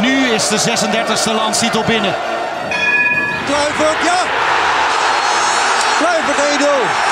nu 0.00 0.28
is 0.28 0.48
de 0.48 0.58
36e 0.58 1.34
landstitel 1.34 1.82
binnen. 1.84 2.14
Kluivert, 3.46 4.04
ja! 4.04 4.18
Kluivert 5.98 6.38
1-0. 6.38 7.10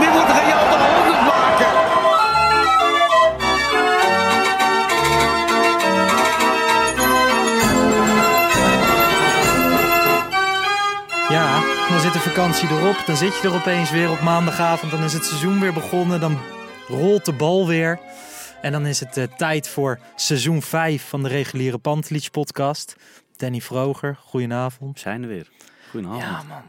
Nu 0.00 0.08
moet 0.08 0.28
Real 0.28 0.68
de 0.68 0.76
100 0.76 1.20
maken. 1.20 1.66
Ja, 11.28 11.60
dan 11.88 12.00
zit 12.00 12.12
de 12.12 12.18
vakantie 12.18 12.68
erop. 12.68 12.96
Dan 13.06 13.16
zit 13.16 13.40
je 13.42 13.48
er 13.48 13.54
opeens 13.54 13.90
weer 13.90 14.10
op 14.10 14.20
maandagavond. 14.20 14.90
Dan 14.90 15.02
is 15.02 15.12
het 15.12 15.24
seizoen 15.24 15.60
weer 15.60 15.72
begonnen. 15.72 16.20
Dan 16.20 16.38
rolt 16.88 17.24
de 17.24 17.32
bal 17.32 17.66
weer. 17.66 17.98
En 18.62 18.72
dan 18.72 18.86
is 18.86 19.00
het 19.00 19.16
eh, 19.16 19.24
tijd 19.36 19.68
voor 19.68 19.98
seizoen 20.16 20.62
5 20.62 21.08
van 21.08 21.22
de 21.22 21.28
reguliere 21.28 21.78
Pantelich 21.78 22.30
podcast. 22.30 22.96
Danny 23.36 23.60
Vroger, 23.60 24.16
goedenavond. 24.20 25.00
zijn 25.00 25.22
er 25.22 25.28
weer. 25.28 25.48
Goedenavond. 25.90 26.22
Ja, 26.22 26.42
man. 26.42 26.62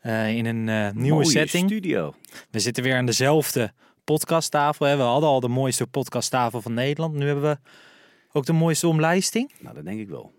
Eh, 0.00 0.36
in 0.36 0.46
een 0.46 0.68
eh, 0.68 0.90
nieuwe 0.94 1.10
Mooie 1.22 1.30
setting. 1.30 1.66
studio. 1.70 2.14
We 2.50 2.58
zitten 2.58 2.82
weer 2.82 2.96
aan 2.96 3.06
dezelfde 3.06 3.72
podcasttafel. 4.04 4.86
hè. 4.86 4.96
We 4.96 5.02
hadden 5.02 5.28
al 5.28 5.40
de 5.40 5.48
mooiste 5.48 5.86
podcasttafel 5.86 6.62
van 6.62 6.74
Nederland. 6.74 7.14
Nu 7.14 7.26
hebben 7.26 7.44
we 7.50 7.58
ook 8.32 8.46
de 8.46 8.52
mooiste 8.52 8.88
omlijsting. 8.88 9.52
Nou, 9.58 9.74
dat 9.74 9.84
denk 9.84 10.00
ik 10.00 10.08
wel. 10.08 10.32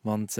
Want 0.00 0.36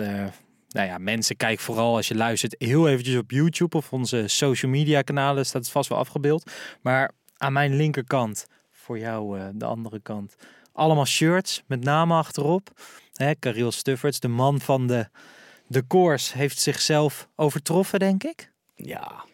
nou 0.68 0.86
ja, 0.86 0.98
mensen 0.98 1.36
kijken 1.36 1.64
vooral 1.64 1.96
als 1.96 2.08
je 2.08 2.14
luistert 2.14 2.54
heel 2.58 2.88
eventjes 2.88 3.16
op 3.16 3.30
YouTube 3.30 3.76
of 3.76 3.92
onze 3.92 4.24
social 4.28 4.70
media 4.70 5.02
kanalen 5.02 5.46
staat 5.46 5.62
het 5.62 5.70
vast 5.70 5.88
wel 5.88 5.98
afgebeeld. 5.98 6.50
Maar 6.82 7.10
aan 7.36 7.52
mijn 7.52 7.74
linkerkant, 7.76 8.46
voor 8.90 8.98
jou 8.98 9.38
eh, 9.38 9.46
de 9.54 9.64
andere 9.64 10.00
kant, 10.00 10.36
allemaal 10.72 11.06
shirts 11.06 11.62
met 11.66 11.84
namen 11.84 12.16
achterop. 12.16 12.70
Hè, 13.14 13.32
Cariel 13.38 13.72
Stufferts, 13.72 14.20
de 14.20 14.28
man 14.28 14.60
van 14.60 14.86
de, 14.86 15.08
de 15.66 15.82
koers, 15.82 16.32
heeft 16.32 16.58
zichzelf 16.58 17.28
overtroffen, 17.36 17.98
denk 17.98 18.24
ik. 18.24 18.50
Ja. 18.74 19.24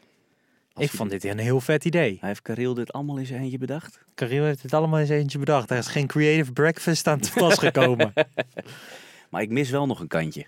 Ik 0.76 0.90
vond 0.90 1.10
dit 1.10 1.24
een 1.24 1.38
heel 1.38 1.60
vet 1.60 1.84
idee. 1.84 2.16
Hij 2.20 2.28
heeft 2.28 2.42
Karel 2.42 2.74
dit 2.74 2.92
allemaal 2.92 3.16
in 3.16 3.26
zijn 3.26 3.42
eentje 3.42 3.58
bedacht. 3.58 3.98
Cariel 4.14 4.44
heeft 4.44 4.62
het 4.62 4.74
allemaal 4.74 4.98
eens 4.98 5.08
eentje 5.08 5.38
bedacht. 5.38 5.70
Er 5.70 5.78
is 5.78 5.86
geen 5.86 6.06
creative 6.06 6.52
breakfast 6.52 7.06
aan 7.06 7.20
te 7.20 7.32
pas 7.34 7.58
gekomen. 7.58 8.12
Maar 9.30 9.42
ik 9.42 9.50
mis 9.50 9.70
wel 9.70 9.86
nog 9.86 10.00
een 10.00 10.08
kantje. 10.08 10.46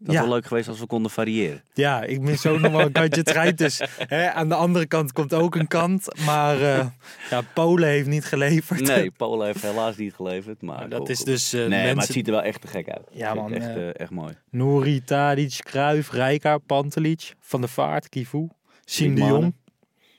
Dat 0.00 0.12
Ja. 0.14 0.18
was 0.20 0.28
wel 0.28 0.36
leuk 0.38 0.46
geweest 0.46 0.68
als 0.68 0.78
we 0.80 0.86
konden 0.86 1.10
variëren. 1.10 1.62
Ja, 1.74 2.02
ik 2.02 2.20
mis 2.20 2.46
ook 2.46 2.58
nog 2.58 2.72
wel 2.72 2.80
een 2.80 2.92
kantje. 2.92 3.22
Dus 3.54 3.80
hè, 3.96 4.30
aan 4.32 4.48
de 4.48 4.54
andere 4.54 4.86
kant 4.86 5.12
komt 5.12 5.34
ook 5.34 5.54
een 5.54 5.68
kant. 5.68 6.08
Maar 6.24 6.60
eh, 6.60 6.86
ja, 7.30 7.40
Polen 7.54 7.88
heeft 7.88 8.06
niet 8.08 8.24
geleverd. 8.24 8.80
Nee, 8.80 9.10
Polen 9.16 9.46
heeft 9.46 9.62
helaas 9.62 9.96
niet 9.96 10.14
geleverd. 10.14 10.62
Maar 10.62 10.78
Maar 10.78 10.88
dat 10.88 11.08
is 11.08 11.18
dus 11.24 11.52
eh, 11.52 11.66
Nee, 11.66 11.94
maar 11.94 12.04
het 12.04 12.12
ziet 12.12 12.26
er 12.26 12.32
wel 12.32 12.42
echt 12.42 12.60
te 12.60 12.66
gek 12.66 12.88
uit. 12.88 13.06
Ja, 13.10 13.34
man, 13.34 13.52
Echt, 13.52 13.66
eh, 13.76 14.00
echt 14.00 14.10
mooi. 14.10 14.34
Nouri, 14.50 15.04
Tadic, 15.04 15.58
Kruijf, 15.62 16.10
Rijkaard, 16.10 16.66
Pantelic, 16.66 17.32
Van 17.40 17.60
der 17.60 17.70
Vaart, 17.70 18.08
Kivu, 18.08 18.48
Siem 18.84 19.14
de. 19.14 19.20
Jong, 19.24 19.54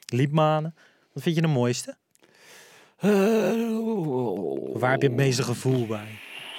Liepmanen. 0.06 0.76
Wat 1.14 1.24
vind 1.24 1.36
je 1.36 1.42
de 1.42 1.48
mooiste? 1.48 1.96
Waar 4.80 4.92
heb 4.92 5.02
je 5.02 5.08
het 5.08 5.16
meeste 5.18 5.44
gevoel 5.44 5.86
bij? 5.88 6.08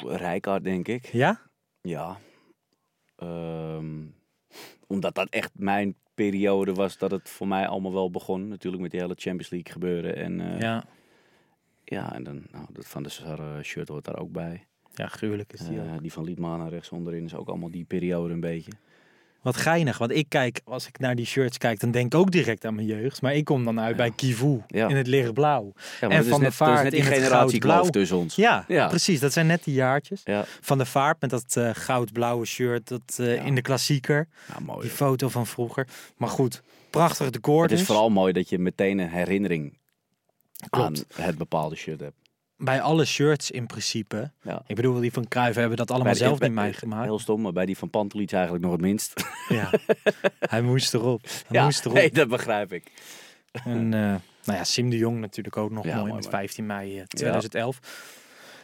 Rijkaard, 0.07 0.65
denk 0.65 0.89
ik. 0.89 1.09
Ja? 1.13 1.41
Ja. 1.83 2.19
Ehm, 3.21 4.05
omdat 4.87 5.15
dat 5.15 5.29
echt 5.29 5.51
mijn 5.55 5.95
periode 6.15 6.73
was 6.73 6.99
dat 6.99 7.11
het 7.11 7.29
voor 7.29 7.49
mij 7.49 7.69
allemaal 7.69 7.93
wel 7.93 8.11
begon. 8.11 8.49
Natuurlijk 8.49 8.83
met 8.83 8.91
die 8.91 9.01
hele 9.01 9.15
Champions 9.17 9.51
League 9.51 9.73
gebeuren. 9.73 10.17
En 10.17 10.41
eh, 10.41 10.61
ja. 10.61 10.85
Ja. 11.85 12.15
en 12.15 12.23
dan 12.25 12.47
nou, 12.51 12.67
dat 12.73 12.87
van 12.87 13.03
de 13.03 13.09
Sar 13.09 13.39
eh, 13.39 13.63
shirt 13.63 13.89
hoort 13.89 14.05
daar 14.05 14.19
ook 14.19 14.33
bij. 14.33 14.67
Ja, 14.95 15.07
gruwelijk 15.07 15.53
is 15.53 15.61
die 15.61 15.81
Eh, 15.81 15.97
die 16.01 16.13
van 16.13 16.25
Liedmanen 16.25 16.69
rechts 16.69 16.91
onderin 16.91 17.25
is 17.25 17.35
ook 17.35 17.49
allemaal 17.49 17.71
die 17.71 17.85
periode 17.85 18.35
een 18.35 18.41
beetje. 18.41 18.73
Wat 19.43 19.57
geinig, 19.57 19.99
want 19.99 20.11
ik 20.11 20.27
kijk, 20.29 20.61
als 20.65 20.87
ik 20.87 20.99
naar 20.99 21.15
die 21.15 21.25
shirts 21.27 21.59
kijk, 21.59 21.81
dan 21.81 21.91
denk 21.91 22.15
ik 22.15 22.21
ook 22.21 22.31
direct 22.31 22.65
aan 22.65 22.75
mijn 22.75 22.87
jeugd. 22.87 23.23
Maar 23.23 23.35
ik 23.35 23.45
kom 23.45 23.65
dan 23.65 23.81
uit 23.81 23.97
bij 23.97 24.11
Kivu 24.11 24.61
Ja. 24.67 24.89
in 24.89 24.97
het 24.97 25.07
lichtblauw. 25.07 25.73
Ja, 26.01 26.09
En 26.09 26.25
Van 26.25 26.45
is 26.45 26.55
Vaart 26.55 26.83
net 26.83 26.93
die 26.93 27.01
in 27.01 27.13
het 27.13 27.23
goudblauw. 27.27 27.85
tussen 27.85 28.17
ons. 28.17 28.35
Ja, 28.35 28.65
Ja. 28.69 28.89
precies. 28.89 29.21
Dat 29.21 29.33
zijn 29.33 29.47
net 29.47 29.65
die 29.65 29.75
jaartjes. 29.75 30.21
Ja, 30.25 30.45
Van 30.61 30.79
de 30.79 30.87
Vaart 30.87 31.21
met 31.21 31.31
dat 31.31 31.57
eh, 31.57 31.71
goudblauwe 31.73 32.47
shirt 32.47 32.89
dat, 32.89 33.17
eh, 33.17 33.47
in 33.47 33.55
de 33.55 33.63
klassieker. 33.63 34.29
mooi. 34.63 34.81
Die 34.81 34.91
foto 34.91 35.29
van 35.29 35.47
vroeger. 35.47 35.87
Maar 36.17 36.29
goed, 36.29 36.63
prachtig 36.91 37.31
decor 37.31 37.63
Het 37.63 37.73
is 37.73 37.79
dus. 37.79 37.87
vooral 37.87 38.11
mooi 38.11 38.33
dat 38.33 38.49
je 38.49 38.59
meteen 38.59 38.99
een 38.99 39.09
herinnering 39.11 39.79
Klopt. 40.71 41.05
aan 41.17 41.25
het 41.25 41.39
bepaalde 41.39 41.77
shirt 41.77 42.01
hebt. 42.01 42.17
Bij 42.63 42.81
alle 42.81 43.05
shirts 43.05 43.51
in 43.51 43.67
principe. 43.67 44.31
Ja. 44.43 44.63
Ik 44.67 44.77
bedoel, 44.77 45.01
die 45.01 45.13
van 45.13 45.29
Cruijff 45.29 45.57
hebben 45.57 45.77
dat 45.77 45.91
allemaal 45.91 46.15
zelf 46.15 46.39
bij- 46.39 46.49
niet 46.49 46.57
meegemaakt. 46.57 47.05
Heel 47.05 47.19
stom, 47.19 47.41
maar 47.41 47.53
bij 47.53 47.67
die 47.67 47.77
van 47.79 47.91
Pantelich 47.91 48.33
eigenlijk 48.33 48.63
nog 48.65 48.73
het 48.73 48.81
minst. 48.81 49.13
Ja. 49.49 49.71
Hij 50.39 50.63
moest 50.63 50.95
erop. 50.95 51.23
Hij 51.23 51.33
ja, 51.51 51.65
moest 51.65 51.81
erop. 51.85 51.97
nee, 51.97 52.11
dat 52.11 52.29
begrijp 52.29 52.73
ik. 52.73 52.93
En 53.65 53.95
eh, 53.95 54.01
nou 54.45 54.59
ja, 54.59 54.65
Sim 54.65 54.91
de 54.91 54.97
Jong 54.97 55.21
natuurlijk 55.21 55.57
ook 55.57 55.71
nog 55.71 55.85
Ja, 55.85 55.91
mooi, 55.91 56.01
mooi, 56.03 56.15
met 56.15 56.23
mooi. 56.23 56.37
15 56.37 56.67
mei 56.67 56.99
eh, 56.99 57.05
2011. 57.07 57.79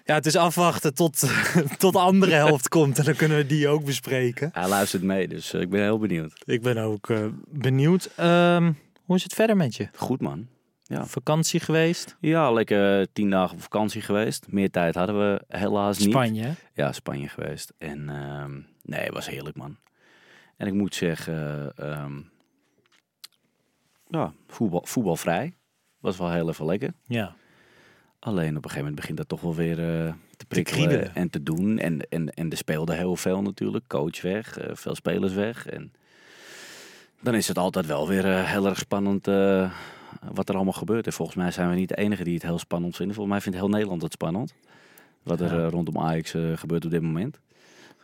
Ja. 0.04 0.14
het 0.14 0.26
is 0.26 0.36
afwachten 0.36 0.94
tot, 0.94 1.18
tot 1.78 1.92
de 1.92 1.98
andere 1.98 2.32
helft 2.34 2.68
komt 2.68 2.98
en 2.98 3.04
dan 3.04 3.14
kunnen 3.16 3.36
we 3.36 3.46
die 3.46 3.68
ook 3.68 3.84
bespreken. 3.84 4.50
Hij 4.52 4.68
luistert 4.68 5.02
mee, 5.02 5.28
dus 5.28 5.52
eh, 5.52 5.60
ik 5.60 5.70
ben 5.70 5.82
heel 5.82 5.98
benieuwd. 5.98 6.32
Ik 6.44 6.62
ben 6.62 6.78
ook 6.78 7.10
eh, 7.10 7.24
benieuwd. 7.48 8.10
Ehm, 8.16 8.72
hoe 9.04 9.16
is 9.16 9.22
het 9.22 9.34
verder 9.34 9.56
met 9.56 9.76
je? 9.76 9.88
Goed 9.96 10.20
man. 10.20 10.46
Ja. 10.88 11.06
Vakantie 11.06 11.60
geweest? 11.60 12.16
Ja, 12.20 12.52
lekker 12.52 13.00
eh, 13.00 13.06
tien 13.12 13.30
dagen 13.30 13.54
op 13.54 13.62
vakantie 13.62 14.00
geweest. 14.02 14.47
Meer 14.48 14.70
tijd 14.70 14.94
hadden 14.94 15.19
we 15.19 15.42
helaas 15.48 15.98
niet. 15.98 16.10
Spanje. 16.10 16.42
hè? 16.42 16.52
Ja, 16.74 16.92
Spanje 16.92 17.28
geweest. 17.28 17.72
En 17.78 18.08
ehm, 18.08 18.60
nee, 18.82 19.00
het 19.04 19.12
was 19.14 19.28
heerlijk 19.28 19.56
man. 19.56 19.76
En 20.56 20.66
ik 20.66 20.72
moet 20.72 20.94
zeggen, 20.94 21.72
ehm, 21.76 22.20
ja, 24.08 24.32
voetbal, 24.48 24.82
voetbalvrij. 24.86 25.56
Was 26.00 26.16
wel 26.16 26.30
heel 26.32 26.48
even 26.48 26.66
lekker. 26.66 26.92
Ja. 27.06 27.34
Alleen 28.18 28.48
op 28.48 28.64
een 28.64 28.70
gegeven 28.70 28.78
moment 28.78 28.97
begint 28.97 29.16
dat 29.18 29.28
toch 29.28 29.41
wel 29.41 29.54
weer 29.54 29.78
eh, 30.06 30.12
te 30.36 30.47
prikkelen 30.47 31.15
en 31.15 31.30
te 31.30 31.42
doen. 31.42 31.78
En, 31.78 32.00
en, 32.09 32.30
en 32.30 32.50
er 32.50 32.56
speelde 32.56 32.94
heel 32.94 33.16
veel 33.16 33.42
natuurlijk. 33.42 33.84
Coach 33.86 34.22
weg, 34.22 34.59
eh, 34.59 34.71
veel 34.74 34.94
spelers 34.94 35.33
weg. 35.33 35.66
En 35.66 35.92
dan 37.21 37.34
is 37.34 37.48
het 37.48 37.59
altijd 37.59 37.86
wel 37.86 38.09
weer 38.09 38.47
heel 38.47 38.66
erg 38.66 38.78
spannend 38.78 39.28
wat 40.33 40.48
er 40.48 40.54
allemaal 40.54 40.72
gebeurt. 40.72 41.07
En 41.07 41.13
volgens 41.13 41.36
mij 41.36 41.51
zijn 41.51 41.68
we 41.71 41.74
niet 41.74 41.89
de 41.89 41.97
enige 41.97 42.24
die 42.24 42.34
het 42.34 42.42
heel 42.42 42.59
spannend 42.59 42.97
vinden. 42.97 43.15
Volgens 43.15 43.34
mij 43.36 43.45
vindt 43.45 43.59
heel 43.59 43.68
Nederland 43.68 44.03
het 44.03 44.13
spannend. 44.13 44.54
Wat 45.22 45.41
er 45.41 45.54
Ja. 45.57 45.65
eh, 45.65 45.71
rondom 45.71 45.98
Ajax 45.98 46.34
eh, 46.34 46.42
gebeurt 46.54 46.84
op 46.84 46.91
dit 46.91 47.03
moment. 47.03 47.39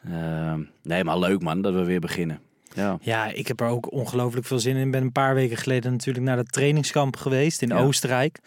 Ehm, 0.05 0.61
nee, 0.83 1.05
maar 1.05 1.19
leuk 1.19 1.43
man 1.43 1.63
dat 1.63 1.75
we 1.75 1.85
weer 1.85 2.01
beginnen. 2.01 2.41
Ja, 2.75 2.99
Ja, 3.01 3.27
ik 3.27 3.47
heb 3.49 3.61
er 3.61 3.67
ook 3.67 3.93
ongelooflijk 3.93 4.47
veel 4.47 4.59
zin 4.59 4.77
in. 4.77 4.85
Ik 4.87 4.91
ben 4.93 5.03
een 5.03 5.13
paar 5.13 5.35
weken 5.35 5.57
geleden 5.57 5.93
natuurlijk 5.93 6.25
naar 6.25 6.37
dat 6.37 6.53
trainingskamp 6.53 7.17
geweest 7.17 7.63
in 7.63 7.69
Ja. 7.69 7.79
Oostenrijk. 7.79 8.39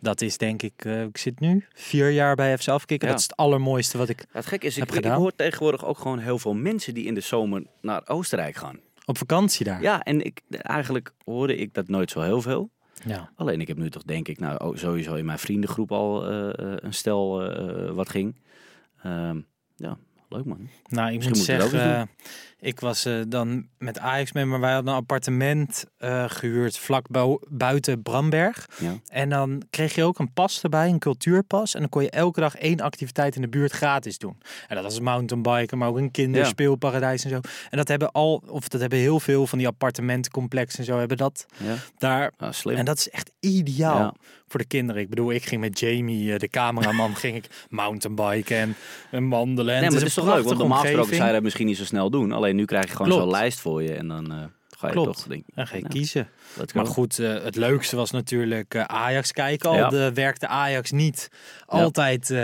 Dat 0.00 0.20
is 0.20 0.38
denk 0.38 0.62
ik, 0.62 0.72
eh, 0.84 1.02
ik 1.02 1.18
zit 1.18 1.40
nu 1.40 1.64
vier 1.74 2.10
jaar 2.10 2.34
bij 2.34 2.58
FC 2.58 2.68
Afkikken. 2.68 3.06
Ja. 3.08 3.12
Dat 3.14 3.22
is 3.22 3.28
het 3.28 3.36
allermooiste 3.36 3.98
wat 3.98 4.08
ik 4.08 4.24
het 4.32 4.46
gek 4.46 4.64
is, 4.64 4.76
Heb 4.76 4.92
ik, 4.92 5.04
ik 5.04 5.10
hoor 5.12 5.32
tegenwoordig 5.36 5.84
ook 5.84 5.98
gewoon 5.98 6.18
heel 6.18 6.38
veel 6.38 6.54
mensen 6.54 6.94
die 6.94 7.04
in 7.04 7.14
de 7.14 7.20
zomer 7.20 7.62
naar 7.80 8.02
Oostenrijk 8.06 8.56
gaan. 8.56 8.78
op 9.04 9.18
vakantie 9.18 9.64
daar. 9.64 9.82
Ja, 9.82 10.02
en 10.02 10.24
ik, 10.24 10.40
eigenlijk 10.50 11.12
hoorde 11.24 11.56
ik 11.56 11.74
dat 11.74 11.88
nooit 11.88 12.10
zo 12.10 12.20
heel 12.20 12.42
veel. 12.42 12.70
Ja. 13.04 13.32
Alleen 13.36 13.60
ik 13.60 13.68
heb 13.68 13.76
nu 13.76 13.90
toch 13.90 14.02
denk 14.02 14.28
ik, 14.28 14.38
nou 14.38 14.64
oh, 14.64 14.76
sowieso 14.76 15.14
in 15.14 15.24
mijn 15.24 15.38
vriendengroep 15.38 15.92
al 15.92 16.28
eh, 16.28 16.48
eh, 16.48 16.76
een 16.76 16.94
stel 16.94 17.42
eh, 17.42 17.90
wat 17.90 18.08
ging. 18.08 18.40
Ehm, 19.02 19.40
leuk 20.32 20.44
man. 20.44 20.68
Nou, 20.88 21.08
ik 21.08 21.14
Misschien 21.14 21.36
moet 21.36 21.46
zeggen, 21.46 21.94
eh, 21.94 22.02
ik 22.60 22.80
was 22.80 23.04
eh, 23.04 23.14
dan 23.28 23.66
met 23.78 23.98
Ajax 23.98 24.32
mee, 24.32 24.44
maar 24.44 24.60
wij 24.60 24.72
hadden 24.72 24.92
een 24.92 24.98
appartement 24.98 25.84
eh, 25.98 26.24
gehuurd 26.26 26.78
vlak 26.78 27.06
buiten 27.48 28.02
Bramberg. 28.02 28.68
Ja. 28.78 28.94
En 29.08 29.28
dan 29.28 29.62
kreeg 29.70 29.94
je 29.94 30.04
ook 30.04 30.18
een 30.18 30.32
pas 30.32 30.62
erbij, 30.62 30.88
een 30.88 30.98
cultuurpas. 30.98 31.74
En 31.74 31.80
dan 31.80 31.88
kon 31.88 32.02
je 32.02 32.10
elke 32.10 32.40
dag 32.40 32.56
één 32.56 32.80
activiteit 32.80 33.34
in 33.34 33.42
de 33.42 33.48
buurt 33.48 33.72
gratis 33.72 34.18
doen. 34.18 34.36
En 34.68 34.74
dat 34.74 34.84
was 34.84 35.00
mountainbiken, 35.00 35.78
maar 35.78 35.88
ook 35.88 35.96
een 35.96 36.10
kinderspeelparadijs 36.10 37.24
en 37.24 37.30
zo. 37.30 37.40
En 37.70 37.76
dat 37.76 37.88
hebben 37.88 38.12
al, 38.12 38.42
of 38.46 38.68
dat 38.68 38.80
hebben 38.80 38.98
heel 38.98 39.20
veel 39.20 39.46
van 39.46 39.58
die 39.58 39.66
appartementencomplexen 39.66 40.78
en 40.78 40.84
zo 40.84 40.98
hebben 40.98 41.16
dat 41.16 41.46
Ja, 41.56 41.74
daar. 41.98 42.32
ah, 42.36 42.52
slim. 42.52 42.76
En 42.76 42.84
dat 42.84 42.98
is 42.98 43.10
echt 43.10 43.30
ideaal. 43.40 44.14
Voor 44.52 44.60
de 44.60 44.66
kinderen. 44.66 45.02
Ik 45.02 45.08
bedoel, 45.08 45.32
ik 45.32 45.44
ging 45.44 45.60
met 45.60 45.78
Jamie, 45.80 46.32
eh, 46.32 46.38
de 46.38 46.48
cameraman, 46.48 47.16
ging 47.24 47.36
ik 47.36 47.66
mountainbiken 47.68 48.56
en, 48.56 48.74
en 49.10 49.28
wandelen. 49.28 49.74
En 49.74 49.80
nee, 49.80 49.90
maar 49.90 49.98
het 49.98 50.08
is 50.08 50.14
toch 50.14 50.34
leuk, 50.34 50.44
want 50.44 50.58
normaal 50.58 50.80
gesproken 50.80 51.14
zou 51.14 51.26
je 51.26 51.32
dat 51.34 51.42
misschien 51.42 51.66
niet 51.66 51.76
zo 51.76 51.84
snel 51.84 52.10
doen. 52.10 52.32
Alleen 52.32 52.56
nu 52.56 52.64
krijg 52.64 52.84
je 52.88 52.96
gewoon 52.96 53.12
zo'n 53.12 53.30
lijst 53.30 53.60
voor 53.60 53.82
je 53.82 53.94
en 53.94 54.08
dan 54.08 54.50
ga 54.78 54.86
je 54.86 54.92
Klopt. 54.92 55.16
toch 55.16 55.26
denken. 55.26 55.52
Dan 55.54 55.66
ga 55.66 55.74
je 55.76 55.82
nou, 55.82 55.94
kiezen. 55.94 56.28
Maar 56.74 56.86
go. 56.86 56.92
goed, 56.92 57.18
eh, 57.18 57.42
het 57.42 57.56
leukste 57.56 57.96
was 57.96 58.10
natuurlijk 58.10 58.76
Ajax 58.76 59.32
kijken. 59.32 59.68
Al 59.70 59.76
Ja. 59.76 59.88
de, 59.88 60.10
werkte 60.14 60.46
Ajax 60.46 60.90
niet 60.90 61.28
altijd, 61.66 62.34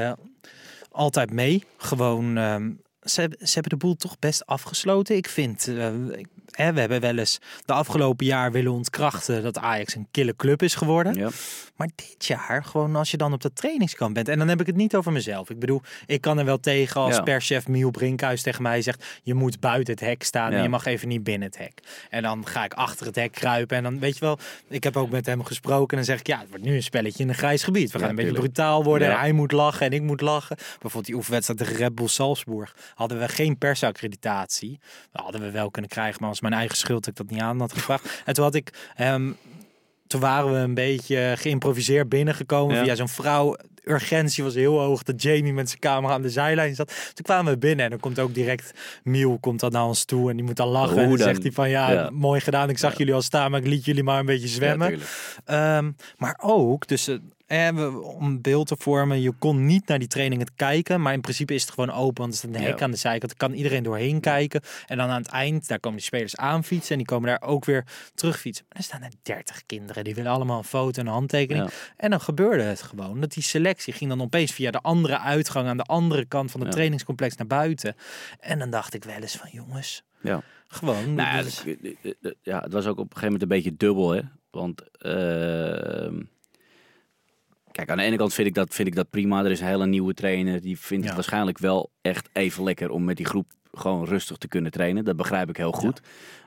altijd 0.91 1.33
mee. 1.33 1.65
Gewoon, 1.77 2.37
ehm, 2.37 2.71
ze, 3.03 3.21
hebben- 3.21 3.39
ze 3.47 3.53
hebben 3.55 3.79
de 3.79 3.85
boel 3.85 3.97
toch 3.97 4.19
best 4.19 4.47
afgesloten. 4.47 5.17
Ik 5.17 5.29
vind, 5.29 5.69
ik- 6.17 6.27
hè, 6.59 6.73
we 6.73 6.81
hebben 6.81 7.01
wel 7.01 7.19
eens 7.19 7.39
de 7.65 7.73
afgelopen 7.73 8.27
jaar 8.27 8.53
willen 8.53 8.73
ontkrachten 8.73 9.43
dat 9.43 9.59
Ajax 9.59 9.95
een 9.95 10.09
kille 10.11 10.37
club 10.37 10.63
is 10.63 10.75
geworden. 10.75 11.15
Ja. 11.15 11.29
Maar 11.77 11.89
dit 11.95 12.27
jaar, 12.27 12.65
gewoon 12.65 12.97
als 12.97 13.11
je 13.11 13.17
dan 13.17 13.33
op 13.33 13.41
de 13.41 13.53
trainingskamp 13.53 14.15
bent. 14.15 14.29
En 14.29 14.39
dan 14.39 14.49
heb 14.49 14.61
ik 14.61 14.67
het 14.67 14.77
niet 14.77 14.97
over 14.97 15.13
mezelf. 15.13 15.51
Ik 15.51 15.59
bedoel, 15.59 15.83
ik 16.07 16.21
kan 16.21 16.39
er 16.39 16.45
wel 16.45 16.59
tegen 16.61 17.01
als 17.01 17.17
Ja. 17.17 17.23
perschef 17.23 17.69
Miel 17.69 17.91
Brinkhuis 17.91 18.43
tegen 18.43 18.63
mij 18.63 18.83
zegt... 18.83 19.05
je 19.23 19.35
moet 19.35 19.61
buiten 19.61 19.95
het 19.95 20.03
hek 20.03 20.23
staan 20.23 20.53
en 20.53 20.63
je 20.63 20.69
mag 20.69 20.85
even 20.85 21.09
niet 21.09 21.25
binnen 21.25 21.49
het 21.49 21.59
hek. 21.59 21.81
En 22.11 22.23
dan 22.23 22.47
ga 22.47 22.65
ik 22.65 22.73
achter 22.75 23.07
het 23.07 23.15
hek 23.15 23.33
kruipen. 23.33 23.77
En 23.77 23.83
dan 23.83 23.99
weet 23.99 24.15
je 24.15 24.21
wel, 24.21 24.39
ik 24.69 24.85
heb 24.85 24.97
ook 24.97 25.11
met 25.11 25.27
hem 25.27 25.45
gesproken. 25.45 25.91
En 25.91 25.97
dan 25.97 26.05
zeg 26.05 26.19
ik, 26.21 26.27
ja, 26.27 26.39
het 26.39 26.49
wordt 26.49 26.65
nu 26.65 26.75
een 26.75 26.83
spelletje 26.83 27.23
in 27.23 27.29
een 27.29 27.35
grijs 27.35 27.63
gebied. 27.63 27.91
We 27.93 27.99
gaan 27.99 28.09
een 28.09 28.15
beetje 28.15 28.33
brutaal 28.33 28.85
worden. 28.85 29.11
En 29.11 29.19
hij 29.19 29.33
moet 29.33 29.53
lachen 29.53 29.87
en 29.87 29.93
ik 29.93 30.03
moet 30.03 30.21
lachen. 30.21 30.57
Bijvoorbeeld 30.57 31.07
die 31.07 31.15
oefenwedstrijd 31.15 31.61
tegen 31.61 31.77
Red 31.77 31.95
Bull 31.95 32.09
Salzburg. 32.09 32.77
Hadden 32.95 33.19
we 33.19 33.29
geen 33.29 33.59
persaccreditatie. 33.59 34.81
Dat 35.13 35.23
hadden 35.23 35.41
we 35.41 35.51
wel 35.51 35.71
kunnen 35.71 35.91
krijgen, 35.91 36.17
maar 36.21 36.29
was 36.29 36.41
mijn 36.49 36.61
eigen 36.61 36.77
schuld 36.79 37.05
dat 37.05 37.19
ik 37.21 37.27
dat 37.27 37.31
niet 37.37 37.41
aan 37.45 37.61
had 37.61 37.73
gevraagd. 37.73 38.23
En 38.25 38.35
toen 38.35 38.45
had 38.45 38.55
ik 38.55 38.91
hem 38.95 39.37
toen 40.07 40.21
waren 40.21 40.53
we 40.53 40.59
een 40.59 40.75
beetje 40.75 41.35
geïmproviseerd 41.39 42.09
binnengekomen 42.09 42.77
Ja. 42.77 42.83
via 42.85 42.95
zo'n 42.95 43.09
vrouw. 43.09 43.57
Urgentie 43.85 44.45
was 44.45 44.55
heel 44.55 44.79
hoog 44.81 45.03
dat 45.03 45.23
Jamie 45.23 45.53
met 45.53 45.69
zijn 45.69 45.81
camera 45.81 46.13
aan 46.13 46.23
de 46.23 46.31
zijlijn 46.31 46.75
zat. 46.75 46.87
Toen 47.15 47.25
kwamen 47.25 47.53
we 47.53 47.59
binnen 47.59 47.85
en 47.85 47.91
dan 47.91 48.01
komt 48.01 48.19
ook 48.19 48.35
direct 48.35 48.73
Miel 49.03 49.39
komt 49.41 49.61
dan 49.61 49.73
naar 49.73 49.85
ons 49.85 50.05
toe 50.05 50.31
en 50.31 50.37
die 50.37 50.45
moet 50.45 50.57
dan 50.57 50.69
lachen. 50.69 50.93
Hoe 50.95 51.03
en 51.03 51.09
dan 51.09 51.19
dan? 51.19 51.27
zegt 51.29 51.43
hij 51.43 51.53
van 51.53 51.71
ja, 51.71 51.91
Ja. 51.93 52.11
mooi 52.13 52.41
gedaan. 52.41 52.69
Ik 52.69 52.79
zag 52.79 52.99
jullie 52.99 53.15
al 53.15 53.23
staan, 53.23 53.51
maar 53.51 53.61
ik 53.61 53.67
liet 53.67 53.85
jullie 53.85 54.03
maar 54.03 54.19
een 54.19 54.27
beetje 54.27 54.49
zwemmen. 54.49 54.99
Ehm, 55.45 55.91
maar 56.17 56.39
ook, 56.43 56.87
dus 56.87 57.09
eh, 57.49 58.01
om 58.17 58.25
een 58.25 58.41
beeld 58.41 58.67
te 58.67 58.77
vormen, 58.79 59.21
je 59.21 59.33
kon 59.39 59.67
niet 59.67 59.87
naar 59.87 59.99
die 59.99 60.09
trainingen 60.09 60.47
kijken, 60.57 61.01
maar 61.03 61.13
in 61.13 61.21
principe 61.21 61.55
is 61.55 61.63
het 61.63 61.71
gewoon 61.71 61.91
open, 61.91 62.21
want 62.21 62.33
er 62.33 62.39
staat 62.39 62.55
een 62.55 62.61
hek 62.61 62.79
Ja. 62.79 62.85
aan 62.85 62.91
de 62.91 62.97
zijkant. 62.97 63.35
Kan 63.35 63.53
iedereen 63.53 63.83
doorheen 63.83 64.21
kijken. 64.21 64.61
En 64.87 64.97
dan 64.97 65.09
aan 65.09 65.23
het 65.23 65.31
eind, 65.31 65.69
daar 65.69 65.81
komen 65.81 65.99
die 65.99 66.07
spelers 66.07 66.37
aanfietsen 66.37 66.91
en 66.93 66.97
die 66.99 67.07
komen 67.07 67.29
daar 67.29 67.43
ook 67.49 67.65
weer 67.65 67.85
terugfietsen. 68.15 68.65
Maar 68.69 68.79
er 68.79 68.85
staan 68.85 69.03
er 69.03 69.13
30 69.23 69.67
kinderen, 69.67 70.05
die 70.05 70.15
willen 70.15 70.33
allemaal 70.33 70.59
een 70.59 70.65
foto 70.65 71.01
en 71.01 71.07
een 71.07 71.13
handtekening. 71.13 71.65
Ja. 71.67 71.75
En 71.97 72.11
dan 72.11 72.21
gebeurde 72.21 72.63
het 72.63 72.83
gewoon, 72.83 73.21
dat 73.21 73.33
die 73.33 73.43
selectie 73.43 73.93
ging 73.93 74.11
dan 74.11 74.21
opeens 74.23 74.53
via 74.53 74.71
de 74.71 74.81
andere 74.81 75.19
uitgang 75.21 75.69
aan 75.69 75.77
de 75.77 75.83
andere 75.83 76.25
kant 76.25 76.51
van 76.51 76.61
het 76.61 76.69
Ja. 76.69 76.75
trainingscomplex 76.75 77.37
naar 77.37 77.47
buiten. 77.47 77.97
En 78.41 78.59
dan 78.59 78.71
dacht 78.71 78.95
ik 78.95 79.05
wel 79.05 79.17
eens 79.21 79.37
van 79.37 79.49
jongens, 79.53 80.03
Ja. 80.23 80.43
gewoon. 80.69 81.15
Nou, 81.15 81.45
dat- 81.45 81.65
ja, 82.43 82.61
het 82.61 82.73
was 82.73 82.87
ook 82.87 82.99
op 82.99 83.05
een 83.05 83.17
gegeven 83.19 83.25
moment 83.25 83.43
een 83.43 83.49
beetje 83.49 83.77
dubbel, 83.77 84.11
hè. 84.11 84.21
Want, 84.51 84.83
ehm, 84.99 86.23
kijk, 87.79 87.91
aan 87.91 87.97
de 87.97 88.03
ene 88.03 88.17
kant 88.17 88.35
vind 88.35 88.49
ik, 88.49 88.55
dat, 88.55 88.75
vind 88.75 88.89
ik 88.89 88.95
dat 88.95 89.11
prima. 89.11 89.45
Er 89.45 89.51
is 89.51 89.61
een 89.61 89.67
hele 89.67 89.87
nieuwe 89.87 90.15
trainer. 90.15 90.61
Die 90.61 90.79
vindt 90.79 91.03
Ja. 91.03 91.09
het 91.09 91.15
waarschijnlijk 91.19 91.59
wel 91.59 91.91
echt 92.03 92.29
even 92.33 92.65
lekker 92.65 92.91
om 92.91 93.05
met 93.05 93.17
die 93.17 93.27
groep 93.27 93.47
gewoon 93.73 94.05
rustig 94.05 94.37
te 94.37 94.49
kunnen 94.49 94.71
trainen. 94.71 95.05
Dat 95.05 95.17
begrijp 95.17 95.49
ik 95.49 95.57
heel 95.57 95.73
goed. 95.73 96.01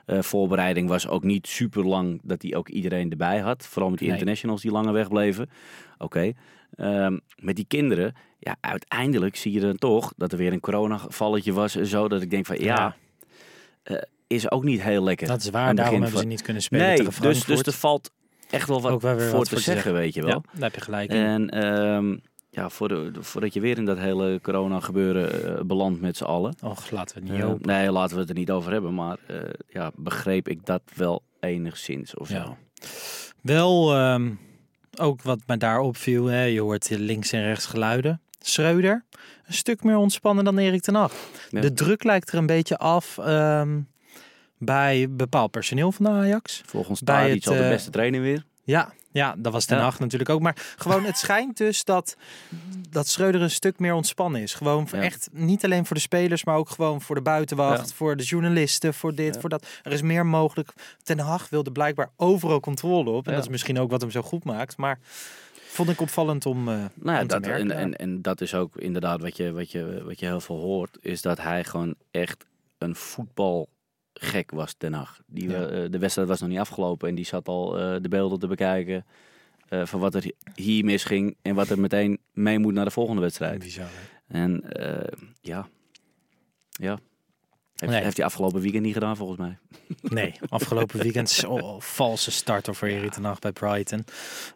Eh, 0.06 0.22
voorbereiding 0.22 0.88
was 0.88 1.08
ook 1.08 1.22
niet 1.22 1.46
super 1.46 1.84
lang 1.84 2.20
dat 2.22 2.42
hij 2.42 2.54
ook 2.54 2.68
iedereen 2.68 3.10
erbij 3.10 3.38
had. 3.38 3.66
Vooral 3.66 3.90
met 3.90 3.98
die 3.98 4.08
Nee. 4.08 4.16
internationals 4.16 4.62
die 4.62 4.70
langer 4.70 4.92
wegbleven. 4.92 5.50
Oké. 5.98 6.32
Ehm, 6.74 7.18
met 7.36 7.56
die 7.56 7.64
kinderen, 7.68 8.14
ja, 8.38 8.56
uiteindelijk 8.60 9.36
zie 9.36 9.52
je 9.52 9.60
dan 9.60 9.76
toch 9.76 10.12
dat 10.16 10.32
er 10.32 10.38
weer 10.38 10.52
een 10.52 10.60
coronagevalletje 10.60 11.52
was 11.52 11.76
en 11.76 11.86
zo. 11.86 12.08
Dat 12.08 12.22
ik 12.22 12.30
denk 12.30 12.46
van, 12.46 12.56
ja, 12.60 12.64
Ja. 12.64 12.96
eh, 13.82 14.02
is 14.26 14.50
ook 14.50 14.64
niet 14.64 14.82
heel 14.82 15.02
lekker. 15.02 15.26
dat 15.26 15.42
is 15.42 15.50
waar, 15.50 15.74
daarom 15.74 16.02
hebben 16.02 16.20
ze 16.20 16.26
niet 16.26 16.42
kunnen 16.42 16.62
spelen 16.62 16.86
Nee, 16.86 16.96
tegen 16.96 17.22
dus, 17.22 17.44
dus 17.44 17.62
er 17.62 17.72
valt 17.72 18.10
echt 18.52 18.68
wel 18.68 18.80
wat 18.80 18.92
Ook 18.92 19.00
wel 19.00 19.14
weer 19.14 19.28
voor 19.28 19.38
wat 19.38 19.48
te 19.48 19.50
voor 19.50 19.58
te 19.58 19.70
zeggen, 19.72 19.92
weet 19.92 20.14
je 20.14 20.22
wel. 20.22 20.30
Ja, 20.30 20.40
daar 20.52 20.62
heb 20.62 20.74
je 20.74 20.80
gelijk 20.80 21.12
in. 21.12 21.24
En 21.24 21.50
ehm, 21.50 22.16
ja, 22.50 22.68
voor 22.68 22.88
de, 22.88 23.10
voordat 23.20 23.54
je 23.54 23.60
weer 23.60 23.76
in 23.76 23.84
dat 23.84 23.98
hele 23.98 24.40
corona 24.42 24.80
gebeuren 24.80 25.56
eh, 25.56 25.64
belandt 25.64 26.00
met 26.00 26.16
z'n 26.16 26.24
allen. 26.24 26.54
Och, 26.62 26.90
laten 26.90 27.16
we 27.16 27.22
het 27.22 27.32
niet 27.32 27.42
hopen. 27.42 27.66
nee, 27.66 27.90
laten 27.90 28.14
we 28.14 28.20
het 28.20 28.30
er 28.30 28.36
niet 28.36 28.50
over 28.50 28.72
hebben. 28.72 28.94
Maar 28.94 29.18
eh, 29.26 29.36
ja, 29.68 29.90
begreep 29.96 30.48
ik 30.48 30.66
dat 30.66 30.82
wel 30.94 31.22
enigszins 31.40 32.14
of 32.14 32.28
zo. 32.28 32.56
Wel, 33.40 33.94
ehm, 33.94 34.30
ook 34.98 35.22
wat 35.22 35.38
me 35.46 35.56
daar 35.56 35.80
opviel, 35.80 36.26
hè, 36.26 36.42
je 36.42 36.60
hoort 36.60 36.88
hier 36.88 36.98
links 36.98 37.32
en 37.32 37.42
rechts 37.42 37.66
geluiden. 37.66 38.20
Schreuder, 38.38 39.04
een 39.46 39.54
stuk 39.54 39.82
meer 39.82 39.96
ontspannen 39.96 40.44
dan 40.44 40.58
Erik 40.58 40.82
ten 40.82 40.94
Hag. 40.94 41.12
Ja. 41.50 41.60
De 41.60 41.72
druk 41.72 42.04
lijkt 42.04 42.32
er 42.32 42.38
een 42.38 42.46
beetje 42.46 42.78
af 42.78 43.18
ehm, 43.18 43.80
bij 44.64 45.06
bepaald 45.10 45.50
personeel 45.50 45.92
van 45.92 46.04
de 46.04 46.10
Ajax. 46.10 46.62
Volgens 46.66 47.00
Bij 47.00 47.14
Tadic 47.26 47.34
het, 47.34 47.46
al 47.46 47.54
de 47.54 47.62
eh, 47.62 47.68
beste 47.68 47.90
trainer 47.90 48.20
weer. 48.20 48.44
Ja, 48.64 48.92
ja, 49.12 49.34
dat 49.38 49.52
was 49.52 49.64
ten 49.64 49.76
Ja. 49.76 49.82
Hag 49.82 49.98
natuurlijk 49.98 50.30
ook. 50.30 50.40
Maar 50.40 50.56
gewoon, 50.76 51.04
het 51.04 51.18
schijnt 51.18 51.56
dus 51.56 51.84
dat, 51.84 52.16
dat 52.90 53.06
Schreuder 53.08 53.42
een 53.42 53.50
stuk 53.50 53.78
meer 53.78 53.94
ontspannen 53.94 54.40
is. 54.42 54.54
Gewoon 54.54 54.88
voor 54.88 54.98
Ja. 54.98 55.04
echt, 55.04 55.28
niet 55.32 55.64
alleen 55.64 55.86
voor 55.86 55.96
de 55.96 56.02
spelers, 56.02 56.44
maar 56.44 56.56
ook 56.56 56.68
gewoon 56.70 57.00
voor 57.00 57.14
de 57.14 57.22
buitenwacht, 57.22 57.88
Ja. 57.88 57.94
voor 57.94 58.16
de 58.16 58.22
journalisten, 58.22 58.94
voor 58.94 59.14
dit, 59.14 59.38
voor 59.38 59.48
dat. 59.48 59.66
Er 59.82 59.92
is 59.92 60.02
meer 60.02 60.26
mogelijk. 60.26 60.72
Ten 61.02 61.18
Hag 61.18 61.48
wilde 61.48 61.72
blijkbaar 61.72 62.10
overal 62.16 62.60
controle 62.60 63.10
op. 63.10 63.26
En 63.26 63.34
dat 63.34 63.42
is 63.42 63.48
misschien 63.48 63.78
ook 63.78 63.90
wat 63.90 64.00
hem 64.00 64.10
zo 64.10 64.22
goed 64.22 64.44
maakt. 64.44 64.76
Maar 64.76 64.98
vond 65.52 65.88
ik 65.88 66.00
opvallend 66.00 66.46
om, 66.46 66.68
eh 66.68 66.74
Nou 66.94 67.16
ja, 67.16 67.20
om 67.20 67.26
dat, 67.26 67.40
merken. 67.40 67.70
en, 67.70 67.78
en, 67.78 67.96
en 67.96 68.22
dat 68.22 68.40
is 68.40 68.54
ook 68.54 68.76
inderdaad 68.76 69.20
wat 69.20 69.36
je, 69.36 69.52
wat, 69.52 69.70
je, 69.70 70.02
wat 70.04 70.20
je 70.20 70.26
heel 70.26 70.40
veel 70.40 70.58
hoort. 70.60 70.98
Is 71.00 71.22
dat 71.22 71.38
hij 71.40 71.64
gewoon 71.64 71.94
echt 72.10 72.44
een 72.78 72.94
voetbalgek 74.22 74.50
was 74.50 74.74
Hag. 74.90 75.20
Die, 75.26 75.48
Ja. 75.48 75.66
eh, 75.66 75.90
de 75.90 75.98
wedstrijd 75.98 76.28
was 76.28 76.40
nog 76.40 76.48
niet 76.48 76.58
afgelopen. 76.58 77.08
En 77.08 77.14
die 77.14 77.24
zat 77.24 77.48
al 77.48 77.78
eh, 77.78 77.96
de 78.00 78.08
beelden 78.08 78.38
te 78.38 78.46
bekijken. 78.46 79.04
eh, 79.68 79.86
van 79.86 80.00
wat 80.00 80.14
er 80.14 80.24
hier 80.54 80.84
misging. 80.84 81.36
En 81.42 81.54
wat 81.54 81.68
er 81.68 81.78
meteen 81.80 82.18
mee 82.32 82.58
moet 82.58 82.72
naar 82.74 82.84
de 82.84 82.90
volgende 82.90 83.20
wedstrijd. 83.20 83.58
Bizar? 83.58 83.86
En 84.28 84.64
ja. 85.40 85.68
Ja. 86.70 86.98
Heeft, 87.76 87.92
Nee. 87.92 88.02
heeft 88.02 88.16
hij 88.16 88.26
afgelopen 88.26 88.60
weekend 88.60 88.82
niet 88.84 88.92
gedaan 88.92 89.16
volgens 89.16 89.38
mij. 89.38 89.58
Nee, 90.02 90.34
afgelopen 90.48 91.00
weekend 91.00 91.44
valse 91.78 92.30
starter 92.30 92.74
voor 92.74 92.88
Erik 92.88 93.12
ten 93.12 93.24
Hag 93.24 93.38
bij 93.38 93.52
Brighton. 93.52 94.04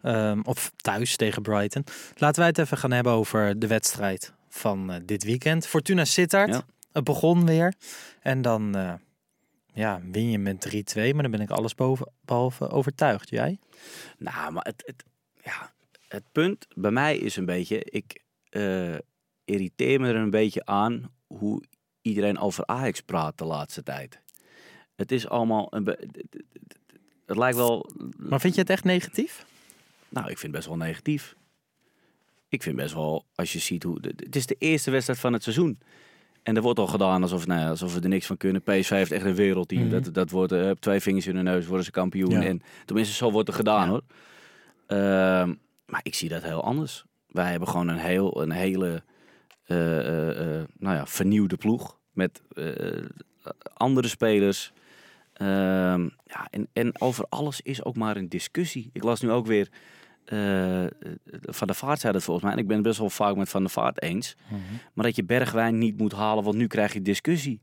Ehm, 0.03 0.41
of 0.43 0.73
thuis 0.77 1.17
tegen 1.17 1.43
Brighton. 1.43 1.85
Laten 2.17 2.39
wij 2.39 2.49
het 2.49 2.59
even 2.59 2.79
gaan 2.79 2.93
hebben 2.93 3.13
over 3.13 3.59
de 3.59 3.67
wedstrijd 3.67 4.33
van 4.49 5.03
dit 5.05 5.25
weekend. 5.25 5.67
Fortuna 5.67 6.05
Sittard. 6.05 6.49
Ja. 6.55 6.63
Het 6.93 7.05
begon 7.05 7.47
weer. 7.47 7.75
En 8.21 8.43
dan 8.43 8.75
ja, 9.77 10.01
win 10.11 10.31
je 10.31 10.39
met 10.39 10.95
3-2. 10.97 11.01
Maar 11.13 11.23
dan 11.23 11.31
ben 11.31 11.41
ik 11.41 11.51
alles 11.51 11.75
boven, 11.75 12.13
behalve 12.21 12.71
overtuigd. 12.71 13.29
Jij? 13.29 13.59
Nou, 14.19 14.53
maar 14.53 14.65
het, 14.65 14.83
het, 14.87 15.05
ja, 15.45 15.73
het 16.09 16.25
punt 16.33 16.67
bij 16.75 16.91
mij 16.91 17.17
is 17.17 17.37
een 17.37 17.45
beetje, 17.45 17.85
ik 17.85 18.23
eh, 18.49 18.95
irriteer 19.45 20.01
me 20.01 20.09
er 20.09 20.17
een 20.17 20.31
beetje 20.31 20.65
aan 20.65 21.13
hoe 21.27 21.63
iedereen 22.03 22.39
over 22.39 22.67
Ajax 22.67 23.01
praat 23.01 23.39
de 23.39 23.45
laatste 23.45 23.83
tijd. 23.83 24.21
Het 24.95 25.13
is 25.13 25.29
allemaal 25.29 25.67
een 25.71 25.85
het 27.27 27.37
lijkt 27.37 27.57
wel, 27.57 27.91
Maar 28.17 28.41
vind 28.41 28.55
je 28.55 28.61
het 28.61 28.71
echt 28.71 28.85
negatief? 28.85 29.47
nou, 30.09 30.31
ik 30.31 30.39
vind 30.39 30.43
het 30.43 30.51
best 30.53 30.67
wel 30.67 30.87
negatief. 30.87 31.37
Ik 32.49 32.63
vind 32.63 32.77
best 32.77 32.95
wel, 32.95 33.27
als 33.35 33.53
je 33.53 33.59
ziet 33.59 33.83
hoe, 33.83 33.99
het 34.01 34.37
is 34.37 34.47
de 34.47 34.57
eerste 34.59 34.91
wedstrijd 34.91 35.19
van 35.19 35.33
het 35.33 35.43
seizoen. 35.43 35.79
En 36.47 36.57
er 36.57 36.63
wordt 36.63 36.79
al 36.79 36.87
gedaan 36.87 37.23
alsof, 37.23 37.47
nou 37.47 37.61
ja, 37.61 37.69
alsof 37.69 37.95
we 37.95 38.01
er 38.01 38.09
niks 38.09 38.27
van 38.27 38.37
kunnen. 38.37 38.63
PSV 38.63 38.91
heeft 38.91 39.13
echt 39.13 39.25
een 39.25 39.35
wereldteam. 39.35 39.83
Mhm. 39.83 39.91
Dat, 39.91 40.15
dat 40.15 40.31
wordt 40.31 40.53
eh, 40.53 40.71
twee 40.71 41.01
vingers 41.01 41.27
in 41.27 41.35
de 41.35 41.43
neus, 41.43 41.67
worden 41.67 41.85
ze 41.85 41.91
kampioen. 41.91 42.31
Ja. 42.31 42.43
En 42.43 42.63
tenminste, 42.85 43.15
zo 43.15 43.31
wordt 43.31 43.49
er 43.49 43.55
gedaan 43.55 43.89
hoor. 43.89 44.03
Ehm, 44.87 45.55
maar 45.87 46.01
ik 46.03 46.15
zie 46.15 46.29
dat 46.29 46.43
heel 46.43 46.63
anders. 46.63 47.05
Wij 47.29 47.51
hebben 47.51 47.69
gewoon 47.69 47.89
een, 47.89 47.99
heel, 47.99 48.43
een 48.43 48.51
hele 48.51 49.03
eh, 49.65 50.59
eh, 50.59 50.65
nou 50.79 50.97
ja, 50.97 51.07
vernieuwde 51.07 51.57
ploeg. 51.57 51.99
Met 52.13 52.43
andere 53.75 54.09
spelers. 54.09 54.73
Ehm, 55.33 56.03
ja, 56.25 56.49
en, 56.51 56.69
en 56.73 57.01
over 57.01 57.27
alles 57.29 57.61
is 57.61 57.85
ook 57.85 57.97
maar 57.97 58.17
een 58.17 58.29
discussie. 58.29 58.91
Ik 58.93 59.03
las 59.03 59.21
nu 59.21 59.31
ook 59.31 59.47
weer... 59.47 59.69
eh, 60.27 60.87
van 61.41 61.67
de 61.67 61.75
Vaart 61.75 62.01
zei 62.01 62.13
dat 62.13 62.23
volgens 62.23 62.45
mij. 62.45 62.55
En 62.55 62.61
ik 62.61 62.67
ben 62.67 62.77
het 62.77 62.87
best 62.87 62.99
wel 62.99 63.11
vaak 63.11 63.37
met 63.37 63.49
Van 63.49 63.63
de 63.63 63.69
Vaart 63.69 64.03
eens. 64.03 64.37
Maar 64.95 65.05
dat 65.05 65.17
je 65.17 65.25
Bergwijn 65.25 65.79
niet 65.79 65.99
moet 65.99 66.13
halen, 66.13 66.45
want 66.45 66.57
nu 66.57 66.67
krijg 66.67 66.93
je 66.93 67.03
discussie. 67.03 67.61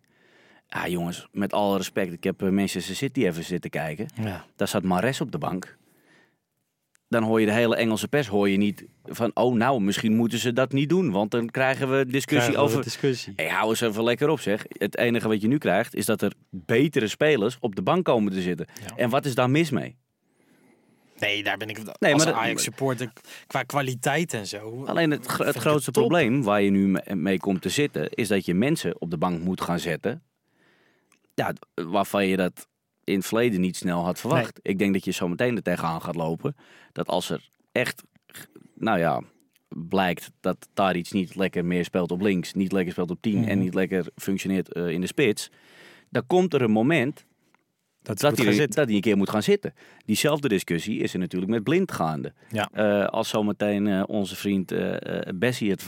Ja, 0.67 0.87
jongens, 0.87 1.27
met 1.31 1.53
alle 1.53 1.77
respect. 1.77 2.13
Ik 2.13 2.23
heb 2.23 2.41
eh, 2.41 2.49
Manchester 2.49 2.95
City 2.95 3.25
even 3.25 3.43
zitten 3.43 3.69
kijken. 3.69 4.07
Ja. 4.15 4.45
Daar 4.55 4.67
zat 4.67 4.83
Mares 4.83 5.21
op 5.21 5.31
de 5.31 5.37
bank. 5.37 5.77
Dan 7.07 7.23
hoor 7.23 7.39
je 7.39 7.45
de 7.45 7.51
hele 7.51 7.75
Engelse 7.75 8.07
pers 8.07 8.27
hoor 8.27 8.49
je 8.49 8.57
niet 8.57 8.85
van... 9.03 9.31
oh, 9.33 9.55
nou, 9.55 9.81
misschien 9.81 10.15
moeten 10.15 10.39
ze 10.39 10.53
dat 10.53 10.71
niet 10.71 10.89
doen. 10.89 11.11
Want 11.11 11.31
dan 11.31 11.49
krijgen 11.49 11.97
we 11.97 12.05
discussie 12.05 12.51
Krijgen 12.51 12.53
we 12.53 12.59
over... 12.59 12.83
discussie. 12.83 13.33
Hey, 13.35 13.49
hou 13.49 13.69
eens 13.69 13.81
even 13.81 14.03
lekker 14.03 14.29
op, 14.29 14.39
zeg. 14.39 14.65
Het 14.67 14.97
enige 14.97 15.27
wat 15.27 15.41
je 15.41 15.47
nu 15.47 15.57
krijgt, 15.57 15.95
is 15.95 16.05
dat 16.05 16.21
er 16.21 16.33
betere 16.49 17.07
spelers 17.07 17.57
op 17.59 17.75
de 17.75 17.81
bank 17.81 18.05
komen 18.05 18.31
te 18.31 18.41
zitten. 18.41 18.67
Ja. 18.87 18.95
En 18.95 19.09
wat 19.09 19.25
is 19.25 19.35
daar 19.35 19.49
mis 19.49 19.69
mee? 19.69 19.95
Nee, 21.19 21.43
daar 21.43 21.57
ben 21.57 21.69
ik 21.69 21.77
Nee, 21.99 22.13
als 22.13 22.23
maar 22.23 22.33
dat- 22.33 22.41
Ajax 22.41 22.63
supporter 22.63 23.11
qua 23.47 23.63
kwaliteit 23.63 24.33
en 24.33 24.47
zo. 24.47 24.83
Alleen 24.85 25.11
het, 25.11 25.37
het 25.37 25.55
grootste 25.55 25.91
probleem 25.91 26.43
waar 26.43 26.61
je 26.61 26.69
nu 26.69 26.87
me- 26.87 27.15
mee 27.15 27.37
komt 27.39 27.61
te 27.61 27.69
zitten, 27.69 28.09
is 28.09 28.27
dat 28.27 28.45
je 28.45 28.53
mensen 28.53 29.01
op 29.01 29.09
de 29.11 29.17
bank 29.17 29.41
moet 29.43 29.61
gaan 29.61 29.79
zetten. 29.79 30.23
Ja, 31.33 31.53
waarvan 31.73 32.27
je 32.27 32.35
dat 32.37 32.67
in 33.03 33.15
het 33.17 33.25
verleden 33.25 33.61
niet 33.61 33.75
snel 33.75 34.03
had 34.03 34.19
verwacht. 34.19 34.59
Ik 34.61 34.77
denk 34.79 34.93
dat 34.93 35.05
je 35.05 35.11
zo 35.11 35.27
meteen 35.27 35.55
er 35.55 35.61
tegenaan 35.63 36.01
gaat 36.01 36.15
lopen. 36.15 36.55
Dat 36.91 37.07
als 37.07 37.29
er 37.29 37.49
echt, 37.71 38.03
nou 38.75 38.99
ja, 38.99 39.21
blijkt 39.67 40.31
dat 40.39 40.67
daar 40.73 40.95
iets 40.95 41.11
niet 41.11 41.35
lekker 41.35 41.65
meer 41.65 41.83
speelt 41.85 42.11
op 42.11 42.21
links, 42.21 42.53
niet 42.53 42.71
lekker 42.71 42.91
speelt 42.91 43.11
op 43.11 43.21
10 43.21 43.35
en 43.37 43.55
Mhm. 43.55 43.59
niet 43.59 43.73
lekker 43.73 44.05
functioneert 44.15 44.73
eh, 44.73 44.87
in 44.89 45.01
de 45.01 45.07
spits. 45.07 45.49
Dan 46.09 46.27
komt 46.27 46.53
er 46.53 46.61
een 46.61 46.71
moment 46.71 47.25
Dat, 48.03 48.19
dat 48.19 48.37
hij 48.37 48.87
een 48.87 49.01
keer 49.01 49.17
moet 49.17 49.29
gaan 49.29 49.43
zitten. 49.43 49.73
Diezelfde 50.05 50.47
discussie 50.47 50.99
is 50.99 51.13
er 51.13 51.19
natuurlijk 51.19 51.51
met 51.51 51.63
blind 51.63 51.91
gaande. 51.91 52.33
Ja. 52.49 52.69
Eh, 52.71 53.07
als 53.07 53.29
zometeen 53.29 53.87
eh, 53.87 54.03
onze 54.07 54.35
vriend 54.35 54.71
eh, 54.71 55.19
Bessie 55.35 55.71
het 55.71 55.83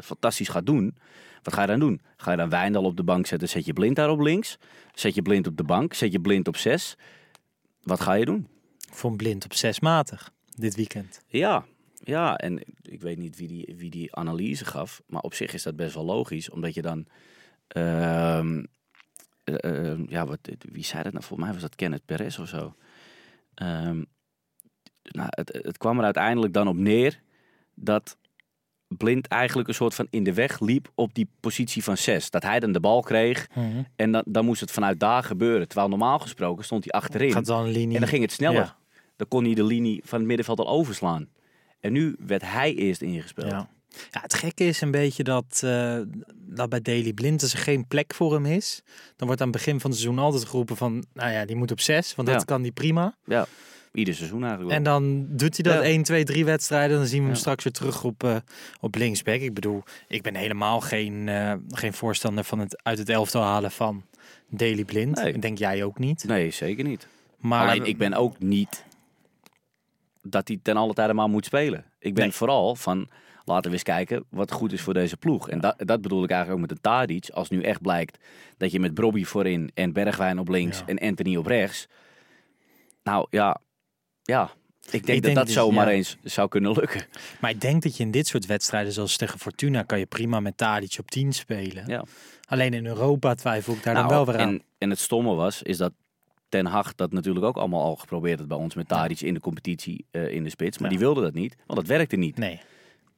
fantastisch 0.00 0.48
gaat 0.48 0.66
doen, 0.66 0.96
wat 1.42 1.54
ga 1.54 1.60
je 1.60 1.66
dan 1.66 1.80
doen? 1.80 2.00
Ga 2.16 2.30
je 2.30 2.36
dan 2.36 2.48
Wijndal 2.48 2.84
op 2.84 2.96
de 2.96 3.02
bank 3.02 3.26
zetten, 3.26 3.48
zet 3.48 3.64
je 3.64 3.72
blind 3.72 3.96
daar 3.96 4.10
op 4.10 4.20
links? 4.20 4.58
Zet 4.94 5.14
je 5.14 5.22
blind 5.22 5.46
op 5.46 5.56
de 5.56 5.64
bank, 5.64 5.94
zet 5.94 6.12
je 6.12 6.20
blind 6.20 6.48
op 6.48 6.56
zes? 6.56 6.96
Wat 7.82 8.00
ga 8.00 8.12
je 8.12 8.24
doen? 8.24 8.48
Ik 8.88 8.94
vond 8.96 9.16
blind 9.16 9.44
op 9.44 9.54
zesmatig 9.54 10.32
dit 10.56 10.74
weekend. 10.74 11.20
Ja, 11.26 11.64
ja, 11.94 12.36
en 12.36 12.62
ik 12.82 13.00
weet 13.00 13.18
niet 13.18 13.36
wie 13.36 13.48
die, 13.48 13.74
wie 13.76 13.90
die 13.90 14.14
analyse 14.14 14.64
gaf, 14.64 15.02
maar 15.06 15.22
op 15.22 15.34
zich 15.34 15.54
is 15.54 15.62
dat 15.62 15.76
best 15.76 15.94
wel 15.94 16.04
logisch, 16.04 16.50
omdat 16.50 16.74
je 16.74 16.82
dan, 16.82 17.06
eh, 19.56 19.90
eh, 19.90 19.98
ja, 20.08 20.26
wat, 20.26 20.38
wie 20.58 20.84
zei 20.84 21.02
dat 21.02 21.12
nou? 21.12 21.24
Volgens 21.24 21.48
mij 21.48 21.52
was 21.52 21.62
dat 21.62 21.76
Kenneth 21.76 22.04
Perez 22.04 22.38
of 22.38 22.48
zo. 22.48 22.74
Ehm, 23.54 24.02
nou, 25.02 25.28
het, 25.30 25.58
het 25.62 25.78
kwam 25.78 25.98
er 25.98 26.04
uiteindelijk 26.04 26.52
dan 26.52 26.68
op 26.68 26.76
neer 26.76 27.20
dat 27.74 28.16
Blind 28.96 29.26
eigenlijk 29.26 29.68
een 29.68 29.74
soort 29.74 29.94
van 29.94 30.06
in 30.10 30.24
de 30.24 30.34
weg 30.34 30.60
liep 30.60 30.90
op 30.94 31.14
die 31.14 31.28
positie 31.40 31.84
van 31.84 31.96
zes. 31.96 32.30
Dat 32.30 32.42
hij 32.42 32.60
dan 32.60 32.72
de 32.72 32.80
bal 32.80 33.00
kreeg 33.00 33.48
en 33.96 34.12
dan, 34.12 34.22
dan 34.26 34.44
moest 34.44 34.60
het 34.60 34.70
vanuit 34.70 35.00
daar 35.00 35.22
gebeuren. 35.22 35.68
Terwijl 35.68 35.88
normaal 35.88 36.18
gesproken 36.18 36.64
stond 36.64 36.84
hij 36.84 37.00
achterin. 37.00 37.32
Gaat 37.32 37.46
dan 37.46 37.64
een 37.64 37.70
linie. 37.70 37.94
En 37.94 38.00
dan 38.00 38.08
ging 38.08 38.22
het 38.22 38.32
sneller. 38.32 38.60
Ja. 38.60 38.76
Dan 39.16 39.28
kon 39.28 39.44
hij 39.44 39.54
de 39.54 39.64
linie 39.64 40.00
van 40.04 40.18
het 40.18 40.26
middenveld 40.26 40.58
al 40.58 40.68
overslaan. 40.68 41.28
En 41.80 41.92
nu 41.92 42.16
werd 42.18 42.42
hij 42.42 42.74
eerst 42.74 43.02
ingespeeld. 43.02 43.50
Ja. 43.50 43.70
Ja, 44.10 44.20
het 44.20 44.34
gekke 44.34 44.64
is 44.64 44.80
een 44.80 44.90
beetje 44.90 45.22
dat, 45.22 45.60
eh, 45.64 45.98
dat 46.34 46.68
bij 46.68 46.80
Daily 46.80 47.12
Blind 47.12 47.42
als 47.42 47.52
er 47.52 47.58
geen 47.58 47.86
plek 47.86 48.14
voor 48.14 48.32
hem 48.32 48.46
is. 48.46 48.82
Dan 49.16 49.26
wordt 49.26 49.40
aan 49.42 49.48
het 49.48 49.56
begin 49.56 49.80
van 49.80 49.90
het 49.90 49.98
seizoen 50.00 50.22
altijd 50.24 50.44
geroepen 50.44 50.76
van, 50.76 51.04
nou 51.12 51.30
ja, 51.32 51.44
die 51.44 51.56
moet 51.56 51.70
op 51.70 51.80
zes, 51.80 52.14
want 52.14 52.28
dat 52.28 52.44
kan 52.44 52.62
die 52.62 52.72
prima. 52.72 53.16
Ja, 53.24 53.46
ieder 53.92 54.14
seizoen 54.14 54.44
eigenlijk 54.44 54.72
En 54.76 54.82
wel. 54.82 54.92
dan 54.92 55.26
doet 55.28 55.54
hij 55.64 55.72
dat 55.74 55.82
Ja. 55.84 55.88
1, 55.90 56.02
2, 56.02 56.24
3 56.24 56.44
wedstrijden. 56.44 56.96
Dan 56.96 57.06
zien 57.06 57.18
we 57.18 57.24
hem 57.24 57.34
Ja. 57.34 57.40
straks 57.40 57.64
weer 57.64 57.72
terug 57.72 58.04
op, 58.04 58.24
eh, 58.24 58.36
op 58.80 58.94
linksback. 58.94 59.40
Ik 59.40 59.54
bedoel, 59.54 59.82
ik 60.08 60.22
ben 60.22 60.34
helemaal 60.34 60.80
geen, 60.80 61.28
eh, 61.28 61.52
geen 61.68 61.92
voorstander 61.92 62.44
van 62.44 62.58
het 62.58 62.82
uit 62.82 62.98
het 62.98 63.08
elftal 63.08 63.42
halen 63.42 63.70
van 63.70 64.04
Daily 64.48 64.84
Blind. 64.84 65.22
Nee. 65.22 65.38
Denk 65.38 65.58
jij 65.58 65.84
ook 65.84 65.98
niet. 65.98 66.24
Nee, 66.24 66.50
zeker 66.50 66.84
niet. 66.84 67.08
Maar 67.38 67.68
Alleen 67.68 67.84
ik 67.84 67.98
ben 67.98 68.14
ook 68.14 68.38
niet 68.38 68.84
dat 70.22 70.48
hij 70.48 70.58
ten 70.62 70.76
alle 70.76 70.92
tijde 70.94 71.12
maar 71.14 71.28
moet 71.28 71.44
spelen. 71.44 71.84
Ik 71.98 72.14
ben 72.14 72.22
Nee. 72.24 72.32
vooral 72.32 72.76
van 72.76 73.08
laten 73.50 73.70
we 73.70 73.76
eens 73.76 73.82
kijken 73.82 74.24
wat 74.30 74.52
goed 74.52 74.72
is 74.72 74.80
voor 74.80 74.94
deze 74.94 75.16
ploeg. 75.16 75.48
En 75.48 75.60
dat, 75.60 75.74
dat 75.78 76.00
bedoel 76.00 76.24
ik 76.24 76.30
eigenlijk 76.30 76.60
ook 76.62 76.68
met 76.68 76.76
een 76.76 76.82
Tadic. 76.82 77.28
Als 77.30 77.48
nu 77.48 77.62
echt 77.62 77.82
blijkt 77.82 78.18
dat 78.56 78.72
je 78.72 78.80
met 78.80 78.94
Brobby 78.94 79.24
voorin 79.24 79.70
en 79.74 79.92
Bergwijn 79.92 80.38
op 80.38 80.48
links 80.48 80.78
Ja. 80.78 80.86
en 80.86 80.98
Anthony 80.98 81.36
op 81.36 81.46
rechts. 81.46 81.86
Nou 83.02 83.26
ja, 83.30 83.60
ja. 84.22 84.50
Ik 84.90 84.90
denk 84.90 85.06
dat 85.06 85.22
denk 85.22 85.36
dat 85.36 85.46
dus, 85.46 85.54
zomaar 85.54 85.86
ja. 85.86 85.92
eens 85.92 86.16
zou 86.22 86.48
kunnen 86.48 86.72
lukken. 86.72 87.06
Maar 87.40 87.50
ik 87.50 87.60
denk 87.60 87.82
dat 87.82 87.96
je 87.96 88.02
in 88.02 88.10
dit 88.10 88.26
soort 88.26 88.46
wedstrijden, 88.46 88.92
zoals 88.92 89.16
tegen 89.16 89.38
Fortuna, 89.38 89.82
kan 89.82 89.98
je 89.98 90.06
prima 90.06 90.40
met 90.40 90.56
Tadic 90.56 90.96
op 91.00 91.10
10 91.10 91.32
spelen. 91.32 91.84
Ja. 91.86 92.04
Alleen 92.48 92.74
in 92.74 92.86
Europa 92.86 93.34
twijfel 93.34 93.72
ik 93.72 93.82
daar 93.82 93.94
Nou, 93.94 94.08
dan 94.08 94.16
wel 94.16 94.26
weer 94.26 94.42
aan. 94.42 94.48
En, 94.48 94.62
en 94.78 94.90
het 94.90 94.98
stomme 94.98 95.34
was, 95.34 95.62
is 95.62 95.76
dat 95.76 95.92
Ten 96.48 96.66
Hag 96.66 96.94
dat 96.94 97.12
natuurlijk 97.12 97.44
ook 97.44 97.56
allemaal 97.56 97.82
al 97.82 97.96
geprobeerd 97.96 98.38
had 98.38 98.48
bij 98.48 98.56
ons 98.56 98.74
met 98.74 98.88
Tadic 98.88 99.20
in 99.20 99.34
de 99.34 99.40
competitie 99.40 100.06
eh, 100.10 100.28
in 100.28 100.44
de 100.44 100.50
spits. 100.50 100.78
Maar 100.78 100.90
Ja. 100.90 100.96
die 100.96 101.04
wilde 101.04 101.20
dat 101.22 101.34
niet, 101.34 101.56
want 101.66 101.78
dat 101.78 101.88
werkte 101.88 102.16
niet. 102.16 102.36
Nee, 102.36 102.60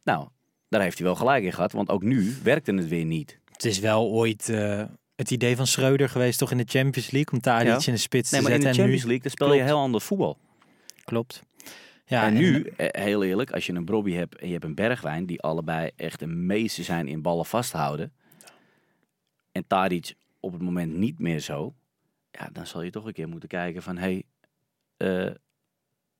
Nou, 0.03 0.29
daar 0.69 0.81
heeft 0.83 0.99
hij 0.99 1.07
wel 1.07 1.17
gelijk 1.17 1.45
in 1.45 1.53
gehad, 1.53 1.73
want 1.73 1.89
ook 1.89 2.03
nu 2.03 2.35
werkte 2.43 2.75
het 2.75 2.89
weer 2.89 3.05
niet. 3.05 3.39
het 3.53 3.65
is 3.65 3.79
wel 3.79 4.07
ooit 4.11 4.49
eh, 4.49 4.85
het 5.15 5.31
idee 5.31 5.57
van 5.57 5.67
Schreuder 5.67 6.09
geweest, 6.09 6.39
toch 6.39 6.51
in 6.51 6.57
de 6.57 6.65
Champions 6.69 7.11
League, 7.11 7.33
om 7.33 7.41
Tadic 7.41 7.67
Ja. 7.69 7.87
in 7.87 7.93
de 7.93 7.97
spits 7.99 8.31
Nee, 8.31 8.41
te 8.41 8.47
maar 8.47 8.57
in 8.57 8.63
zetten. 8.63 8.83
de 8.83 8.89
nu- 8.89 8.97
Champions 8.99 9.03
League 9.05 9.23
dan 9.23 9.31
speel 9.31 9.53
je 9.55 9.63
heel 9.63 9.79
ander 9.79 10.01
voetbal. 10.01 10.39
Klopt. 11.05 11.43
Ja, 12.05 12.27
en 12.27 12.35
nu, 12.35 12.63
eh, 12.77 13.03
heel 13.05 13.23
eerlijk, 13.25 13.51
als 13.53 13.67
je 13.67 13.73
een 13.73 13.85
Brobby 13.85 14.13
hebt 14.13 14.37
en 14.37 14.47
je 14.47 14.53
hebt 14.53 14.65
een 14.65 14.75
Bergwijn, 14.75 15.27
die 15.27 15.41
allebei 15.41 15.91
echt 15.97 16.23
een 16.23 16.47
meester 16.47 16.85
zijn 16.85 17.09
in 17.09 17.23
ballen 17.23 17.47
vasthouden. 17.47 18.13
En 19.53 19.67
Tadic 19.67 20.15
op 20.41 20.53
het 20.53 20.63
moment 20.63 20.95
niet 20.95 21.19
meer 21.19 21.41
zo. 21.41 21.75
Ja, 22.31 22.49
dan 22.53 22.67
zal 22.67 22.83
je 22.83 22.91
toch 22.91 23.05
een 23.05 23.13
keer 23.13 23.29
moeten 23.29 23.49
kijken 23.49 23.83
van, 23.83 23.97
hé, 23.99 24.23
hey, 24.99 25.27
eh, 25.27 25.35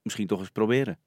misschien 0.03 0.27
toch 0.27 0.39
eens 0.41 0.51
proberen. 0.51 0.99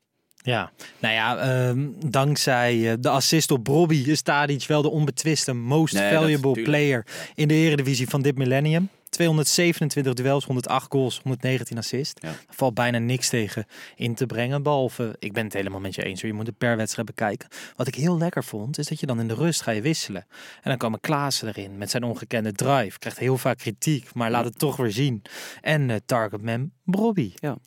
Ja, 0.45 0.71
nou 0.99 1.13
ja, 1.13 1.37
ehm, 1.37 1.87
dankzij 2.05 2.91
eh, 2.91 2.97
de 2.99 3.09
assist 3.09 3.51
op 3.51 3.63
Brobby 3.63 4.03
is 4.05 4.21
Tadic 4.21 4.67
wel 4.67 4.81
de 4.81 4.89
onbetwiste 4.89 5.53
most 5.53 5.93
Nee, 5.93 6.13
valuable 6.13 6.61
player 6.61 7.05
in 7.35 7.47
de 7.47 7.53
eredivisie 7.53 8.09
van 8.09 8.21
dit 8.21 8.37
millennium. 8.37 8.89
227 9.09 10.13
duels, 10.13 10.45
108 10.45 10.85
goals, 10.89 11.19
119 11.23 11.77
assists. 11.77 12.21
Ja. 12.21 12.27
Er 12.27 12.35
valt 12.49 12.73
bijna 12.73 12.97
niks 12.97 13.29
tegen 13.29 13.65
in 13.95 14.15
te 14.15 14.25
brengen. 14.25 14.63
Behalve, 14.63 15.15
ik 15.19 15.33
ben 15.33 15.43
het 15.43 15.53
helemaal 15.53 15.79
met 15.79 15.95
je 15.95 16.03
eens 16.03 16.21
hoor, 16.21 16.29
je 16.29 16.35
moet 16.35 16.47
het 16.47 16.57
per 16.57 16.77
wedstrijd 16.77 17.07
bekijken. 17.07 17.49
Wat 17.75 17.87
ik 17.87 17.95
heel 17.95 18.17
lekker 18.17 18.43
vond, 18.43 18.77
is 18.77 18.87
dat 18.87 18.99
je 18.99 19.05
dan 19.05 19.19
in 19.19 19.27
de 19.27 19.33
rust 19.33 19.61
ga 19.61 19.71
je 19.71 19.81
wisselen. 19.81 20.25
En 20.55 20.69
dan 20.69 20.77
komen 20.77 20.99
Klaassen 20.99 21.47
erin 21.47 21.77
met 21.77 21.89
zijn 21.89 22.03
ongekende 22.03 22.51
drive. 22.51 22.99
Krijgt 22.99 23.19
heel 23.19 23.37
vaak 23.37 23.57
kritiek, 23.57 24.13
maar 24.13 24.31
laat 24.31 24.45
het 24.45 24.59
toch 24.59 24.75
weer 24.75 24.91
zien. 24.91 25.21
En 25.61 25.89
eh 25.89 25.97
targetman 26.05 26.71
Brobby. 26.83 27.31
Ja. 27.35 27.57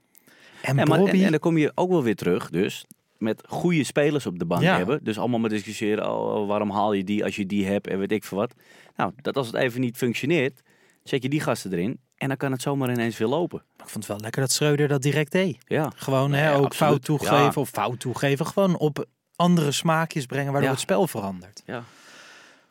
En 0.68 0.78
En, 0.78 0.88
maar, 0.88 0.98
en, 0.98 1.04
Brobby... 1.04 1.24
en 1.24 1.30
dan 1.30 1.40
kom 1.40 1.58
je 1.58 1.72
ook 1.74 1.90
wel 1.90 2.02
weer 2.02 2.16
terug, 2.16 2.50
dus 2.50 2.86
met 3.18 3.42
goede 3.48 3.84
spelers 3.84 4.26
op 4.26 4.38
de 4.38 4.44
bank 4.46 4.62
Ja. 4.62 4.76
hebben. 4.76 5.04
Dus 5.04 5.18
allemaal 5.18 5.38
maar 5.38 5.50
discussiëren, 5.50 6.10
oh, 6.14 6.46
waarom 6.48 6.70
haal 6.70 6.92
je 6.92 7.04
die 7.04 7.24
als 7.24 7.36
je 7.36 7.46
die 7.46 7.66
hebt 7.66 7.86
en 7.86 7.98
weet 7.98 8.12
ik 8.12 8.24
veel 8.24 8.38
wat. 8.38 8.54
Nou, 8.96 9.12
dat 9.16 9.36
als 9.36 9.46
het 9.46 9.56
even 9.56 9.80
niet 9.80 9.96
functioneert, 9.96 10.60
zet 11.02 11.22
je 11.22 11.28
die 11.28 11.40
gasten 11.40 11.72
erin 11.72 11.98
en 12.16 12.28
dan 12.28 12.36
kan 12.36 12.52
het 12.52 12.62
zomaar 12.62 12.90
ineens 12.90 13.18
weer 13.18 13.28
lopen. 13.28 13.58
Ik 13.58 13.88
vond 13.88 13.94
het 13.94 14.06
wel 14.06 14.18
lekker 14.20 14.40
dat 14.40 14.50
Schreuder 14.52 14.88
dat 14.88 15.02
direct 15.02 15.32
deed. 15.32 15.58
Ja, 15.66 15.92
Gewoon 15.96 16.30
Nee, 16.30 16.40
hè, 16.40 16.48
ook 16.56 16.64
absoluut. 16.64 16.74
fout 16.92 17.04
toegeven 17.04 17.60
of 17.60 17.68
fout 17.68 18.00
toegeven. 18.00 18.46
Gewoon 18.46 18.78
op 18.78 19.04
andere 19.36 19.72
smaakjes 19.72 20.26
brengen 20.26 20.52
waardoor 20.52 20.70
het 20.70 20.80
spel 20.80 21.06
verandert. 21.06 21.62
ja. 21.66 21.84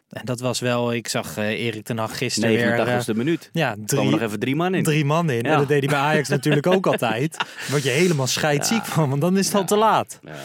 En 0.09 0.25
dat 0.25 0.39
was 0.39 0.59
wel, 0.59 0.93
ik 0.93 1.07
zag 1.07 1.37
eh, 1.37 1.49
Erik 1.65 1.83
ten 1.85 1.97
Hag 1.97 2.17
gisteren 2.17 2.49
weer... 2.55 2.73
eh, 2.79 2.99
89ste 2.99 3.15
minuut. 3.15 3.49
ja, 3.53 3.71
Er 3.71 3.85
drie, 3.85 4.09
nog 4.09 4.21
even 4.21 4.39
drie 4.39 4.55
man 4.55 4.73
in. 4.75 4.83
drie 4.83 5.05
man 5.05 5.29
in. 5.29 5.43
Ja. 5.43 5.51
En 5.51 5.57
dat 5.57 5.67
deed 5.67 5.79
hij 5.79 5.89
bij 5.89 5.99
Ajax 5.99 6.29
natuurlijk 6.37 6.67
ook 6.67 6.87
altijd. 6.87 7.37
Word 7.69 7.83
je 7.83 7.89
helemaal 7.89 8.27
scheidziek 8.27 8.77
Ja. 8.85 8.91
van, 8.91 9.09
want 9.09 9.21
dan 9.21 9.37
is 9.37 9.45
het 9.45 9.55
al 9.55 9.65
te 9.65 9.75
laat. 9.77 10.19
Ja, 10.23 10.35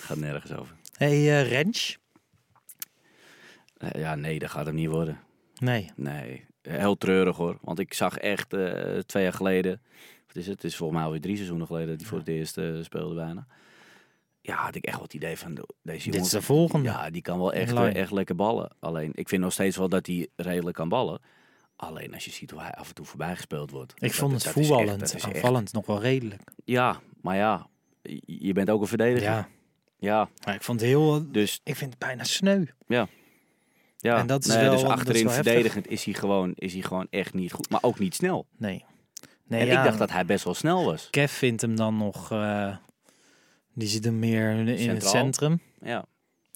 gaat 0.00 0.16
nergens 0.16 0.52
over. 0.52 0.74
Hé, 0.96 1.24
hey, 1.24 1.40
eh, 1.42 1.48
Rens? 1.50 1.98
Ja, 3.96 4.14
nee, 4.14 4.38
dat 4.38 4.50
gaat 4.50 4.66
hem 4.66 4.74
niet 4.74 4.88
worden. 4.88 5.18
Nee. 5.58 5.90
Nee, 5.96 6.44
heel 6.62 6.96
treurig 6.98 7.36
hoor. 7.36 7.58
Want 7.60 7.78
ik 7.78 7.94
zag 7.94 8.16
echt 8.16 8.48
twee 9.06 9.22
jaar 9.22 9.32
geleden, 9.32 9.80
wat 10.26 10.36
is 10.36 10.46
het? 10.46 10.54
Het 10.54 10.64
is 10.64 10.76
volgens 10.76 10.98
mij 10.98 11.06
alweer 11.06 11.22
drie 11.22 11.36
seizoenen 11.36 11.66
geleden 11.66 11.88
dat 11.88 12.00
hij 12.00 12.08
voor 12.08 12.18
het 12.18 12.28
eerst 12.28 12.58
speelde 12.84 13.14
bijna. 13.14 13.46
Ja, 14.46 14.54
had 14.56 14.74
ik 14.74 14.84
echt 14.84 15.00
het 15.00 15.14
idee 15.14 15.36
van 15.36 15.54
de- 15.54 15.68
deze 15.82 15.96
Dit 16.04 16.04
jongen. 16.04 16.20
is 16.20 16.30
de 16.30 16.42
volgende. 16.42 16.88
Ja, 16.88 17.10
die 17.10 17.22
kan 17.22 17.38
wel 17.38 17.52
echt, 17.52 17.72
lijn. 17.72 17.94
eh, 17.94 18.00
echt 18.00 18.10
lekker 18.10 18.34
ballen. 18.36 18.70
Alleen, 18.80 19.10
ik 19.14 19.28
vind 19.28 19.42
nog 19.42 19.52
steeds 19.52 19.76
wel 19.76 19.88
dat 19.88 20.06
hij 20.06 20.28
redelijk 20.36 20.76
kan 20.76 20.88
ballen. 20.88 21.20
Alleen 21.76 22.14
als 22.14 22.24
je 22.24 22.30
ziet 22.30 22.50
hoe 22.50 22.60
hij 22.60 22.72
af 22.72 22.88
en 22.88 22.94
toe 22.94 23.04
voorbij 23.06 23.34
gespeeld 23.36 23.70
wordt. 23.70 23.94
Ik 23.96 24.12
vond 24.14 24.32
het 24.32 24.44
echt- 24.44 24.52
voetballend, 24.52 24.98
dat 25.00 25.08
is 25.08 25.14
echt- 25.14 25.24
aanvallend 25.34 25.72
nog 25.72 25.86
wel 25.86 26.00
redelijk. 26.00 26.42
Ja, 26.64 27.00
maar 27.20 27.36
ja, 27.36 27.66
je- 28.24 28.52
bent 28.52 28.70
ook 28.70 28.80
een 28.80 28.86
verdediger. 28.86 29.28
Ja, 29.30 29.48
ja 29.98 30.28
maar 30.44 30.54
ik 30.54 30.62
vond 30.62 30.80
het 30.80 30.88
heel... 30.88 31.30
dus 31.32 31.60
Ik 31.64 31.76
vind 31.76 31.90
het 31.90 31.98
bijna 31.98 32.24
sneu. 32.24 32.64
Ja. 32.86 33.08
Ja, 33.96 34.18
En 34.18 34.26
dat 34.26 34.44
is 34.44 34.54
nee, 34.54 34.62
wel- 34.62 34.72
dus 34.72 34.82
is 34.82 34.88
achterin 34.88 35.30
verdedigend 35.30 35.88
is 35.88 36.04
hij, 36.04 36.14
gewoon, 36.14 36.52
is 36.54 36.72
hij 36.72 36.82
gewoon 36.82 37.06
echt 37.10 37.34
niet 37.34 37.52
goed. 37.52 37.70
Maar 37.70 37.82
ook 37.82 37.98
niet 37.98 38.14
snel. 38.14 38.46
Nee. 38.56 38.84
nee 39.46 39.60
en 39.60 39.66
ja, 39.66 39.78
ik 39.78 39.84
dacht 39.84 39.98
dat 39.98 40.10
hij 40.10 40.24
best 40.24 40.44
wel 40.44 40.54
snel 40.54 40.84
was. 40.84 41.08
Kev 41.10 41.32
vindt 41.32 41.60
hem 41.62 41.76
dan 41.76 41.96
nog... 41.96 42.30
eh, 42.32 42.76
die 43.74 43.88
zit 43.88 44.04
hem 44.04 44.18
meer 44.18 44.68
in 44.68 44.88
het 44.90 45.04
centrum. 45.06 45.60
Ja. 45.82 46.04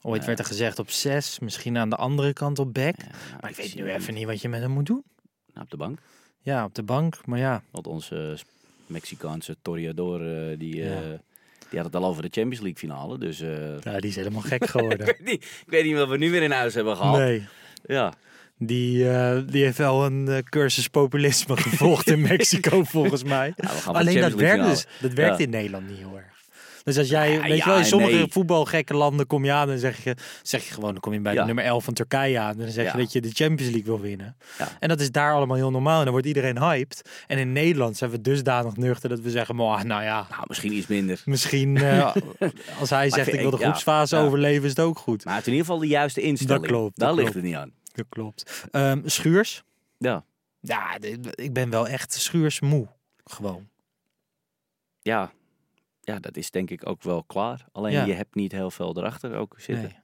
Ooit 0.03 0.25
werd 0.25 0.39
er 0.39 0.45
gezegd 0.45 0.79
op 0.79 0.91
zes. 0.91 1.39
Misschien 1.39 1.79
aan 1.79 1.91
de 1.91 1.97
andere 1.97 2.33
kant 2.33 2.59
op 2.59 2.75
back. 2.75 2.97
Nou, 2.97 3.11
Maar 3.41 3.51
ik 3.51 3.57
weet 3.57 3.75
nu 3.75 3.91
even 3.91 4.15
niet 4.15 4.25
wat 4.27 4.41
je 4.41 4.49
met 4.49 4.61
hem 4.61 4.71
moet 4.71 4.87
doen. 4.87 5.03
Nou, 5.53 5.65
op 5.65 5.71
de 5.71 5.77
bank. 5.77 5.99
Ja, 6.41 6.65
op 6.65 6.75
de 6.75 6.83
bank. 6.83 7.27
Maar 7.27 7.39
ja, 7.39 7.63
Want 7.71 7.87
onze 7.87 8.33
eh, 8.39 8.45
Mexicaanse 8.87 9.57
Toreador, 9.63 10.51
eh, 10.51 10.59
die, 10.59 10.83
eh, 10.83 10.89
Ja. 10.91 11.21
die 11.69 11.79
had 11.81 11.85
het 11.85 11.97
al 11.97 12.05
over 12.05 12.23
de 12.23 12.29
Champions 12.31 12.61
League 12.61 12.79
finale. 12.79 13.19
Dus 13.19 13.41
eh, 13.41 13.81
ja 13.81 13.99
die 14.01 14.11
is 14.11 14.17
helemaal 14.17 14.41
gek 14.43 14.67
geworden. 14.71 14.99
ik, 14.99 15.05
weet 15.07 15.25
niet, 15.25 15.45
ik 15.45 15.65
weet 15.67 15.85
niet 15.85 15.95
wat 15.97 16.09
we 16.09 16.17
nu 16.17 16.31
weer 16.31 16.43
in 16.43 16.51
huis 16.51 16.75
hebben 16.75 16.97
gehaald. 16.97 17.17
nee. 17.19 17.47
Ja. 17.87 18.13
Die, 18.61 19.05
die 19.45 19.65
heeft 19.65 19.79
wel 19.79 20.05
een 20.05 20.45
cursus 20.49 20.89
populisme 20.89 21.57
gevolgd 21.57 22.11
in 22.11 22.21
Mexico, 22.33 22.85
volgens 22.85 23.23
mij. 23.25 23.47
Ja, 23.47 23.53
we 23.57 23.67
gaan 23.69 23.79
voor 23.81 23.93
de 23.93 23.99
Alleen 23.99 24.21
dat 24.21 24.33
werkt, 24.35 24.65
dus, 24.65 24.87
dat 25.01 25.13
werkt 25.13 25.39
Ja. 25.39 25.45
in 25.45 25.51
Nederland 25.51 25.89
niet 25.89 25.99
erg. 26.01 26.28
Dus 26.89 26.99
als 26.99 27.09
jij, 27.09 27.41
weet 27.41 27.59
je 27.59 27.65
wel, 27.65 27.79
in 27.79 27.85
sommige 27.85 28.13
nee. 28.13 28.27
voetbalgekke 28.31 28.95
landen 28.95 29.27
kom 29.27 29.45
je 29.45 29.53
aan 29.53 29.71
en 29.71 29.79
zeg 29.79 30.05
je, 30.05 30.17
zeg 30.43 30.65
je 30.69 30.75
gewoon, 30.75 30.93
dan 30.93 31.01
kom 31.01 31.13
je 31.13 31.21
bij 31.21 31.35
de 31.35 31.45
nummer 31.45 31.65
11 31.65 31.85
van 31.85 31.95
Turkije 31.95 32.39
aan 32.39 32.53
en 32.53 32.59
dan 32.59 32.69
zeg 32.71 32.93
je 32.93 32.99
dat 32.99 33.13
je 33.13 33.21
de 33.21 33.31
Champions 33.33 33.73
League 33.73 33.85
wil 33.85 34.01
winnen. 34.01 34.37
En 34.81 34.89
dat 34.89 35.01
is 35.01 35.11
daar 35.11 35.33
allemaal 35.35 35.57
heel 35.57 35.71
normaal 35.71 35.97
en 35.99 36.03
dan 36.03 36.13
wordt 36.13 36.27
iedereen 36.27 36.59
hyped. 36.59 37.11
En 37.27 37.39
in 37.39 37.53
Nederland 37.53 37.97
zijn 37.97 38.11
we 38.11 38.21
dusdanig 38.21 38.77
nuchter 38.77 39.09
dat 39.09 39.21
we 39.21 39.31
zeggen, 39.31 39.57
"Maar, 39.57 39.87
nou 39.87 40.03
ja, 40.03 40.27
Nou, 40.31 40.45
misschien 40.47 40.73
iets 40.73 40.87
minder. 40.87 41.23
misschien 41.25 41.77
eh, 41.77 42.15
als 42.81 42.91
hij 42.91 43.11
zegt 43.11 43.33
ik 43.33 43.41
wil 43.41 43.51
de 43.51 43.57
groepsfase 43.57 44.17
overleven 44.17 44.63
is 44.65 44.71
het 44.71 44.81
ook 44.81 44.99
goed. 44.99 45.25
Maar 45.25 45.35
het 45.37 45.47
in 45.47 45.53
ieder 45.53 45.67
geval 45.67 45.81
de 45.81 45.87
juiste 45.89 46.21
instelling. 46.21 46.61
Dat 46.61 46.71
klopt, 46.71 46.99
Daar 46.99 47.09
dat 47.09 47.17
ligt 47.19 47.31
klopt. 47.31 47.47
het 47.47 47.55
niet 47.55 47.63
aan. 47.63 47.73
Dat 47.93 48.07
klopt. 48.09 48.67
Ehm, 48.71 49.01
Schuurs, 49.05 49.63
Ja. 49.99 50.25
ja, 50.61 50.97
ik 51.35 51.53
ben 51.53 51.71
wel 51.71 51.89
echt 51.89 52.13
Schuurs 52.13 52.61
moe. 52.61 52.87
Gewoon. 53.25 53.69
Ja. 55.03 55.31
Ja, 56.09 56.19
dat 56.21 56.37
is 56.37 56.51
denk 56.51 56.71
ik 56.71 56.87
ook 56.89 57.03
wel 57.03 57.23
klaar. 57.25 57.67
Alleen 57.73 57.93
Ja. 57.93 58.05
je 58.05 58.13
hebt 58.13 58.35
niet 58.35 58.53
heel 58.53 58.71
veel 58.71 58.97
erachter 58.97 59.35
ook 59.35 59.55
zitten. 59.61 59.85
Nee. 59.85 59.97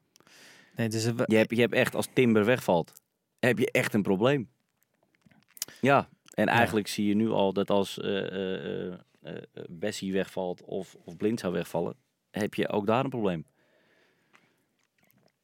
Nee, 0.77 0.89
dus 0.89 1.03
het- 1.05 1.23
Je, 1.27 1.37
hebt, 1.37 1.51
je 1.55 1.61
hebt 1.61 1.73
echt, 1.75 1.95
als 1.95 2.09
Timber 2.13 2.45
wegvalt, 2.45 2.93
heb 3.39 3.59
je 3.59 3.71
echt 3.71 3.95
een 3.95 4.03
probleem. 4.03 4.51
Ja, 5.81 6.09
en 6.35 6.49
eigenlijk 6.49 6.87
zie 6.89 7.07
je 7.07 7.15
nu 7.15 7.29
al 7.31 7.53
dat 7.53 7.71
als 7.71 7.99
eh 7.99 8.27
eh, 8.27 8.93
eh, 8.93 8.97
eh, 9.23 9.43
Bessie 9.69 10.13
wegvalt 10.13 10.63
of, 10.63 10.97
of 11.05 11.17
Blind 11.17 11.41
zou 11.41 11.53
wegvallen, 11.53 11.97
heb 12.31 12.55
je 12.55 12.69
ook 12.69 12.87
daar 12.87 13.05
een 13.05 13.11
probleem. 13.11 13.45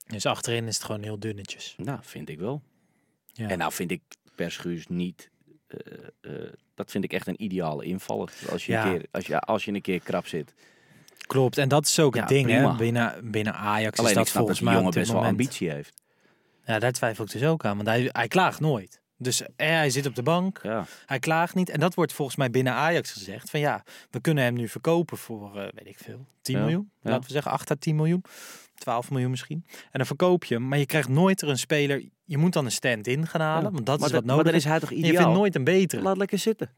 Dus 0.07 0.27
achterin 0.27 0.67
is 0.67 0.77
het 0.77 0.85
gewoon 0.85 1.03
heel 1.03 1.19
dunnetjes. 1.19 1.75
Nou, 1.79 1.99
vind 2.03 2.29
ik 2.29 2.39
wel. 2.39 2.63
Ja. 3.33 3.49
En 3.49 3.59
nou 3.59 3.73
vind 3.73 3.91
ik 3.91 4.03
Perschuurs 4.35 4.87
niet... 4.87 5.31
dat 6.81 6.91
vind 6.91 7.05
ik 7.05 7.13
echt 7.13 7.27
een 7.27 7.43
ideale 7.43 7.85
invaller. 7.85 8.33
Als 8.51 8.67
je, 8.67 8.73
Ja. 8.73 8.87
een, 8.87 8.99
keer, 8.99 9.07
als 9.11 9.27
je, 9.27 9.41
als 9.41 9.65
je 9.65 9.73
een 9.73 9.81
keer 9.81 10.01
krap 10.01 10.27
zit. 10.27 10.55
Klopt, 11.27 11.59
en 11.59 11.69
dat 11.69 11.87
is 11.87 11.99
ook 11.99 12.15
Ja, 12.15 12.21
het 12.21 12.29
ding, 12.29 12.47
prima. 12.47 12.71
hè? 12.71 12.77
Binnen, 12.77 13.31
binnen 13.31 13.55
Ajax 13.55 13.99
Alleen 13.99 14.11
is 14.11 14.17
dat 14.17 14.31
volgens 14.31 14.61
mij 14.61 14.75
jongen 14.75 14.91
best 14.93 15.13
wel 15.13 15.25
ambitie 15.25 15.71
heeft. 15.71 16.03
Ja, 16.65 16.79
daar 16.79 16.93
twijfel 16.93 17.25
ik 17.25 17.31
dus 17.31 17.45
ook 17.45 17.65
aan, 17.65 17.77
want 17.77 17.89
hij, 17.89 18.09
hij 18.13 18.29
klaagt 18.29 18.61
nooit. 18.61 19.01
Dus 19.17 19.43
hij 19.57 19.91
zit 19.91 20.07
op 20.07 20.15
de 20.15 20.23
bank, 20.23 20.61
Ja. 20.63 20.87
hij 21.07 21.19
klaagt 21.19 21.55
niet. 21.55 21.69
En 21.71 21.81
dat 21.81 21.95
wordt 21.95 22.13
volgens 22.13 22.37
mij 22.37 22.51
binnen 22.51 22.73
Ajax 22.73 23.13
gezegd. 23.13 23.51
Van 23.51 23.61
ja, 23.61 23.85
we 24.11 24.21
kunnen 24.21 24.45
hem 24.45 24.55
nu 24.55 24.69
verkopen 24.69 25.17
voor, 25.19 25.57
eh, 25.59 25.63
weet 25.75 25.87
ik 25.87 25.99
veel, 25.99 26.27
10 26.43 26.57
Ja, 26.57 26.61
miljoen. 26.63 26.91
Laten 27.03 27.23
we 27.27 27.33
zeggen 27.33 27.53
8 27.53 27.71
à 27.71 27.75
10 27.79 27.97
miljoen. 27.97 28.25
12 28.75 29.11
miljoen 29.11 29.31
misschien. 29.31 29.65
En 29.69 29.89
dan 29.93 30.07
verkoop 30.07 30.45
je 30.45 30.55
hem, 30.55 30.69
maar 30.69 30.79
je 30.79 30.87
krijgt 30.87 31.09
nooit 31.09 31.43
er 31.43 31.49
een 31.49 31.59
speler... 31.59 32.03
Je 32.31 32.39
moet 32.39 32.53
dan 32.53 32.65
een 32.65 32.71
stand-in 32.73 33.27
gaan 33.27 33.41
halen, 33.41 33.65
Ja. 33.65 33.71
want 33.71 33.87
dat 33.87 33.99
maar 33.99 34.09
is 34.09 34.15
wat 34.15 34.25
Maar 34.25 34.37
nodig 34.37 34.47
dan 34.53 34.61
is. 34.61 34.65
is 34.65 34.71
hij 34.71 34.81
toch 34.81 34.91
En 34.91 34.97
je 34.97 35.03
vindt 35.03 35.17
ideaal? 35.19 35.33
nooit 35.35 35.55
een 35.55 35.65
betere. 35.65 36.03
Laat 36.03 36.17
lekker 36.17 36.39
zitten. 36.39 36.71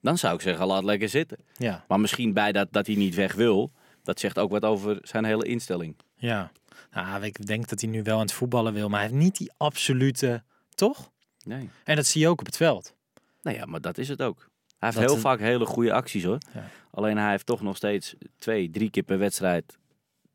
Dan 0.00 0.18
zou 0.18 0.34
ik 0.34 0.40
zeggen, 0.40 0.66
laat 0.66 0.84
lekker 0.84 1.08
zitten. 1.08 1.38
Ja, 1.56 1.84
Maar 1.88 2.00
misschien 2.00 2.32
bij 2.32 2.52
dat, 2.52 2.68
dat 2.70 2.86
hij 2.86 2.96
niet 2.96 3.14
weg 3.14 3.34
wil, 3.34 3.72
dat 4.02 4.20
zegt 4.20 4.38
ook 4.38 4.50
wat 4.50 4.62
over 4.64 4.98
zijn 5.02 5.24
hele 5.24 5.44
instelling. 5.44 5.96
ja. 6.16 6.50
Nou, 6.90 7.22
ik 7.24 7.46
denk 7.46 7.68
dat 7.68 7.80
hij 7.80 7.90
nu 7.90 8.02
wel 8.02 8.14
aan 8.14 8.20
het 8.22 8.32
voetballen 8.32 8.72
wil, 8.72 8.88
maar 8.88 9.00
hij 9.00 9.08
heeft 9.08 9.20
niet 9.22 9.36
die 9.36 9.50
absolute... 9.56 10.42
Toch? 10.74 11.10
Nee. 11.44 11.70
En 11.84 11.96
dat 11.96 12.06
zie 12.06 12.20
je 12.20 12.28
ook 12.28 12.40
op 12.40 12.46
het 12.46 12.56
veld. 12.56 12.94
Nou 13.42 13.56
ja, 13.56 13.64
maar 13.64 13.80
dat 13.80 13.98
is 13.98 14.08
het 14.08 14.22
ook. 14.22 14.36
Hij 14.38 14.46
heeft 14.78 14.94
Dat 14.94 15.04
heel 15.06 15.14
een- 15.14 15.20
vaak 15.20 15.38
hele 15.38 15.66
goede 15.66 15.92
acties 15.92 16.24
hoor. 16.24 16.38
Ja. 16.54 16.64
Alleen 16.90 17.16
hij 17.18 17.30
heeft 17.30 17.46
toch 17.46 17.62
nog 17.62 17.76
steeds 17.76 18.14
twee, 18.38 18.70
drie 18.70 18.90
keer 18.90 19.02
per 19.02 19.18
wedstrijd 19.18 19.78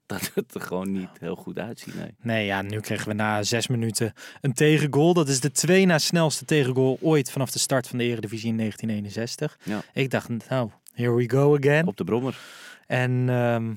dat 0.14 0.32
het 0.34 0.56
er 0.56 0.62
gewoon 0.62 0.92
niet 0.92 1.10
heel 1.20 1.36
goed 1.36 1.60
uitziet. 1.60 1.96
Nee. 1.96 2.16
Nee, 2.22 2.46
ja, 2.46 2.62
nu 2.62 2.80
kregen 2.80 3.08
we 3.08 3.14
na 3.14 3.44
zes 3.44 3.68
minuten 3.68 4.14
een 4.42 4.54
tegengoal. 4.54 5.14
Dat 5.14 5.28
is 5.28 5.40
de 5.40 5.52
twee 5.52 5.86
na 5.86 5.98
snelste 5.98 6.46
tegengoal 6.46 6.98
ooit 7.02 7.32
vanaf 7.32 7.52
de 7.52 7.60
start 7.60 7.88
van 7.88 7.98
de 7.98 8.04
Eredivisie 8.04 8.50
in 8.50 8.58
1961. 8.58 9.58
Ja. 9.64 9.82
Ik 10.02 10.10
dacht, 10.10 10.30
nou, 10.50 10.70
here 10.94 11.14
we 11.16 11.30
go 11.30 11.58
again. 11.58 11.88
Op 11.88 11.98
de 11.98 12.04
brommer. 12.04 12.38
En 12.86 13.30
ehm, 13.30 13.74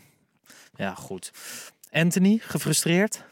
ja, 0.77 0.95
goed. 0.95 1.31
Anthony, 1.91 2.39
gefrustreerd. 2.43 3.25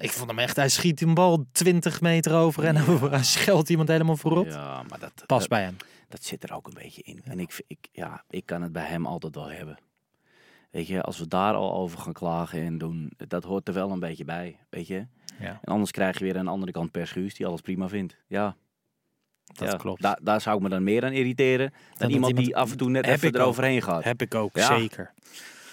Ik 0.00 0.10
vond 0.10 0.30
hem 0.30 0.38
echt, 0.38 0.56
hij 0.56 0.68
schiet 0.68 1.00
een 1.00 1.14
bal 1.14 1.46
20 1.52 2.00
meter 2.00 2.34
over 2.34 2.64
en 2.64 2.76
hij 3.10 3.24
scheldt 3.24 3.68
iemand 3.68 3.88
helemaal 3.88 4.16
voorop. 4.16 4.46
Ja, 4.46 4.82
maar 4.82 4.98
dat, 4.98 5.12
Pas 5.26 5.38
dat, 5.38 5.48
bij 5.48 5.62
hem. 5.62 5.76
dat 6.08 6.24
zit 6.24 6.42
er 6.42 6.54
ook 6.54 6.66
een 6.66 6.74
beetje 6.74 7.02
in. 7.02 7.22
En 7.24 7.40
ik, 7.40 7.62
ik, 7.66 7.88
ja, 7.92 8.24
ik 8.30 8.46
kan 8.46 8.62
het 8.62 8.72
bij 8.72 8.86
hem 8.86 9.06
altijd 9.06 9.34
wel 9.34 9.50
hebben. 9.50 9.78
Weet 10.70 10.86
je, 10.86 11.02
als 11.02 11.18
we 11.18 11.28
daar 11.28 11.54
al 11.54 11.74
over 11.74 11.98
gaan 11.98 12.12
klagen 12.12 12.62
en 12.62 12.78
doen, 12.78 13.12
dat 13.28 13.44
hoort 13.44 13.68
er 13.68 13.74
wel 13.74 13.90
een 13.90 14.00
beetje 14.00 14.24
bij. 14.24 14.56
Weet 14.68 14.86
je? 14.86 15.06
Ja, 15.40 15.46
En 15.62 15.72
anders 15.72 15.90
krijg 15.90 16.18
je 16.18 16.24
weer 16.24 16.38
aan 16.38 16.44
de 16.44 16.50
andere 16.50 16.72
kant 16.72 16.90
Perschuus 16.90 17.34
die 17.34 17.46
alles 17.46 17.60
prima 17.60 17.88
vindt. 17.88 18.16
Ja, 18.26 18.56
dat 19.44 19.70
ja. 19.70 19.76
klopt. 19.76 20.02
Daar, 20.02 20.18
daar 20.22 20.40
zou 20.40 20.56
ik 20.56 20.62
me 20.62 20.68
dan 20.68 20.84
meer 20.84 21.04
aan 21.04 21.12
irriteren 21.12 21.72
dan, 21.96 22.10
iemand, 22.10 22.28
iemand- 22.28 22.46
die 22.46 22.56
af 22.56 22.70
en 22.70 22.76
toe 22.76 22.90
net 22.90 23.06
even 23.06 23.34
eroverheen 23.34 23.82
gaat. 23.82 24.04
Heb 24.04 24.22
ik 24.22 24.34
ook, 24.34 24.56
Ja. 24.56 24.66
zeker. 24.78 25.12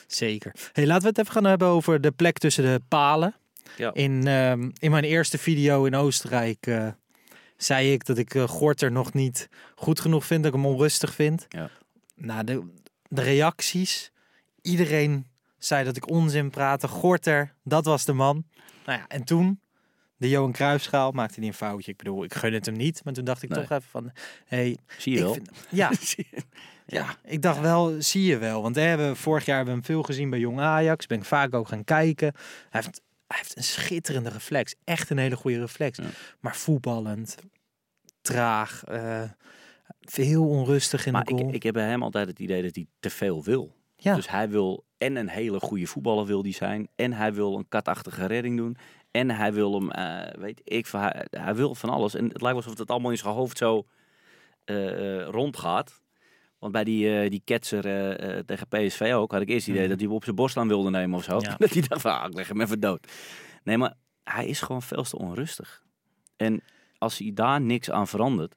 Zeker. 0.08 0.52
Hey, 0.74 0.86
laten 0.86 1.02
we 1.04 1.08
het 1.10 1.18
even 1.18 1.32
gaan 1.32 1.44
hebben 1.44 1.68
over 1.68 2.02
de 2.02 2.12
plek 2.12 2.38
tussen 2.38 2.64
de 2.64 2.82
palen. 2.88 3.36
Ja. 3.78 3.94
In, 3.94 4.28
ehm, 4.28 4.70
in 4.80 4.92
mijn 4.92 5.04
eerste 5.04 5.38
video 5.38 5.86
in 5.86 5.96
Oostenrijk 5.96 6.68
eh, 6.68 6.88
zei 7.58 7.94
ik 7.94 8.06
dat 8.06 8.18
ik 8.18 8.36
eh, 8.36 8.44
Gorter 8.48 8.92
nog 8.92 9.14
niet 9.14 9.50
goed 9.76 10.00
genoeg 10.00 10.26
vind, 10.26 10.44
dat 10.44 10.54
ik 10.54 10.60
hem 10.62 10.70
onrustig 10.72 11.14
vind. 11.14 11.46
Ja. 11.50 11.70
Nou, 12.16 12.44
de, 12.44 12.64
de 13.08 13.22
reacties. 13.22 14.12
Iedereen 14.68 15.28
zei 15.58 15.84
dat 15.84 15.96
ik 15.96 16.10
onzin 16.10 16.50
praatte. 16.50 16.88
Gorter, 16.88 17.54
dat 17.64 17.86
was 17.86 18.06
de 18.06 18.14
man. 18.14 18.46
Nou 18.86 19.00
ja, 19.00 19.08
en 19.08 19.24
toen, 19.24 19.62
de 20.18 20.30
Johan 20.30 20.52
Cruijffschaal, 20.52 21.12
maakte 21.12 21.40
hij 21.40 21.48
een 21.48 21.54
foutje. 21.54 21.92
Ik 21.92 21.98
bedoel, 21.98 22.24
ik 22.24 22.34
gun 22.34 22.54
het 22.54 22.66
hem 22.66 22.76
niet. 22.76 23.04
Maar 23.04 23.14
toen 23.14 23.26
dacht 23.26 23.44
ik 23.44 23.50
Nee. 23.50 23.60
toch 23.62 23.70
even 23.78 23.90
van, 23.90 24.12
hey, 24.46 24.78
Zie 24.98 25.12
je 25.12 25.18
ik 25.18 25.24
wel. 25.24 25.34
vind- 25.34 25.50
ja, 25.70 25.92
ja, 26.98 27.16
ik 27.24 27.42
dacht 27.42 27.60
wel, 27.60 28.02
zie 28.02 28.24
je 28.24 28.38
wel. 28.38 28.62
Want 28.62 28.76
we 28.76 28.82
hebben, 28.82 29.16
vorig 29.18 29.46
jaar 29.46 29.56
hebben 29.56 29.74
we 29.76 29.80
hem 29.80 29.90
veel 29.90 30.04
gezien 30.04 30.30
bij 30.30 30.40
Jong 30.40 30.60
Ajax. 30.60 31.06
Ben 31.06 31.18
ik 31.18 31.26
vaak 31.26 31.54
ook 31.54 31.68
gaan 31.68 31.84
kijken. 31.84 32.34
Hij 32.70 32.82
heeft, 32.84 33.02
hij 33.28 33.38
heeft 33.38 33.58
een 33.58 33.64
schitterende 33.64 34.30
reflex. 34.30 34.76
Echt 34.84 35.10
een 35.10 35.18
hele 35.18 35.36
goede 35.36 35.60
reflex. 35.60 35.98
Ja. 35.98 36.04
Maar 36.40 36.56
voetballend, 36.56 37.36
traag, 38.22 38.84
eh, 38.84 39.24
veel 40.02 40.48
onrustig 40.48 41.06
in 41.06 41.12
Maar 41.12 41.24
de 41.24 41.32
goal. 41.34 41.48
ik, 41.48 41.54
ik 41.56 41.64
heb 41.64 41.74
bij 41.74 41.88
hem 41.88 42.04
altijd 42.04 42.28
het 42.28 42.40
idee 42.40 42.64
dat 42.64 42.76
hij 42.76 42.88
te 43.00 43.10
veel 43.10 43.44
wil. 43.44 43.76
Ja, 43.98 44.16
Dus 44.16 44.30
hij 44.30 44.50
wil 44.50 44.86
en 44.98 45.16
een 45.16 45.30
hele 45.30 45.60
goede 45.60 45.88
voetballer 45.88 46.26
wil 46.26 46.42
die 46.42 46.54
zijn. 46.54 46.88
En 46.96 47.14
hij 47.14 47.34
wil 47.34 47.56
een 47.58 47.68
katachtige 47.68 48.26
redding 48.26 48.58
doen. 48.58 48.78
En 49.12 49.30
hij 49.30 49.54
wil 49.54 49.74
hem, 49.74 49.92
eh, 49.92 50.40
weet 50.40 50.62
ik, 50.64 50.88
hij, 50.88 51.26
hij 51.30 51.56
wil 51.56 51.76
van 51.76 51.90
alles. 51.90 52.16
En 52.16 52.30
het 52.30 52.42
lijkt 52.42 52.58
alsof 52.58 52.78
het 52.78 52.90
allemaal 52.92 53.12
in 53.12 53.18
zijn 53.18 53.34
hoofd 53.34 53.58
zo 53.58 53.88
eh, 54.64 55.20
eh, 55.20 55.28
rondgaat. 55.28 56.02
Want 56.60 56.72
bij 56.72 56.84
die, 56.84 57.30
die 57.30 57.42
ketser 57.44 57.82
tegen 58.46 58.68
PSV 58.68 59.12
ook 59.16 59.32
had 59.32 59.42
ik 59.42 59.50
eerst 59.50 59.66
het 59.66 59.76
idee 59.76 59.88
dat 59.88 59.98
hij 59.98 60.08
hem 60.08 60.16
op 60.16 60.24
zijn 60.24 60.36
borst 60.36 60.58
aan 60.58 60.68
wilde 60.68 60.90
nemen 60.90 61.18
of 61.18 61.24
zo. 61.24 61.40
Ja. 61.40 61.56
Dat 61.58 61.70
hij 61.70 61.82
dacht 61.82 62.02
van, 62.02 62.20
ah, 62.20 62.28
ik 62.28 62.34
leg 62.34 62.48
hem 62.48 62.62
even 62.62 62.80
dood. 62.80 63.12
Nee, 63.64 63.78
maar 63.78 63.94
hij 64.24 64.48
is 64.48 64.62
gewoon 64.62 64.82
veel 64.82 65.04
te 65.04 65.18
onrustig. 65.18 65.84
En 66.36 66.62
als 66.98 67.18
hij 67.18 67.32
daar 67.34 67.62
niks 67.62 67.92
aan 67.92 68.08
verandert, 68.08 68.56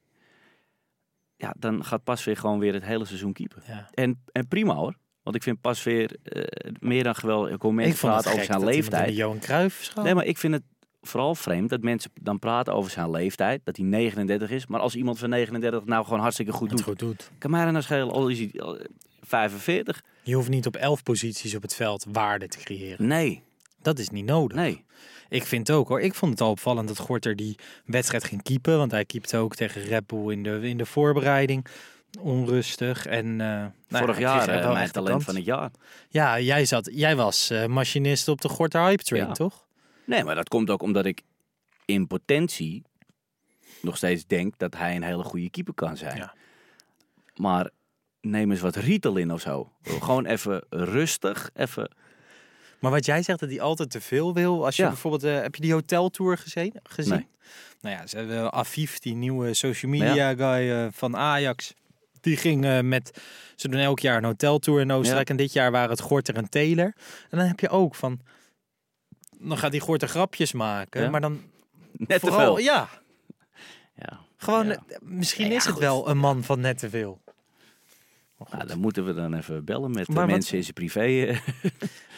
ja, 1.35 1.53
dan 1.57 1.83
gaat 1.83 2.03
Pasveer 2.03 2.37
gewoon 2.37 2.59
weer 2.59 2.73
het 2.73 2.85
hele 2.85 3.05
seizoen 3.05 3.33
keeper. 3.33 3.63
ja. 3.67 3.89
En, 3.93 4.23
en 4.31 4.47
prima 4.47 4.73
hoor. 4.73 4.95
Want 5.23 5.35
ik 5.35 5.43
vind 5.43 5.61
Pasveer 5.61 6.15
eh 6.23 6.71
meer 6.79 7.03
dan 7.03 7.15
geweldig. 7.15 7.53
Ik 7.53 7.61
hoor 7.61 7.73
mensen 7.73 7.99
praten 8.07 8.31
over 8.31 8.45
zijn 8.45 8.63
leeftijd. 8.63 9.15
Johan 9.15 9.39
Cruijff. 9.39 9.95
Nee, 9.95 10.15
maar 10.15 10.25
ik 10.25 10.37
vind 10.37 10.53
het 10.53 10.63
vooral 11.01 11.35
vreemd 11.35 11.69
dat 11.69 11.81
mensen 11.81 12.11
dan 12.21 12.39
praten 12.39 12.73
over 12.73 12.91
zijn 12.91 13.11
leeftijd. 13.11 13.61
Dat 13.63 13.77
hij 13.77 13.85
39 13.85 14.49
is. 14.49 14.67
Maar 14.67 14.79
als 14.79 14.95
iemand 14.95 15.19
van 15.19 15.29
39 15.29 15.85
nou 15.85 16.03
gewoon 16.03 16.19
hartstikke 16.19 16.51
goed 16.51 16.69
doet. 16.69 16.81
goed 16.81 16.99
doet. 16.99 17.31
Kan 17.37 17.51
mij 17.51 17.71
nou 17.71 17.83
schelen, 17.83 18.11
al 18.11 18.27
is 18.27 18.39
hij 18.39 18.51
al 18.61 18.77
45? 19.21 20.01
Je 20.23 20.35
hoeft 20.35 20.49
niet 20.49 20.65
op 20.67 20.75
elf 20.75 21.03
posities 21.03 21.55
op 21.55 21.61
het 21.61 21.75
veld 21.75 22.05
waarde 22.11 22.47
te 22.47 22.57
creëren. 22.57 23.07
Nee, 23.07 23.41
Dat 23.81 23.99
is 23.99 24.09
niet 24.09 24.25
nodig. 24.25 24.57
nee. 24.57 24.83
Ik 25.29 25.43
vind 25.45 25.71
ook 25.71 25.87
hoor. 25.87 26.01
Ik 26.01 26.13
vond 26.13 26.31
het 26.31 26.41
al 26.41 26.49
opvallend 26.49 26.87
dat 26.87 26.97
Gorter 26.99 27.35
die 27.35 27.55
wedstrijd 27.85 28.23
ging 28.23 28.43
keepen. 28.43 28.77
Want 28.77 28.91
hij 28.91 29.05
keepte 29.05 29.37
ook 29.37 29.55
tegen 29.55 29.81
Red 29.81 30.07
Bull 30.07 30.31
in 30.31 30.43
de, 30.43 30.59
in 30.61 30.77
de 30.77 30.85
voorbereiding. 30.85 31.65
Onrustig. 32.19 33.05
En, 33.05 33.37
ja, 33.37 33.73
Vorig 33.89 34.19
jaar 34.19 34.45
wel 34.47 34.73
mijn 34.73 34.91
talent 34.91 35.11
kans. 35.11 35.23
van 35.23 35.35
het 35.35 35.45
jaar. 35.45 35.71
Ja, 36.09 36.39
jij, 36.39 36.65
zat, 36.65 36.89
jij 36.93 37.15
was 37.15 37.49
eh, 37.49 37.65
machinist 37.65 38.27
op 38.27 38.41
de 38.41 38.49
Gorter 38.49 38.81
Hype 38.81 39.03
Train, 39.03 39.27
Ja. 39.27 39.31
toch? 39.33 39.65
Nee, 40.05 40.23
maar 40.23 40.35
dat 40.35 40.47
komt 40.49 40.69
ook 40.69 40.81
omdat 40.81 41.05
ik 41.05 41.21
in 41.85 42.07
potentie 42.07 42.83
nog 43.81 43.97
steeds 43.97 44.25
denk 44.27 44.57
dat 44.57 44.75
hij 44.75 44.95
een 44.95 45.03
hele 45.03 45.23
goede 45.23 45.49
keeper 45.49 45.73
kan 45.73 45.97
zijn. 45.97 46.17
Ja. 46.17 46.33
Maar 47.35 47.69
neem 48.21 48.51
eens 48.51 48.59
wat 48.61 48.75
Ritalin 48.75 49.31
of 49.31 49.41
zo. 49.41 49.71
Gewoon 49.83 50.25
even 50.25 50.63
rustig, 50.69 51.49
even... 51.53 51.91
Maar 52.79 52.91
wat 52.91 53.05
jij 53.05 53.21
zegt 53.23 53.39
dat 53.39 53.49
hij 53.49 53.61
altijd 53.61 53.89
te 53.91 54.01
veel 54.01 54.33
wil. 54.33 54.65
Als 54.65 54.75
je 54.75 54.81
Ja. 54.83 54.87
bijvoorbeeld, 54.89 55.21
heb 55.43 55.55
je 55.55 55.61
die 55.61 55.73
hoteltour 55.73 56.37
gezien? 56.37 56.73
gezien? 56.83 57.13
Nee. 57.13 57.27
Nou 57.81 57.95
ja, 57.95 58.07
ze 58.07 58.17
hebben 58.17 58.51
Afif, 58.51 58.99
die 58.99 59.15
nieuwe 59.15 59.53
social 59.53 59.91
media 59.91 60.33
guy 60.35 60.91
van 60.91 61.17
Ajax. 61.17 61.73
Die 62.21 62.37
ging 62.37 62.65
eh, 62.65 62.79
met, 62.79 63.21
ze 63.55 63.67
doen 63.67 63.79
elk 63.79 63.99
jaar 63.99 64.17
een 64.17 64.23
hoteltour 64.23 64.81
in 64.81 64.91
Oostenrijk. 64.91 65.29
En 65.29 65.35
dit 65.35 65.53
jaar 65.53 65.71
waren 65.71 65.89
het 65.89 65.99
Gorter 66.01 66.35
en 66.35 66.49
Taylor. 66.49 66.93
En 67.29 67.37
dan 67.37 67.47
heb 67.47 67.59
je 67.59 67.69
ook 67.69 67.95
van, 67.95 68.19
dan 69.39 69.57
gaat 69.57 69.71
die 69.71 69.79
Gorter 69.81 70.07
grapjes 70.07 70.51
maken. 70.51 71.01
Ja. 71.01 71.09
Maar 71.09 71.21
dan 71.21 71.41
Net 71.91 72.19
vooral, 72.19 72.39
te 72.55 72.61
veel. 72.61 72.73
ja, 72.73 72.89
Ja. 73.95 74.19
gewoon, 74.37 74.71
eh, 74.71 74.77
misschien 75.01 75.51
is 75.51 75.65
het 75.65 75.77
wel 75.77 76.09
een 76.09 76.17
man 76.17 76.43
van 76.43 76.59
net 76.59 76.77
te 76.77 76.89
veel. 76.89 77.21
Nou, 78.51 78.67
dan 78.67 78.79
moeten 78.79 79.05
we 79.05 79.13
dan 79.13 79.33
even 79.33 79.65
bellen 79.65 79.91
met 79.91 80.05
de 80.05 80.13
wat- 80.13 80.27
mensen 80.27 80.57
in 80.57 80.61
zijn 80.63 80.73
privé. 80.73 81.25
eh. 81.25 81.39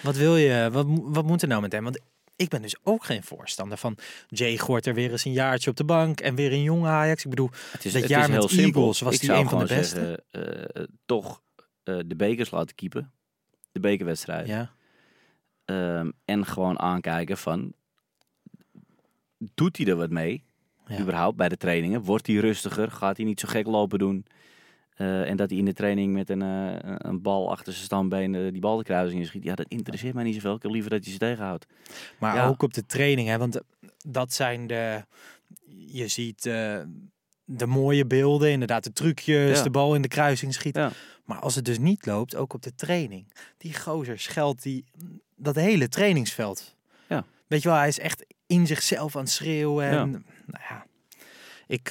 Wat 0.04 0.16
wil 0.16 0.38
je? 0.38 0.70
Wat, 0.72 0.86
wat 0.89 1.26
moet 1.26 1.42
er 1.42 1.48
nou 1.48 1.62
met 1.62 1.72
hem? 1.72 1.84
Want 1.84 2.00
ik 2.36 2.50
ben 2.50 2.62
dus 2.62 2.76
ook 2.84 3.04
geen 3.04 3.24
voorstander 3.24 3.78
van 3.78 3.98
Jay 4.28 4.58
Gorter 4.58 4.93
weer 4.93 5.12
eens 5.12 5.26
een 5.26 5.32
jaartje 5.32 5.69
op 5.69 5.76
de 5.76 5.84
bank 5.84 6.19
en 6.19 6.36
weer 6.36 6.52
een 6.52 6.63
jonge 6.63 6.88
Ajax. 6.88 7.24
Ik 7.24 7.30
bedoel, 7.30 7.50
Het 7.72 7.86
is, 7.86 7.91
Dat 7.93 8.02
het 8.02 8.12
jaar 8.12 8.22
is 8.22 8.28
met 8.28 8.38
heel 8.38 8.48
simpel. 8.50 8.80
Eagles 8.82 9.00
was 9.00 9.15
zou 9.17 9.39
een 9.39 9.50
van 9.50 9.60
de 9.60 9.65
beste. 9.65 10.24
zeggen, 10.32 10.74
eh, 10.74 10.84
toch 11.06 11.41
eh, 11.84 12.00
de 12.06 12.15
bekers 12.15 12.52
laten 12.52 12.76
keepen. 12.76 13.12
De 13.72 13.80
bekerwedstrijd. 13.80 14.48
ja, 14.48 14.72
Ehm, 15.65 16.12
en 16.26 16.46
gewoon 16.46 16.80
aankijken 16.80 17.38
van... 17.38 17.74
Doet 19.38 19.78
hij 19.78 19.86
er 19.86 19.96
wat 19.96 20.10
mee? 20.10 20.43
Ja. 20.88 21.00
Überhaupt 21.00 21.38
bij 21.38 21.50
de 21.50 21.58
trainingen. 21.58 22.02
Wordt 22.02 22.28
hij 22.28 22.36
rustiger? 22.36 22.91
Gaat 22.91 23.17
hij 23.17 23.26
niet 23.26 23.39
zo 23.39 23.48
gek 23.48 23.65
lopen 23.65 24.00
doen? 24.00 24.26
Eh, 24.95 25.29
en 25.29 25.38
dat 25.38 25.49
hij 25.49 25.60
in 25.60 25.65
de 25.65 25.73
training 25.73 26.13
met 26.13 26.29
een, 26.29 26.41
eh, 26.41 26.75
een 26.97 27.21
bal 27.21 27.51
achter 27.51 27.73
zijn 27.73 27.86
stambeen 27.86 28.36
eh, 28.36 28.51
die 28.51 28.62
bal 28.62 28.77
de 28.77 28.84
kruising 28.84 29.19
in 29.21 29.27
schiet. 29.27 29.43
Ja, 29.43 29.56
dat 29.56 29.65
interesseert 29.69 30.13
mij 30.13 30.23
niet 30.23 30.34
zoveel. 30.34 30.56
Ik 30.56 30.62
wil 30.62 30.71
liever 30.71 30.89
dat 30.91 31.03
hij 31.03 31.12
ze 31.13 31.19
tegenhoudt. 31.19 31.65
maar 32.19 32.36
Ja. 32.36 32.47
ook 32.47 32.63
op 32.63 32.73
de 32.73 32.86
training. 32.86 33.27
Hè, 33.27 33.38
want 33.38 33.60
dat 34.08 34.34
zijn 34.34 34.67
de, 34.67 35.06
je 35.88 36.08
ziet 36.08 36.41
de 37.45 37.65
mooie 37.67 38.06
beelden, 38.06 38.51
inderdaad 38.51 38.84
de 38.84 38.93
trucjes, 38.93 39.58
Ja. 39.58 39.63
de 39.63 39.69
bal 39.69 39.95
in 39.95 40.01
de 40.01 40.08
kruising 40.08 40.53
schieten. 40.53 40.82
Ja. 40.82 40.91
Maar 41.25 41.39
als 41.39 41.56
het 41.56 41.65
dus 41.65 41.79
niet 41.79 42.06
loopt, 42.06 42.36
ook 42.36 42.53
op 42.53 42.62
de 42.62 42.75
training. 42.75 43.34
Die 43.58 43.77
gozer 43.79 44.19
scheldt 44.19 44.63
die, 44.63 44.86
dat 45.36 45.56
hele 45.56 45.89
trainingsveld. 45.89 46.75
Ja. 47.10 47.25
Weet 47.47 47.62
je 47.62 47.69
wel, 47.69 47.77
hij 47.77 47.88
is 47.88 47.99
echt 47.99 48.25
in 48.47 48.67
zichzelf 48.67 49.15
aan 49.15 49.21
het 49.21 49.32
schreeuwen. 49.32 49.86
En, 49.89 49.93
Ja. 50.12 50.21
Nou 50.45 50.63
ja, 50.69 50.86
ik, 51.67 51.89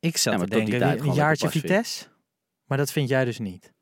ik 0.00 0.16
zat 0.16 0.32
Ja, 0.32 0.38
te 0.38 0.46
denken, 0.46 1.00
een 1.00 1.14
jaartje 1.14 1.50
Vitesse. 1.50 2.06
Maar 2.64 2.78
dat 2.78 2.92
vind 2.92 3.08
jij 3.08 3.24
dus 3.24 3.38
niet. 3.38 3.74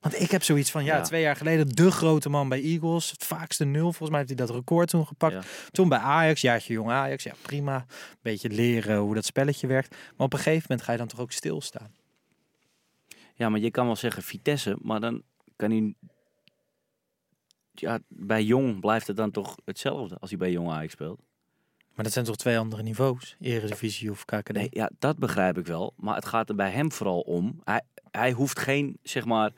Want 0.00 0.20
ik 0.20 0.30
heb 0.30 0.42
zoiets 0.42 0.70
van, 0.70 0.84
ja, 0.84 0.96
Ja. 0.96 1.02
twee 1.02 1.22
jaar 1.22 1.36
geleden 1.36 1.68
de 1.68 1.90
grote 1.90 2.28
man 2.28 2.48
bij 2.48 2.62
Eagles. 2.62 3.10
Het 3.10 3.24
vaakste 3.24 3.64
nul. 3.64 3.82
Volgens 3.82 4.10
mij 4.10 4.18
heeft 4.18 4.38
hij 4.38 4.46
dat 4.46 4.56
record 4.56 4.88
toen 4.88 5.06
gepakt. 5.06 5.32
Ja. 5.32 5.42
Toen 5.70 5.88
bij 5.88 5.98
Ajax, 5.98 6.40
jaartje 6.40 6.72
jong 6.72 6.90
Ajax. 6.90 7.24
Ja, 7.24 7.34
prima. 7.42 7.86
Beetje 8.20 8.48
leren 8.50 8.98
hoe 8.98 9.14
dat 9.14 9.24
spelletje 9.24 9.66
werkt. 9.66 9.90
Maar 9.90 10.26
op 10.26 10.32
een 10.32 10.38
gegeven 10.38 10.66
moment 10.68 10.82
ga 10.82 10.92
je 10.92 10.98
dan 10.98 11.06
toch 11.06 11.20
ook 11.20 11.32
stilstaan. 11.32 11.94
Ja, 13.34 13.48
maar 13.48 13.60
je 13.60 13.70
kan 13.70 13.86
wel 13.86 13.96
zeggen 13.96 14.22
Vitesse, 14.22 14.76
maar 14.80 15.00
dan 15.00 15.22
kan 15.56 15.70
hij... 15.70 15.94
Ja, 17.74 17.98
bij 18.08 18.42
Jong 18.42 18.80
blijft 18.80 19.06
het 19.06 19.16
dan 19.16 19.30
toch 19.30 19.56
hetzelfde 19.64 20.16
als 20.20 20.30
hij 20.30 20.38
bij 20.38 20.50
Jong 20.50 20.70
Ajax 20.70 20.92
speelt. 20.92 21.20
Maar 21.94 22.04
dat 22.04 22.12
zijn 22.12 22.24
toch 22.24 22.36
twee 22.36 22.58
andere 22.58 22.82
niveaus? 22.82 23.36
Eredivisie 23.40 24.10
of 24.10 24.24
KKD? 24.24 24.52
Nee, 24.52 24.68
ja, 24.70 24.90
dat 24.98 25.18
begrijp 25.18 25.58
ik 25.58 25.66
wel. 25.66 25.92
Maar 25.96 26.14
het 26.14 26.26
gaat 26.26 26.48
er 26.48 26.54
bij 26.54 26.70
hem 26.70 26.92
vooral 26.92 27.20
om. 27.20 27.60
Hij, 27.64 27.80
hij 28.10 28.32
hoeft 28.32 28.58
geen, 28.58 28.98
zeg 29.02 29.24
maar, 29.24 29.52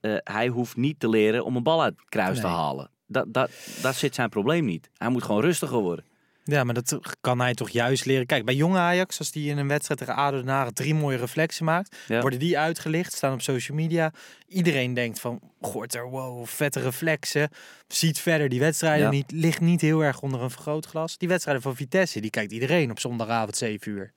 eh, 0.00 0.16
hij 0.18 0.48
hoeft 0.48 0.76
niet 0.76 1.00
te 1.00 1.08
leren 1.08 1.44
om 1.44 1.56
een 1.56 1.62
bal 1.62 1.82
uit 1.82 1.94
het 1.96 2.08
kruis 2.08 2.40
te 2.40 2.46
halen. 2.46 2.90
Dat, 3.06 3.32
dat, 3.32 3.50
daar 3.82 3.94
zit 3.94 4.14
zijn 4.14 4.28
probleem 4.28 4.64
niet. 4.64 4.90
Hij 4.96 5.08
moet 5.08 5.22
gewoon 5.22 5.40
rustiger 5.40 5.78
worden. 5.78 6.04
Ja, 6.48 6.64
maar 6.64 6.74
dat 6.74 6.98
kan 7.20 7.40
hij 7.40 7.54
toch 7.54 7.68
juist 7.68 8.04
leren. 8.04 8.26
Kijk, 8.26 8.44
bij 8.44 8.54
jonge 8.54 8.78
Ajax, 8.78 9.18
als 9.18 9.30
die 9.30 9.50
in 9.50 9.58
een 9.58 9.68
wedstrijd 9.68 10.00
tegen 10.00 10.14
ADO 10.14 10.44
Haag 10.44 10.70
drie 10.70 10.94
mooie 10.94 11.16
reflexen 11.16 11.64
maakt, 11.64 11.96
Ja. 12.08 12.20
worden 12.20 12.38
die 12.38 12.58
uitgelicht, 12.58 13.12
staan 13.12 13.32
op 13.32 13.42
social 13.42 13.76
media. 13.76 14.12
Iedereen 14.48 14.94
denkt 14.94 15.20
van, 15.20 15.40
Gorter, 15.60 16.08
wow, 16.10 16.46
vette 16.46 16.80
reflexen. 16.80 17.48
Ziet 17.88 18.18
verder 18.18 18.48
die 18.48 18.60
wedstrijden 18.60 19.04
Ja. 19.04 19.10
niet, 19.10 19.30
ligt 19.30 19.60
niet 19.60 19.80
heel 19.80 20.00
erg 20.04 20.20
onder 20.22 20.42
een 20.42 20.50
vergrootglas. 20.50 21.18
Die 21.18 21.28
wedstrijden 21.28 21.62
van 21.62 21.76
Vitesse, 21.76 22.20
die 22.20 22.30
kijkt 22.30 22.52
iedereen 22.52 22.90
op 22.90 23.00
zondagavond 23.00 23.56
7 23.56 23.92
uur. 23.92 24.12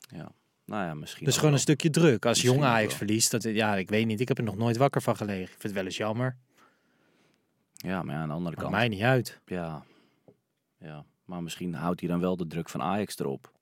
Ja. 0.00 0.28
Nou 0.64 0.84
ja, 0.86 0.94
misschien. 0.94 1.24
Dus 1.24 1.36
gewoon 1.36 1.52
een 1.52 1.58
stukje 1.58 1.90
druk. 1.90 2.26
Als 2.26 2.42
jong 2.42 2.64
Ajax 2.64 2.86
wel. 2.88 2.96
verliest, 2.96 3.30
dat, 3.30 3.42
ja, 3.42 3.76
ik 3.76 3.88
weet 3.88 4.06
niet. 4.06 4.20
Ik 4.20 4.28
heb 4.28 4.38
er 4.38 4.44
nog 4.44 4.56
nooit 4.56 4.76
wakker 4.76 5.02
van 5.02 5.16
gelegen. 5.16 5.42
Ik 5.42 5.48
vind 5.48 5.62
het 5.62 5.72
wel 5.72 5.84
eens 5.84 5.96
jammer. 5.96 6.36
Ja, 7.72 8.02
maar 8.02 8.14
ja, 8.14 8.20
aan 8.20 8.28
de 8.28 8.34
andere 8.34 8.54
Maar 8.54 8.64
kant. 8.64 8.76
mij 8.76 8.88
niet 8.88 9.02
uit. 9.02 9.40
Ja. 9.46 9.84
Ja. 10.86 11.04
Maar 11.24 11.42
misschien 11.42 11.74
houdt 11.74 12.00
hij 12.00 12.08
dan 12.08 12.20
wel 12.20 12.36
de 12.36 12.46
druk 12.46 12.68
van 12.68 12.82
Ajax 12.82 13.18
erop. 13.18 13.52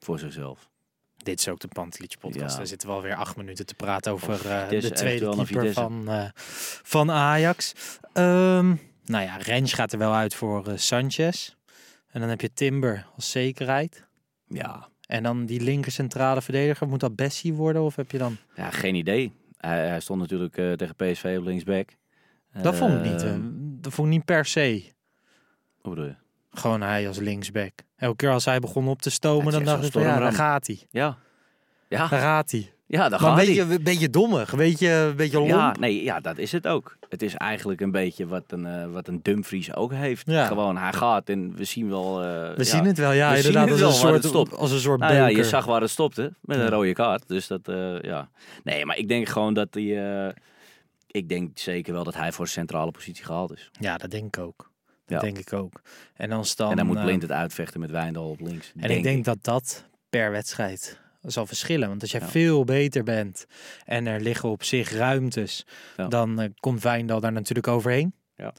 Voor 0.00 0.18
zichzelf. 0.18 0.70
Dit 1.16 1.38
is 1.38 1.48
ook 1.48 1.60
de 1.60 1.68
Pantelietje 1.68 2.18
podcast. 2.18 2.50
Ja. 2.52 2.56
Daar 2.56 2.66
zitten 2.66 2.88
we 2.88 2.94
alweer 2.94 3.14
acht 3.14 3.36
minuten 3.36 3.66
te 3.66 3.74
praten 3.74 4.12
over 4.12 4.50
eh, 4.50 4.68
de 4.68 4.90
tweede 4.90 5.34
keeper 5.44 5.72
van, 5.72 6.08
eh, 6.08 6.28
van 6.82 7.10
Ajax. 7.10 7.74
Ehm, 8.12 8.66
nou 9.04 9.24
ja, 9.24 9.36
Rens 9.36 9.72
gaat 9.72 9.92
er 9.92 9.98
wel 9.98 10.14
uit 10.14 10.34
voor 10.34 10.66
eh, 10.68 10.76
Sanchez. 10.76 11.54
En 12.06 12.20
dan 12.20 12.28
heb 12.28 12.40
je 12.40 12.52
Timber 12.52 13.06
als 13.14 13.30
zekerheid. 13.30 14.06
Ja. 14.48 14.88
En 15.06 15.22
dan 15.22 15.46
die 15.46 15.60
linker 15.60 15.92
centrale 15.92 16.42
verdediger. 16.42 16.88
Moet 16.88 17.00
dat 17.00 17.16
Bessie 17.16 17.54
worden? 17.54 17.82
Of 17.82 17.96
heb 17.96 18.10
je 18.10 18.18
dan... 18.18 18.36
Ja, 18.56 18.70
geen 18.70 18.94
idee. 18.94 19.32
Hij, 19.56 19.88
hij 19.88 20.00
stond 20.00 20.20
natuurlijk 20.20 20.54
tegen 20.54 20.94
PSV 20.96 21.36
op 21.38 21.44
linksback. 21.44 21.88
Dat 22.62 22.76
vond 22.76 22.94
ik 22.94 23.12
niet. 23.12 23.22
eh, 23.22 23.30
Ehm, 23.32 23.42
dat 23.80 23.92
vond 23.92 24.08
ik 24.08 24.14
niet 24.14 24.24
per 24.24 24.44
se. 24.44 24.92
Hoe 25.80 25.90
bedoel 25.94 26.04
je? 26.08 26.14
Gewoon 26.54 26.82
hij 26.82 27.08
als 27.08 27.18
linksback. 27.18 27.72
Elke 27.96 28.16
keer 28.16 28.30
als 28.30 28.44
hij 28.44 28.58
begon 28.60 28.88
op 28.88 29.02
te 29.02 29.10
stomen, 29.10 29.52
dan 29.52 29.64
dacht 29.64 29.84
ik 29.84 29.92
van 29.92 30.02
ja, 30.02 30.18
daar 30.18 30.32
gaat 30.32 30.66
hij. 30.66 30.78
Ja. 30.90 31.16
Ja, 31.88 32.08
Daar 32.08 32.20
gaat 32.20 32.50
hij. 32.50 32.72
ja 32.86 33.08
daar 33.08 33.10
Maar 33.10 33.20
gaat 33.20 33.30
een 33.30 33.36
hij. 33.36 33.46
beetje, 33.46 33.74
een 33.76 33.82
beetje 33.82 34.10
dommig. 34.10 34.52
Een 34.52 34.58
beetje, 34.58 34.88
een 34.90 35.16
beetje 35.16 35.38
lomp. 35.38 35.50
Ja, 35.50 35.74
nee, 35.80 36.02
ja, 36.02 36.20
dat 36.20 36.38
is 36.38 36.52
het 36.52 36.66
ook. 36.66 36.96
Het 37.08 37.22
is 37.22 37.34
eigenlijk 37.34 37.80
een 37.80 37.90
beetje 37.90 38.26
wat 38.26 38.42
een, 38.48 38.66
eh, 38.66 38.92
wat 38.92 39.08
een 39.08 39.20
Dumfries 39.22 39.74
ook 39.74 39.92
heeft. 39.92 40.26
Ja. 40.30 40.46
Gewoon, 40.46 40.76
hij 40.76 40.92
gaat 40.92 41.28
en 41.28 41.54
we 41.56 41.64
zien 41.64 41.88
wel... 41.88 42.22
eh, 42.22 42.26
We 42.26 42.54
ja. 42.56 42.64
zien 42.64 42.84
het 42.84 42.98
wel, 42.98 43.12
ja, 43.12 43.30
We 43.30 43.36
zien 43.36 43.46
inderdaad. 43.46 43.70
als, 43.70 43.80
wel 43.80 43.88
een 43.88 43.94
soort, 43.94 44.14
het 44.14 44.24
stopt. 44.24 44.54
als 44.56 44.70
een 44.70 44.78
soort 44.80 45.00
Nou 45.00 45.14
ja, 45.14 45.26
je 45.26 45.44
zag 45.44 45.64
waar 45.64 45.80
het 45.80 45.90
stopte, 45.90 46.32
met 46.40 46.58
een 46.58 46.68
rode 46.68 46.92
kaart. 46.92 47.28
Dus 47.28 47.46
dat, 47.46 47.68
eh, 47.68 48.00
ja. 48.00 48.28
Nee, 48.64 48.86
maar 48.86 48.96
ik 48.96 49.08
denk 49.08 49.28
gewoon 49.28 49.54
dat 49.54 49.68
hij... 49.70 50.34
ik 51.06 51.28
denk 51.28 51.58
zeker 51.58 51.92
wel 51.92 52.04
dat 52.04 52.14
hij 52.14 52.32
voor 52.32 52.44
een 52.44 52.50
centrale 52.50 52.90
positie 52.90 53.24
gehaald 53.24 53.52
is. 53.52 53.70
Ja, 53.80 53.96
dat 53.96 54.10
denk 54.10 54.36
ik 54.36 54.42
ook. 54.42 54.70
Dat 55.06 55.20
Ja. 55.22 55.26
denk 55.32 55.38
ik 55.38 55.52
ook. 55.52 55.80
En 56.14 56.28
dan, 56.28 56.44
dan, 56.56 56.70
en 56.70 56.76
dan 56.76 56.86
moet 56.86 56.96
eh, 56.96 57.04
Blind 57.04 57.22
het 57.22 57.32
uitvechten 57.32 57.80
met 57.80 57.90
Wijndal 57.90 58.28
op 58.30 58.40
links. 58.40 58.72
En 58.76 58.90
ik 58.90 59.02
denk 59.02 59.24
dat 59.24 59.38
dat 59.40 59.84
per 60.10 60.30
wedstrijd 60.30 61.00
zal 61.22 61.46
verschillen. 61.46 61.88
Want 61.88 62.02
als 62.02 62.10
jij 62.10 62.20
Ja. 62.20 62.28
veel 62.28 62.64
beter 62.64 63.02
bent 63.04 63.46
en 63.84 64.06
er 64.06 64.20
liggen 64.20 64.48
op 64.48 64.62
zich 64.62 64.90
ruimtes, 64.92 65.66
Ja. 65.96 66.08
dan 66.08 66.40
eh, 66.40 66.48
komt 66.60 66.82
Wijndal 66.82 67.20
daar 67.20 67.32
natuurlijk 67.32 67.68
overheen. 67.68 68.14
Ja. 68.36 68.52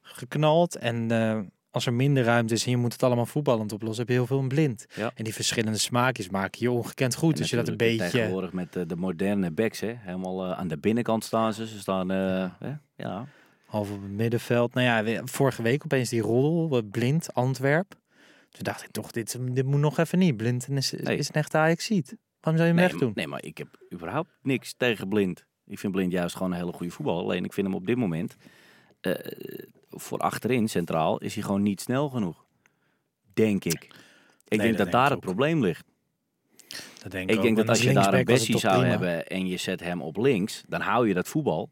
Geknald. 0.00 0.76
En 0.76 1.10
eh, 1.10 1.40
als 1.70 1.86
er 1.86 1.92
minder 1.92 2.24
ruimte 2.24 2.54
is 2.54 2.64
en 2.64 2.70
je 2.70 2.76
moet 2.76 2.92
het 2.92 3.02
allemaal 3.02 3.26
voetballend 3.26 3.72
oplossen, 3.72 3.98
heb 3.98 4.08
je 4.08 4.14
heel 4.18 4.26
veel 4.26 4.38
een 4.38 4.48
blind. 4.48 4.86
Ja. 4.94 5.10
En 5.14 5.24
die 5.24 5.34
verschillende 5.34 5.78
smaakjes 5.78 6.28
maken 6.28 6.60
je 6.60 6.70
ongekend 6.70 7.14
goed. 7.14 7.34
En 7.34 7.40
Dus 7.40 7.50
je 7.50 7.56
dat 7.56 7.68
een 7.68 7.76
beetje... 7.76 8.10
Tegenwoordig 8.10 8.52
met 8.52 8.72
de 8.72 8.96
moderne 8.96 9.50
backs, 9.50 9.80
hè. 9.80 9.94
Helemaal 9.98 10.54
aan 10.54 10.68
de 10.68 10.78
binnenkant 10.78 11.24
staan 11.24 11.54
ze. 11.54 11.66
Ze 11.66 11.78
staan... 11.78 12.08
hè? 12.08 12.46
Half 13.72 13.90
op 13.90 14.02
het 14.02 14.10
middenveld. 14.10 14.74
Nou 14.74 15.06
ja, 15.08 15.22
vorige 15.24 15.62
week 15.62 15.84
opeens 15.84 16.08
die 16.08 16.20
roddel, 16.20 16.78
eh, 16.78 16.84
blind, 16.90 17.34
Antwerp. 17.34 17.94
Toen 18.50 18.62
dacht 18.62 18.82
ik 18.84 18.90
toch, 18.90 19.10
dit, 19.10 19.38
dit 19.54 19.66
moet 19.66 19.80
nog 19.80 19.98
even 19.98 20.18
niet. 20.18 20.36
Blind 20.36 20.68
is, 20.68 20.92
Nee. 20.92 21.16
is 21.16 21.28
een 21.28 21.34
echte 21.34 21.58
Ajax-ziet. 21.58 22.16
Waarom 22.40 22.62
zou 22.62 22.74
je 22.74 22.74
hem 22.74 22.74
Nee, 22.74 22.84
wegdoen? 22.88 23.12
nee, 23.14 23.26
maar 23.26 23.44
ik 23.44 23.58
heb 23.58 23.68
überhaupt 23.92 24.30
niks 24.42 24.74
tegen 24.76 25.08
Blind. 25.08 25.44
Ik 25.66 25.78
vind 25.78 25.92
Blind 25.92 26.12
juist 26.12 26.36
gewoon 26.36 26.52
een 26.52 26.58
hele 26.58 26.72
goede 26.72 26.92
voetbal. 26.92 27.18
Alleen 27.18 27.44
ik 27.44 27.52
vind 27.52 27.66
hem 27.66 27.76
op 27.76 27.86
dit 27.86 27.96
moment... 27.96 28.36
eh, 29.00 29.12
voor 29.90 30.18
achterin, 30.18 30.68
centraal, 30.68 31.18
is 31.18 31.34
hij 31.34 31.42
gewoon 31.42 31.62
niet 31.62 31.80
snel 31.80 32.08
genoeg. 32.08 32.44
Denk 33.34 33.64
ik. 33.64 33.72
Ik 34.48 34.58
denk 34.58 34.60
dat 34.60 34.76
dat 34.76 34.76
denk 34.76 34.90
daar 34.92 35.02
ik 35.04 35.08
het 35.08 35.16
ook. 35.16 35.20
probleem 35.24 35.62
ligt. 35.62 35.84
Dat 37.02 37.12
denk 37.12 37.30
Ik 37.30 37.36
ook. 37.36 37.42
denk 37.42 37.56
dat 37.56 37.68
als 37.68 37.82
je 37.82 37.92
daar 37.92 38.14
een 38.14 38.24
Bessie 38.24 38.58
zou 38.58 38.84
hebben 38.84 39.26
en 39.26 39.46
je 39.46 39.56
zet 39.56 39.80
hem 39.80 40.02
op 40.02 40.16
links, 40.16 40.64
dan 40.68 40.80
hou 40.80 41.08
je 41.08 41.14
dat 41.14 41.28
voetbal. 41.28 41.70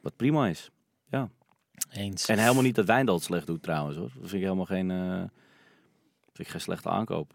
Wat 0.00 0.16
prima 0.16 0.48
is. 0.48 0.70
Eens. 1.92 2.26
En 2.26 2.38
helemaal 2.38 2.62
niet 2.62 2.74
dat 2.74 2.86
Wijndal 2.86 3.14
het 3.14 3.24
slecht 3.24 3.46
doet 3.46 3.62
trouwens 3.62 3.96
hoor. 3.96 4.08
Dat 4.08 4.20
vind 4.20 4.32
ik 4.32 4.40
helemaal 4.40 4.64
geen, 4.64 4.90
eh, 4.90 5.18
vind 6.24 6.38
ik 6.38 6.48
geen 6.48 6.60
slechte 6.60 6.88
aankoop. 6.88 7.34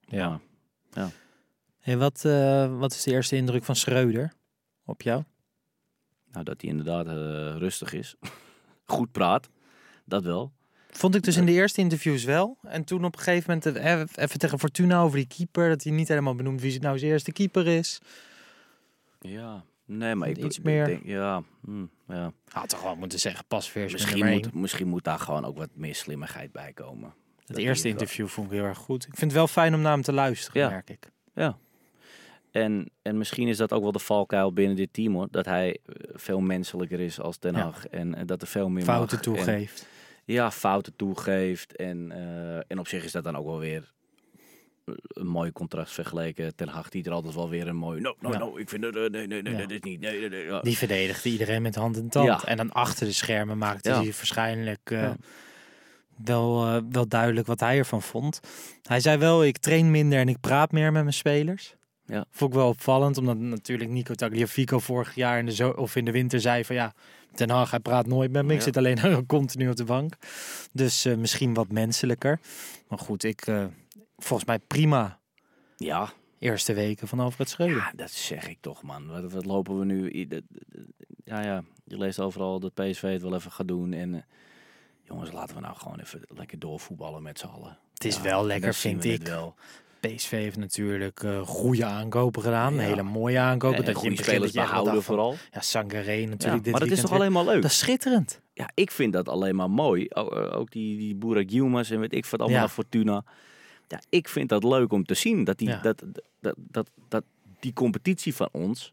Ja. 0.00 0.40
Maar 0.94 1.10
Hey, 1.78 1.96
wat, 1.96 2.24
eh, 2.24 2.78
wat 2.78 2.92
is 2.92 3.02
de 3.02 3.10
eerste 3.10 3.36
indruk 3.36 3.64
van 3.64 3.76
Schreuder 3.76 4.32
op 4.84 5.02
jou? 5.02 5.22
Nou, 6.32 6.44
dat 6.44 6.60
hij 6.60 6.70
inderdaad 6.70 7.06
eh, 7.06 7.56
rustig 7.58 7.92
is. 7.92 8.14
Goed 8.84 9.12
praat. 9.12 9.48
Dat 10.04 10.24
wel. 10.24 10.52
Vond 10.90 11.14
ik 11.14 11.22
dus 11.22 11.36
in 11.36 11.46
de 11.46 11.52
eerste 11.52 11.80
interviews 11.80 12.24
wel. 12.24 12.58
En 12.62 12.84
toen 12.84 13.04
op 13.04 13.16
een 13.16 13.22
gegeven 13.22 13.60
moment 13.62 13.84
even 14.16 14.38
tegen 14.38 14.58
Fortuna 14.58 15.00
over 15.00 15.16
die 15.16 15.26
keeper. 15.26 15.68
Dat 15.68 15.82
hij 15.82 15.92
niet 15.92 16.08
helemaal 16.08 16.34
benoemt 16.34 16.60
wie 16.60 16.80
nou 16.80 16.98
zijn 16.98 17.10
eerste 17.10 17.32
keeper 17.32 17.66
is. 17.66 18.00
Ja, 19.20 19.64
nee, 19.84 20.14
maar 20.14 20.28
ik, 20.28 20.36
Iets 20.36 20.58
ik 20.58 20.64
meer. 20.64 20.84
denk, 20.84 21.04
ja, 21.04 21.42
hm, 21.64 21.84
ja. 22.12 22.32
Had 22.48 22.68
toch 22.68 22.82
wel 22.82 22.96
moeten 22.96 23.18
zeggen, 23.18 23.44
pasveers 23.48 23.92
Misschien, 23.92 24.12
nummer 24.18 24.32
één. 24.34 24.42
moet, 24.52 24.60
misschien 24.60 24.88
moet 24.88 25.04
daar 25.04 25.18
gewoon 25.18 25.44
ook 25.44 25.56
wat 25.56 25.68
meer 25.74 25.94
slimmigheid 25.94 26.52
bij 26.52 26.72
komen. 26.72 27.14
Het 27.38 27.46
Dat 27.46 27.56
eerste 27.56 27.88
interview 27.88 28.26
vond 28.26 28.46
ik 28.46 28.52
heel 28.52 28.64
erg 28.64 28.78
goed. 28.78 29.02
Ik 29.06 29.16
vind 29.16 29.20
het 29.30 29.32
wel 29.32 29.46
fijn 29.48 29.74
om 29.74 29.80
naar 29.80 29.92
hem 29.92 30.02
te 30.02 30.12
luisteren, 30.12 30.62
Ja. 30.62 30.68
merk 30.68 30.90
ik. 30.90 31.10
Ja. 31.34 31.56
En, 32.50 32.90
en 33.02 33.18
misschien 33.18 33.48
is 33.48 33.56
dat 33.56 33.72
ook 33.72 33.82
wel 33.82 33.92
de 33.92 33.98
valkuil 33.98 34.52
binnen 34.52 34.76
dit 34.76 34.92
team 34.92 35.14
hoor. 35.14 35.28
Dat 35.30 35.44
hij 35.44 35.78
eh, 35.86 35.94
veel 36.12 36.40
menselijker 36.40 37.00
is 37.00 37.20
als 37.20 37.38
Den 37.38 37.54
Ja. 37.54 37.62
Haag. 37.62 37.86
En, 37.86 38.26
dat 38.26 38.42
er 38.42 38.48
veel 38.48 38.68
meer 38.68 38.84
Fouten 38.84 39.16
mag. 39.16 39.26
En- 39.26 39.32
toegeeft. 39.44 39.86
ja, 40.24 40.50
fouten 40.50 40.96
toegeeft. 40.96 41.76
En, 41.76 42.10
eh, 42.12 42.56
en 42.68 42.78
op 42.78 42.88
zich 42.88 43.04
is 43.04 43.12
dat 43.12 43.24
dan 43.24 43.36
ook 43.36 43.46
wel 43.46 43.58
weer 43.58 43.92
een 44.84 45.26
mooi 45.26 45.52
contrast 45.52 45.92
vergeleken. 45.92 46.54
Ten 46.56 46.68
Hag 46.68 46.88
die 46.88 47.04
er 47.04 47.12
altijd 47.12 47.34
wel 47.34 47.48
weer 47.48 47.68
een 47.68 47.76
mooi... 47.76 48.00
No, 48.00 48.14
no, 48.20 48.30
Ja. 48.32 48.38
no, 48.38 48.56
ik 48.56 48.68
vind 48.68 48.84
het... 48.84 48.96
eh, 48.96 49.02
nee, 49.10 49.26
nee, 49.26 49.42
nee, 49.42 49.52
Ja. 49.52 49.58
dat 49.58 49.70
is 49.70 49.80
niet... 49.80 50.00
Nee, 50.00 50.28
nee, 50.28 50.44
ja. 50.44 50.60
Die 50.60 50.76
verdedigde 50.78 51.28
iedereen 51.30 51.62
met 51.62 51.74
hand 51.74 51.96
en 51.96 52.08
tand. 52.08 52.44
En 52.44 52.56
dan 52.56 52.72
achter 52.72 53.06
de 53.06 53.12
schermen 53.12 53.58
maakte 53.58 53.90
hij 53.92 54.04
waarschijnlijk 54.04 54.90
eh, 54.90 55.10
wel, 56.24 56.66
eh, 56.66 56.76
wel 56.90 57.08
duidelijk 57.08 57.46
wat 57.46 57.60
hij 57.60 57.78
ervan 57.78 58.02
vond. 58.02 58.40
Hij 58.82 59.00
zei 59.00 59.18
wel, 59.18 59.44
ik 59.44 59.58
train 59.58 59.90
minder 59.90 60.18
en 60.18 60.28
ik 60.28 60.40
praat 60.40 60.72
meer 60.72 60.92
met 60.92 61.02
mijn 61.02 61.14
spelers. 61.14 61.74
Ja. 62.06 62.24
Vond 62.30 62.50
ik 62.50 62.56
wel 62.56 62.68
opvallend, 62.68 63.18
omdat 63.18 63.36
natuurlijk 63.38 63.90
Nico 63.90 64.14
Tagliafico 64.14 64.78
vorig 64.78 65.14
jaar 65.14 65.38
in 65.38 65.46
de, 65.46 65.54
zo 65.54 65.70
of 65.70 65.96
in 65.96 66.04
de 66.04 66.10
winter 66.10 66.40
zei 66.40 66.64
van 66.64 66.76
ja, 66.76 66.92
Ten 67.34 67.50
Hag, 67.50 67.70
hij 67.70 67.80
praat 67.80 68.06
nooit 68.06 68.32
met 68.32 68.44
me. 68.44 68.50
Ik 68.52 68.58
Ja. 68.58 68.64
zit 68.64 68.76
alleen 68.76 69.26
continu 69.26 69.68
op 69.70 69.76
de 69.76 69.84
bank. 69.84 70.14
Dus 70.72 71.04
misschien 71.04 71.54
wat 71.54 71.70
menselijker. 71.72 72.38
Maar 72.88 72.98
goed, 72.98 73.24
ik 73.24 73.46
volgens 74.22 74.48
mij 74.48 74.58
prima 74.58 75.18
ja, 75.76 76.12
eerste 76.38 76.72
weken 76.74 77.08
van 77.08 77.20
Alfred 77.20 77.48
Schreuder. 77.48 77.76
Ja, 77.76 77.92
dat 77.96 78.10
zeg 78.10 78.48
ik 78.48 78.58
toch, 78.60 78.82
man. 78.82 79.06
Wat, 79.06 79.32
wat 79.32 79.44
lopen 79.44 79.78
we 79.78 79.84
nu? 79.84 80.26
Ja, 81.24 81.42
ja, 81.42 81.62
je 81.84 81.98
leest 81.98 82.20
overal 82.20 82.60
dat 82.60 82.74
PSV 82.74 83.02
het 83.02 83.22
wel 83.22 83.34
even 83.34 83.50
gaat 83.52 83.68
doen. 83.68 83.92
En 83.92 84.14
eh, 84.14 84.20
jongens, 85.04 85.32
laten 85.32 85.54
we 85.56 85.60
nou 85.62 85.76
gewoon 85.76 85.98
even 86.00 86.20
lekker 86.26 86.58
doorvoetballen 86.58 87.22
met 87.22 87.38
z'n 87.38 87.46
allen. 87.46 87.78
Het 87.94 88.04
is 88.04 88.16
Ja, 88.16 88.22
wel 88.22 88.46
lekker, 88.46 88.74
vind 88.74 89.04
het 89.04 89.20
ik. 89.20 89.26
Wel. 89.26 89.54
PSV 90.00 90.30
heeft 90.30 90.56
natuurlijk 90.56 91.22
eh 91.22 91.40
goede 91.40 91.84
aankopen 91.84 92.42
gedaan. 92.42 92.74
Ja. 92.74 92.80
Hele 92.80 93.02
mooie 93.02 93.38
aankopen. 93.38 93.78
En, 93.78 93.84
dat 93.84 93.94
en 93.96 94.02
je 94.02 94.16
het 94.16 94.24
spelers 94.24 94.52
dat 94.52 94.62
je 94.62 94.68
behouden 94.68 94.92
van, 94.94 95.02
vooral. 95.02 95.34
Ja, 95.52 95.60
Sangaré 95.60 96.12
Ja, 96.12 96.26
natuurlijk 96.28 96.62
dit 96.64 96.72
maar 96.72 96.80
dat 96.80 96.90
is 96.90 97.00
toch 97.00 97.10
weer. 97.10 97.18
alleen 97.18 97.32
maar 97.32 97.44
leuk? 97.44 97.62
Dat 97.62 97.70
is 97.70 97.78
schitterend. 97.78 98.40
Ja, 98.54 98.70
ik 98.74 98.90
vind 98.90 99.12
dat 99.12 99.28
alleen 99.28 99.56
maar 99.56 99.70
mooi. 99.70 100.06
Eh, 100.06 100.56
Ook 100.58 100.70
die, 100.70 100.96
die 100.98 101.14
Burak 101.14 101.48
Yilmaz 101.50 101.90
en 101.90 102.00
weet 102.00 102.14
ik 102.14 102.26
wat 102.26 102.40
allemaal 102.40 102.68
Fortuna. 102.68 103.24
Ja, 103.92 104.00
ik 104.08 104.28
vind 104.28 104.48
dat 104.48 104.64
leuk 104.64 104.92
om 104.92 105.04
te 105.04 105.14
zien. 105.14 105.44
Dat 105.44 105.58
die, 105.58 105.68
Ja. 105.68 105.80
dat, 105.80 106.02
dat, 106.40 106.54
dat, 106.56 106.90
dat 107.08 107.24
die 107.60 107.72
competitie 107.72 108.34
van 108.34 108.48
ons 108.52 108.92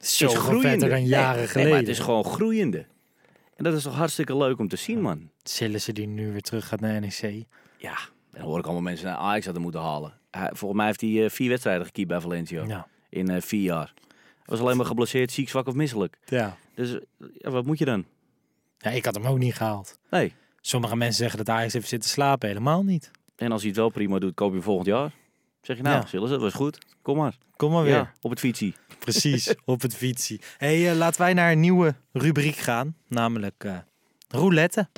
Zo 0.00 0.26
is 0.26 0.34
groeiende. 0.34 0.68
vetter 0.68 0.88
dan 0.88 1.04
jaren 1.04 1.36
nee, 1.38 1.46
geleden. 1.46 1.70
maar 1.70 1.80
het 1.80 1.88
is 1.88 1.98
gewoon 1.98 2.24
groeiende. 2.24 2.86
En 3.56 3.64
dat 3.64 3.74
is 3.74 3.82
toch 3.82 3.94
hartstikke 3.94 4.36
leuk 4.36 4.58
om 4.58 4.68
te 4.68 4.76
zien, 4.76 5.00
man. 5.00 5.30
Sillissen 5.42 5.94
die 5.94 6.06
nu 6.06 6.32
weer 6.32 6.40
terug 6.40 6.68
gaat 6.68 6.80
naar 6.80 7.00
NEC. 7.00 7.44
Ja, 7.78 7.98
dan 8.30 8.42
hoor 8.42 8.58
ik 8.58 8.64
allemaal 8.64 8.82
mensen 8.82 9.06
naar 9.06 9.16
Ajax 9.16 9.44
hadden 9.44 9.62
moeten 9.62 9.80
halen. 9.80 10.12
Hij, 10.30 10.50
volgens 10.52 10.76
mij 10.76 10.86
heeft 10.86 11.00
hij 11.00 11.24
eh, 11.24 11.30
vier 11.30 11.48
wedstrijden 11.48 11.86
gekiept 11.86 12.08
bij 12.08 12.20
Valencia. 12.20 12.64
Ja. 12.64 12.86
In 13.08 13.28
eh, 13.30 13.40
vier 13.40 13.62
jaar. 13.62 13.92
Hij 13.96 14.44
was 14.44 14.60
alleen 14.60 14.76
maar 14.76 14.86
geblesseerd, 14.86 15.32
ziek, 15.32 15.48
zwak 15.48 15.66
of 15.66 15.74
misselijk. 15.74 16.18
Ja. 16.24 16.56
Dus 16.74 16.98
ja, 17.38 17.50
wat 17.50 17.64
moet 17.66 17.78
je 17.78 17.84
dan? 17.84 18.04
ja, 18.78 18.90
ik 18.90 19.04
had 19.04 19.14
hem 19.14 19.26
ook 19.26 19.38
niet 19.38 19.54
gehaald. 19.54 19.98
Nee. 20.10 20.32
Sommige 20.60 20.96
mensen 20.96 21.16
zeggen 21.18 21.44
dat 21.44 21.54
Ajax 21.54 21.72
heeft 21.72 21.88
zitten 21.88 22.10
slapen. 22.10 22.48
Helemaal 22.48 22.82
niet. 22.84 23.10
En 23.36 23.52
als 23.52 23.60
hij 23.60 23.70
het 23.70 23.78
wel 23.78 23.88
prima 23.88 24.18
doet, 24.18 24.34
koop 24.34 24.48
je 24.48 24.54
hem 24.54 24.62
volgend 24.64 24.86
jaar. 24.86 25.10
Zeg 25.62 25.76
je 25.76 25.82
nou, 25.82 25.96
Ja. 25.96 26.06
Sillis, 26.06 26.30
dat 26.30 26.40
was 26.40 26.52
goed. 26.54 26.78
Kom 27.02 27.16
maar. 27.16 27.36
Kom 27.56 27.72
maar 27.72 27.82
weer. 27.82 27.92
Ja, 27.94 28.12
op 28.20 28.30
het 28.30 28.38
fietsie. 28.40 28.74
Precies, 28.98 29.54
op 29.64 29.82
het 29.82 29.94
fietsie. 29.96 30.40
hey, 30.58 30.90
eh, 30.90 30.96
laten 30.96 31.20
wij 31.20 31.34
naar 31.34 31.52
een 31.52 31.60
nieuwe 31.60 31.94
rubriek 32.12 32.56
gaan. 32.56 32.96
Namelijk 33.08 33.64
eh, 33.64 33.76
roulette. 34.28 34.88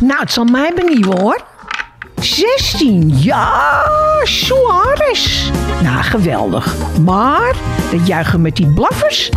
Nou, 0.00 0.20
het 0.20 0.30
zal 0.30 0.44
mij 0.44 0.72
benieuwen 0.74 1.20
hoor. 1.20 1.46
16, 2.34 3.18
ja, 3.18 3.84
Suarez. 4.22 5.50
Nou, 5.82 6.02
geweldig. 6.02 6.98
Maar 6.98 7.56
dat 7.90 8.06
juichen 8.06 8.40
met 8.40 8.56
die 8.56 8.66
blaffers, 8.66 9.30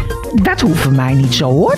dat 0.44 0.62
voor 0.62 0.92
mij 0.92 1.14
niet 1.14 1.34
zo 1.34 1.50
hoor. 1.50 1.76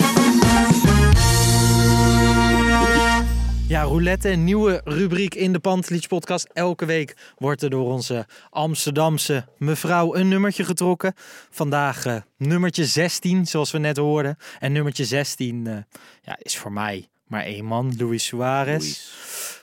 Ja, 3.67 3.81
roulette, 3.81 4.29
een 4.29 4.43
nieuwe 4.43 4.81
rubriek 4.83 5.35
in 5.35 5.53
de 5.53 5.59
Pantelich 5.59 6.07
podcast. 6.07 6.49
Elke 6.53 6.85
week 6.85 7.15
wordt 7.37 7.61
er 7.61 7.69
door 7.69 7.91
onze 7.91 8.25
Amsterdamse 8.49 9.45
mevrouw 9.57 10.15
een 10.15 10.27
nummertje 10.27 10.63
getrokken. 10.63 11.13
Vandaag 11.49 12.05
eh, 12.05 12.15
nummertje 12.37 12.85
16, 12.85 13.45
zoals 13.45 13.71
we 13.71 13.77
net 13.77 13.97
hoorden. 13.97 14.37
En 14.59 14.71
nummertje 14.71 15.05
16 15.05 15.67
eh, 15.67 15.73
ja, 16.21 16.37
is 16.41 16.57
voor 16.57 16.71
mij 16.71 17.07
maar 17.33 17.43
één 17.43 17.65
man, 17.65 17.93
Luis 17.97 18.25
Suarez. 18.25 18.83
Luis. 18.83 19.11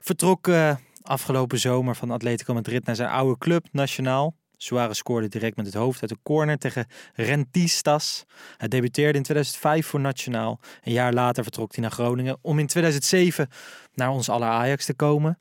Vertrok 0.01 0.49
eh, 0.49 0.75
afgelopen 1.03 1.59
zomer 1.59 1.97
van 1.97 2.11
Atletico 2.11 2.55
Madrid 2.55 2.85
naar 2.87 2.97
zijn 2.97 3.09
oude 3.09 3.39
club, 3.39 3.67
Nacionaal. 3.73 4.35
Suarez 4.57 4.99
scoorde 4.99 5.29
direct 5.29 5.57
met 5.57 5.67
het 5.67 5.75
hoofd 5.75 6.01
uit 6.01 6.11
de 6.11 6.17
corner 6.23 6.59
tegen 6.59 6.87
Rentistas. 7.15 8.25
Hij 8.57 8.69
debuteerde 8.69 9.19
in 9.19 9.25
2005 9.25 9.87
voor 9.87 10.01
Nationaal. 10.01 10.61
Een 10.83 10.93
jaar 10.93 11.13
later 11.13 11.43
vertrok 11.43 11.73
hij 11.75 11.83
naar 11.83 11.91
Groningen 11.93 12.39
om 12.41 12.59
in 12.59 12.67
2007 12.67 13.49
naar 13.95 14.11
ons 14.11 14.29
aller 14.29 14.49
Ajax 14.49 14.85
te 14.85 14.95
komen. 14.95 15.39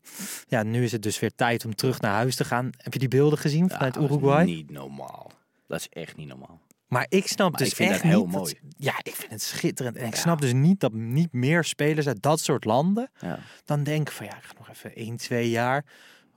Ja, 0.47 0.63
nu 0.63 0.83
is 0.83 0.91
het 0.91 1.01
dus 1.03 1.19
weer 1.19 1.35
tijd 1.35 1.65
om 1.65 1.75
terug 1.75 2.01
naar 2.01 2.13
huis 2.13 2.35
te 2.35 2.45
gaan. 2.45 2.69
Heb 2.77 2.93
je 2.93 2.99
die 2.99 3.07
beelden 3.07 3.39
gezien 3.39 3.69
vanuit 3.69 3.95
Ja, 3.95 4.01
dat 4.01 4.09
is 4.09 4.15
Uruguay? 4.15 4.45
niet 4.45 4.71
normaal. 4.71 5.31
Dat 5.67 5.79
is 5.79 5.89
echt 5.89 6.15
niet 6.17 6.27
normaal. 6.27 6.59
Maar 6.89 7.05
ik 7.09 7.27
snap 7.27 7.49
Maar 7.51 7.59
dus 7.59 7.69
ik 7.69 7.75
vind 7.75 7.89
echt 7.91 8.01
dat 8.01 8.11
heel 8.11 8.25
niet... 8.25 8.35
mooi. 8.35 8.59
ja, 8.77 8.93
ik 9.03 9.15
vind 9.15 9.31
het 9.31 9.41
schitterend. 9.41 9.95
En 9.97 10.05
ik 10.05 10.13
Ja. 10.13 10.19
snap 10.19 10.41
dus 10.41 10.53
niet 10.53 10.79
dat 10.79 10.93
niet 10.93 11.33
meer 11.33 11.63
spelers 11.63 12.07
uit 12.07 12.21
dat 12.21 12.39
soort 12.39 12.65
landen 12.65 13.09
Ja. 13.19 13.39
dan 13.65 13.83
denken 13.83 14.13
van 14.13 14.25
ja, 14.25 14.37
ik 14.37 14.43
ga 14.43 14.53
nog 14.57 14.69
even 14.69 14.95
1, 14.95 15.17
2 15.17 15.49
jaar 15.49 15.85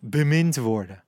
bemind 0.01 0.57
worden. 0.57 1.05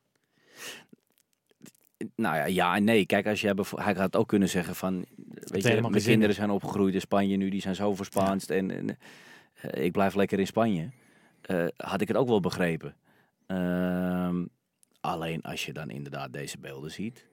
Nou 2.17 2.37
ja, 2.37 2.45
ja 2.45 2.77
en 2.77 2.85
nee. 2.85 3.07
Kijk, 3.07 3.27
als 3.27 3.41
je 3.41 3.55
hij 3.75 3.95
gaat 3.95 4.17
ook 4.17 4.29
kunnen 4.29 4.49
zeggen 4.49 4.75
van, 4.75 5.05
weet 5.35 5.63
je, 5.63 5.81
mijn 5.81 6.03
kinderen 6.03 6.35
zijn 6.35 6.51
opgegroeid 6.51 6.95
in 6.95 7.01
Spanje 7.01 7.37
nu, 7.37 7.49
die 7.49 7.61
zijn 7.61 7.75
zo 7.75 7.95
verspaanst 7.95 8.51
en, 8.51 8.71
en 8.71 8.99
eh, 9.55 9.85
ik 9.85 9.93
blijf 9.93 10.15
lekker 10.15 10.39
in 10.39 10.47
Spanje. 10.47 10.91
Eh, 11.41 11.67
had 11.77 12.01
ik 12.01 12.09
het 12.09 12.17
ook 12.17 12.29
wel 12.29 12.41
begrepen. 12.41 12.97
Ehm, 13.47 14.45
alleen 15.01 15.43
als 15.43 15.67
je 15.67 15.73
dan 15.73 15.91
inderdaad 15.91 16.33
deze 16.33 16.59
beelden 16.59 16.91
ziet. 16.91 17.27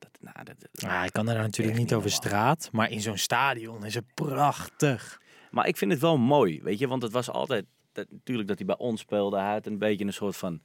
Dat, 0.00 0.18
nou, 0.20 0.44
dat, 0.44 0.56
Ja, 0.72 1.04
ik 1.04 1.12
kan 1.12 1.28
er 1.28 1.36
natuurlijk 1.38 1.78
niet 1.78 1.94
over 1.94 2.10
normaal. 2.10 2.28
straat, 2.30 2.68
maar 2.72 2.90
in 2.90 3.00
zo'n 3.00 3.16
stadion 3.18 3.84
is 3.84 3.94
het 3.94 4.14
prachtig. 4.14 5.20
Maar 5.50 5.66
ik 5.68 5.76
vind 5.76 5.90
het 5.92 6.00
wel 6.00 6.18
mooi, 6.18 6.62
weet 6.62 6.78
je, 6.78 6.88
want 6.88 7.02
het 7.02 7.12
was 7.12 7.30
altijd 7.30 7.64
dat, 7.92 8.06
natuurlijk 8.10 8.48
dat 8.48 8.56
hij 8.58 8.66
bij 8.66 8.78
ons 8.78 9.00
speelde. 9.00 9.38
Hij 9.38 9.52
had 9.52 9.66
een 9.66 9.78
beetje 9.78 10.04
een 10.04 10.12
soort 10.12 10.36
van, 10.36 10.60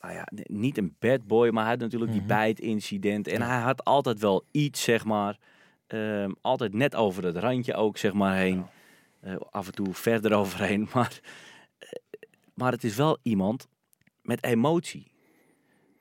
nou 0.00 0.14
ja, 0.14 0.28
niet 0.32 0.78
een 0.78 0.96
bad 0.98 1.26
boy, 1.26 1.48
maar 1.50 1.62
hij 1.62 1.72
had 1.72 1.80
natuurlijk 1.80 2.10
Mhm. 2.10 2.18
die 2.20 2.28
bijtincident. 2.28 3.28
En 3.28 3.42
hij 3.42 3.60
had 3.60 3.84
altijd 3.84 4.20
wel 4.20 4.44
iets, 4.50 4.82
zeg 4.82 5.04
maar, 5.04 5.36
ehm, 5.86 6.30
altijd 6.40 6.72
net 6.74 6.94
over 6.94 7.24
het 7.24 7.36
randje 7.36 7.74
ook, 7.74 7.96
zeg 7.98 8.12
maar, 8.12 8.36
heen. 8.36 8.66
Eh, 9.20 9.36
af 9.50 9.66
en 9.66 9.72
toe 9.74 9.94
verder 9.94 10.32
overheen, 10.40 10.88
maar, 10.94 11.20
eh, 11.78 11.88
maar 12.54 12.72
het 12.72 12.84
is 12.84 12.96
wel 12.96 13.18
iemand 13.22 13.66
met 14.22 14.44
emotie. 14.44 15.10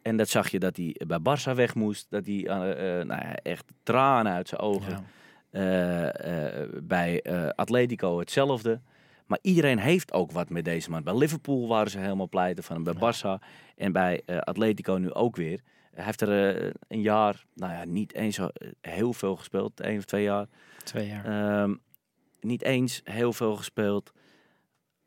En 0.08 0.18
dat 0.18 0.30
zag 0.30 0.50
je 0.50 0.60
dat 0.60 0.78
hij 0.78 0.96
bij 1.08 1.20
Barça 1.20 1.56
weg 1.56 1.76
moest, 1.76 2.06
dat 2.10 2.26
hij 2.26 2.48
eh, 2.48 3.00
eh, 3.00 3.08
nou 3.08 3.22
ja, 3.22 3.36
echt 3.36 3.66
tranen 3.84 4.34
uit 4.34 4.48
zijn 4.48 4.62
ogen. 4.62 5.06
Ja. 5.52 6.12
Eh, 6.12 6.68
bij 6.84 7.24
Atletico 7.56 8.20
hetzelfde. 8.20 8.82
Maar 9.26 9.40
iedereen 9.42 9.80
heeft 9.80 10.14
ook 10.14 10.32
wat 10.32 10.50
met 10.50 10.66
deze 10.66 10.90
man. 10.90 11.04
Bij 11.04 11.18
Liverpool 11.18 11.68
waren 11.68 11.92
ze 11.92 12.00
helemaal 12.00 12.30
pleiten 12.30 12.64
van 12.64 12.76
hem. 12.76 12.84
Bij 12.84 13.14
Barça 13.14 13.44
en 13.76 13.92
bij 13.92 14.24
Atletico 14.26 14.94
nu 14.94 15.14
ook 15.14 15.36
weer. 15.36 15.62
Hij 15.94 16.06
heeft 16.06 16.22
er 16.22 16.74
een 16.88 17.02
jaar, 17.02 17.46
nou 17.54 17.74
ja, 17.74 17.86
niet 17.86 18.14
eens 18.14 18.40
heel 18.82 19.14
veel 19.14 19.36
gespeeld. 19.36 19.80
één 19.80 19.98
of 19.98 20.06
twee 20.06 20.24
jaar. 20.24 20.48
Twee 20.84 21.08
jaar. 21.08 21.26
Ehm, 21.26 21.76
niet 22.40 22.64
eens 22.64 23.02
heel 23.04 23.34
veel 23.34 23.56
gespeeld. 23.56 24.12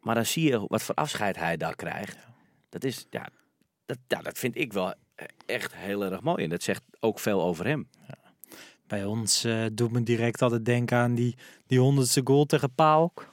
Maar 0.01 0.15
dan 0.15 0.27
zie 0.27 0.51
je 0.51 0.65
wat 0.67 0.83
voor 0.83 0.95
afscheid 0.95 1.37
hij 1.37 1.57
daar 1.57 1.77
krijgt. 1.77 2.29
Dat 2.69 2.85
is, 2.85 3.07
ja 3.11 3.29
dat, 3.90 4.18
ja, 4.18 4.22
dat 4.22 4.38
vind 4.38 4.57
ik 4.57 4.72
wel 4.72 4.94
echt 5.46 5.74
heel 5.74 6.05
erg 6.05 6.20
mooi. 6.20 6.44
En 6.44 6.50
dat 6.50 6.62
zegt 6.62 6.83
ook 7.00 7.18
veel 7.18 7.42
over 7.42 7.66
hem. 7.66 7.88
Bij 8.87 9.05
ons 9.05 9.44
eh, 9.44 9.64
doet 9.72 9.92
me 9.92 10.03
direct 10.03 10.42
altijd 10.42 10.64
denken 10.64 10.96
aan 10.98 11.14
die, 11.14 11.37
die 11.66 11.79
honderdste 11.81 12.20
goal 12.24 12.44
tegen 12.44 12.74
PAOK. 12.74 13.29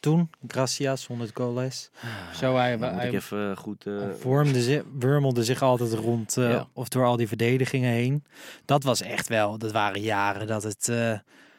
toen? 0.00 0.30
Gracias, 0.46 1.06
100 1.06 1.30
goals. 1.34 1.90
Zo, 2.34 2.56
hij, 2.56 2.78
even 3.10 3.56
goed... 3.56 3.86
eh, 3.86 4.10
vormde 4.18 4.62
zich, 4.62 4.82
wurmelde 4.98 5.44
zich 5.44 5.62
altijd 5.62 5.92
rond 5.92 6.36
eh, 6.36 6.50
Ja. 6.50 6.68
of 6.72 6.88
door 6.88 7.04
al 7.04 7.16
die 7.16 7.28
verdedigingen 7.28 7.90
heen. 7.92 8.24
Dat 8.64 8.82
was 8.82 9.00
echt 9.02 9.28
wel, 9.28 9.58
dat 9.58 9.72
waren 9.72 10.00
jaren 10.00 10.46
dat 10.46 10.62
het 10.62 10.88
eh 10.88 11.18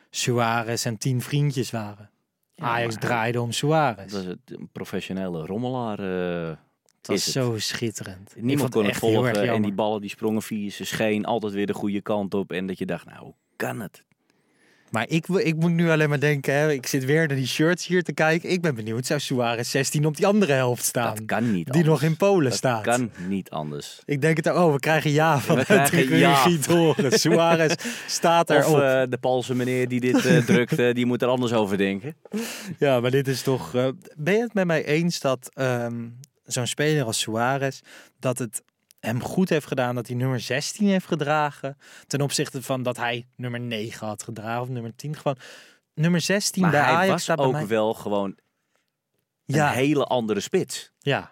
Suarez 0.09 0.85
en 0.85 0.97
tien 0.97 1.21
vriendjes 1.21 1.71
waren. 1.71 2.09
Ja, 2.55 2.63
Ajax 2.65 2.95
draaide 2.99 3.41
om 3.41 3.51
Suarez. 3.51 4.11
dat 4.11 4.21
is 4.21 4.27
het, 4.27 4.39
een 4.45 4.69
professionele 4.71 5.45
rommelaar. 5.45 5.99
Het 6.99 7.07
was 7.07 7.17
is 7.17 7.25
het. 7.25 7.33
zo 7.33 7.53
schitterend. 7.57 8.33
Niemand 8.37 8.69
kon 8.71 8.85
het 8.85 8.95
volgen 8.97 9.49
en 9.49 9.61
die 9.61 9.73
ballen 9.73 10.01
die 10.01 10.09
sprongen 10.09 10.41
via 10.41 10.69
zijn 10.69 10.87
scheen 10.87 11.25
altijd 11.25 11.53
weer 11.53 11.67
de 11.67 11.73
goede 11.73 12.01
kant 12.01 12.33
op. 12.33 12.51
En 12.51 12.67
dat 12.67 12.77
je 12.77 12.85
dacht, 12.85 13.05
nou, 13.05 13.19
hoe 13.19 13.33
kan 13.55 13.79
het? 13.79 14.03
Maar 14.89 15.05
ik, 15.09 15.25
wil- 15.27 15.37
ik 15.47 15.55
moet 15.55 15.71
nu 15.71 15.89
alleen 15.89 16.09
maar 16.09 16.19
denken, 16.19 16.53
hè, 16.53 16.71
ik 16.71 16.85
zit 16.85 17.05
weer 17.05 17.27
naar 17.27 17.35
die 17.37 17.47
shirts 17.47 17.87
hier 17.87 18.03
te 18.03 18.13
kijken. 18.13 18.49
Ik 18.51 18.61
ben 18.61 18.75
benieuwd, 18.75 19.05
zou 19.05 19.19
Suarez 19.19 19.69
16 19.69 20.05
op 20.05 20.17
die 20.17 20.27
andere 20.27 20.53
helft 20.53 20.83
staan? 20.83 21.15
Dat 21.15 21.25
kan 21.25 21.51
niet 21.51 21.65
die 21.65 21.73
anders. 21.83 21.87
nog 22.01 22.01
in 22.11 22.17
Polen 22.17 22.43
Dat 22.49 22.53
staat. 22.57 22.83
kan 22.83 23.11
niet 23.27 23.49
anders. 23.49 24.01
Ik 24.05 24.21
denk 24.21 24.37
het, 24.37 24.47
oh, 24.47 24.71
we 24.73 24.79
krijgen 24.79 25.11
ja 25.11 25.39
van 25.39 25.55
We 25.55 25.61
de 25.61 25.65
krijgen 25.67 26.17
ja. 26.17 26.47
Suarez 27.09 27.73
staat 28.07 28.49
Of 28.49 28.55
erop. 28.55 28.79
eh, 28.81 29.01
de 29.09 29.17
Poolse 29.17 29.55
meneer 29.55 29.87
die 29.87 29.99
dit 29.99 30.25
eh, 30.25 30.37
drukt, 30.51 30.79
eh, 30.79 30.93
die 30.93 31.05
moet 31.05 31.21
er 31.21 31.27
anders 31.27 31.53
over 31.53 31.77
denken. 31.77 32.15
Ja, 32.79 32.99
maar 32.99 33.11
dit 33.11 33.27
is 33.27 33.41
toch. 33.41 33.75
eh, 33.75 33.87
ben 34.17 34.33
je 34.35 34.41
het 34.41 34.53
met 34.53 34.65
mij 34.65 34.85
eens 34.85 35.19
dat 35.19 35.49
ehm, 35.53 36.05
zo'n 36.51 36.67
speler 36.67 37.05
als 37.05 37.19
Suarez. 37.19 37.79
dat 38.19 38.37
het 38.37 38.63
hem 38.99 39.21
goed 39.21 39.49
heeft 39.49 39.67
gedaan 39.67 39.95
dat 39.95 40.07
hij 40.07 40.15
nummer 40.15 40.39
16 40.39 40.87
heeft 40.87 41.05
gedragen. 41.05 41.77
ten 42.07 42.21
opzichte 42.21 42.61
van 42.61 42.83
dat 42.83 42.97
hij 42.97 43.27
nummer 43.35 43.59
9 43.59 44.07
had 44.07 44.23
gedragen 44.23 44.61
of 44.61 44.69
nummer 44.69 44.95
10 44.95 45.15
gewoon. 45.15 45.37
Nummer 45.93 46.21
16 46.21 46.61
Maar 46.61 46.71
bij 46.71 46.79
hij 46.81 46.93
Ajax 46.93 47.27
was 47.27 47.37
ook 47.37 47.51
mij. 47.51 47.67
wel 47.67 47.93
gewoon 47.93 48.37
Ja. 49.45 49.67
een 49.69 49.73
hele 49.75 50.03
andere 50.05 50.39
spits. 50.39 50.91
Ja. 50.99 51.31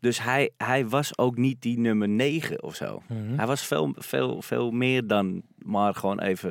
Dus 0.00 0.22
hij, 0.22 0.50
hij 0.56 0.88
was 0.88 1.18
ook 1.18 1.36
niet 1.36 1.62
die 1.62 1.78
nummer 1.78 2.08
9 2.08 2.62
of 2.62 2.74
zo. 2.74 3.02
Mhm. 3.08 3.36
Hij 3.36 3.46
was 3.46 3.62
veel, 3.66 3.94
veel, 3.98 4.42
veel 4.42 4.70
meer 4.70 5.06
dan 5.06 5.42
maar 5.58 5.94
gewoon 5.94 6.20
even 6.20 6.50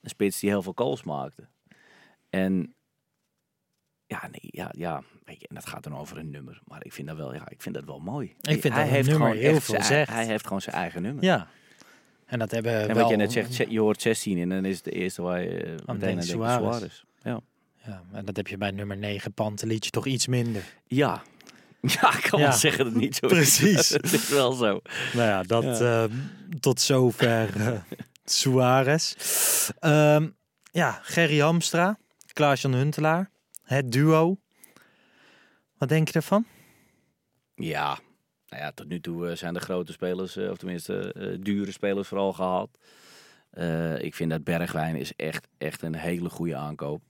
een 0.00 0.08
spits 0.10 0.40
die 0.40 0.50
heel 0.50 0.62
veel 0.62 0.72
goals 0.74 1.02
maakte. 1.02 1.48
En 2.30 2.74
ja, 4.06 4.22
nee, 4.30 4.40
ja, 4.50 4.68
ja 4.70 5.02
weet 5.30 5.40
je, 5.40 5.48
en 5.48 5.54
dat 5.54 5.66
gaat 5.66 5.82
dan 5.82 5.96
over 5.96 6.18
een 6.18 6.30
nummer. 6.30 6.60
Maar 6.64 6.84
ik 6.84 6.92
vind 6.92 7.08
dat 7.08 7.16
wel, 7.16 7.34
ja, 7.34 7.48
ik 7.48 7.62
vind 7.62 7.74
dat 7.74 7.84
wel 7.84 7.98
mooi. 8.00 8.34
Ik 8.40 8.60
vind 8.60 8.74
hij 8.74 8.88
dat 8.88 8.98
een 8.98 9.10
nummer 9.10 9.34
heel 9.34 9.60
veel 9.60 9.82
zijn-. 9.82 10.06
Hij 10.10 10.26
heeft 10.26 10.44
gewoon 10.46 10.60
zijn 10.62 10.76
eigen 10.76 11.02
nummer. 11.02 11.24
ja. 11.24 11.48
En 12.26 12.38
dat 12.38 12.50
hebben 12.50 12.80
En 12.80 12.86
wel. 12.86 12.96
wat 12.96 13.08
je 13.08 13.16
net 13.16 13.32
zegt, 13.32 13.56
je 13.56 13.80
hoort 13.80 14.02
16 14.02 14.38
en 14.38 14.48
dan 14.48 14.64
is 14.64 14.74
het 14.76 14.84
de 14.84 14.90
eerste 14.90 15.22
waar 15.22 15.40
je 15.42 15.48
eh, 15.48 15.70
meteen 15.70 15.84
aan 15.86 15.98
denkt 15.98 16.24
Suarez. 16.24 16.56
Suarez. 16.76 17.02
Ja. 17.22 17.40
Ja, 17.86 18.02
en 18.12 18.24
dat 18.24 18.36
heb 18.36 18.46
je 18.46 18.56
bij 18.56 18.70
nummer 18.70 18.96
9 18.96 19.32
Pantelietje 19.32 19.90
toch 19.90 20.06
iets 20.06 20.26
minder. 20.26 20.62
Ja. 20.86 21.22
Ja, 21.80 22.14
ik 22.16 22.26
kan 22.30 22.40
Ja. 22.40 22.48
wel 22.48 22.56
zeggen 22.56 22.84
dat 22.84 22.92
het 22.92 23.02
niet 23.02 23.16
zo 23.16 23.26
is. 23.26 23.32
Precies. 23.32 23.88
het 24.02 24.12
is 24.12 24.28
wel 24.28 24.52
zo. 24.52 24.80
Nou 25.12 25.28
ja, 25.28 25.42
dat 25.42 25.62
Ja. 25.62 26.02
eh, 26.04 26.10
tot 26.60 26.80
zover 26.80 27.56
eh, 27.60 27.72
Suarez. 28.24 29.14
Ehm, 29.78 30.28
ja, 30.72 30.98
Gerry 31.02 31.38
Hamstra, 31.38 31.98
Klaas-Jan 32.32 32.74
Huntelaar, 32.74 33.30
het 33.62 33.92
duo. 33.92 34.38
Wat 35.80 35.88
denk 35.88 36.08
je 36.08 36.14
ervan? 36.14 36.44
Ja, 37.54 37.98
nou 38.48 38.62
ja, 38.62 38.72
tot 38.72 38.88
nu 38.88 39.00
toe 39.00 39.28
eh, 39.30 39.36
zijn 39.36 39.54
de 39.54 39.60
grote 39.60 39.92
spelers, 39.92 40.36
eh, 40.36 40.50
of 40.50 40.56
tenminste 40.56 41.12
eh, 41.12 41.36
dure 41.40 41.72
spelers 41.72 42.08
vooral 42.08 42.32
gehaald. 42.32 42.78
Eh, 43.50 44.02
ik 44.02 44.14
vind 44.14 44.30
dat 44.30 44.44
Bergwijn 44.44 44.96
is 44.96 45.12
echt, 45.16 45.48
echt 45.58 45.82
een 45.82 45.94
hele 45.94 46.30
goede 46.30 46.56
aankoop. 46.56 47.02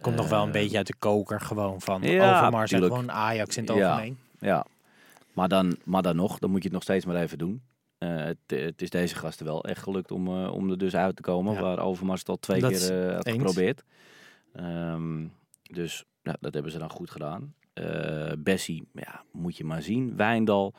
Komt 0.00 0.16
nog 0.16 0.28
wel 0.28 0.42
een 0.44 0.52
beetje 0.52 0.76
uit 0.76 0.86
de 0.86 0.94
koker 0.98 1.40
gewoon 1.40 1.80
van 1.80 2.02
ja, 2.02 2.36
Overmars 2.36 2.72
en 2.72 2.82
gewoon 2.82 3.12
Ajax 3.12 3.56
in 3.56 3.64
het 3.66 3.76
Ja. 3.76 3.88
algemeen. 3.90 4.18
Ja, 4.40 4.66
maar 5.32 5.48
dan, 5.48 5.76
maar 5.84 6.02
dan 6.02 6.16
nog, 6.16 6.38
dan 6.38 6.50
moet 6.50 6.58
je 6.58 6.64
het 6.64 6.72
nog 6.74 6.82
steeds 6.82 7.04
maar 7.04 7.16
even 7.22 7.38
doen. 7.38 7.62
Eh, 7.98 8.16
het, 8.16 8.36
het 8.46 8.82
is 8.82 8.90
deze 8.90 9.14
gasten 9.14 9.46
wel 9.46 9.64
echt 9.64 9.82
gelukt 9.82 10.10
om, 10.10 10.26
eh, 10.28 10.52
om 10.52 10.70
er 10.70 10.78
dus 10.78 10.94
uit 10.96 11.16
te 11.16 11.22
komen. 11.22 11.54
Ja. 11.54 11.60
Waar 11.60 11.78
Overmars 11.78 12.20
het 12.20 12.28
al 12.28 12.36
twee 12.38 12.60
Dat 12.60 12.70
keer 12.70 13.08
eh, 13.08 13.14
had 13.14 13.26
eens. 13.26 13.36
geprobeerd. 13.36 13.82
Ehm, 14.52 15.26
dus 15.62 16.04
ja, 16.22 16.36
dat 16.40 16.54
hebben 16.54 16.72
ze 16.72 16.78
dan 16.78 16.90
goed 16.90 17.10
gedaan. 17.10 17.54
Eh 17.76 18.32
Bessie, 18.38 18.88
ja, 18.92 19.24
moet 19.32 19.56
je 19.56 19.64
maar 19.64 19.82
zien. 19.82 20.16
Wijndal 20.16 20.74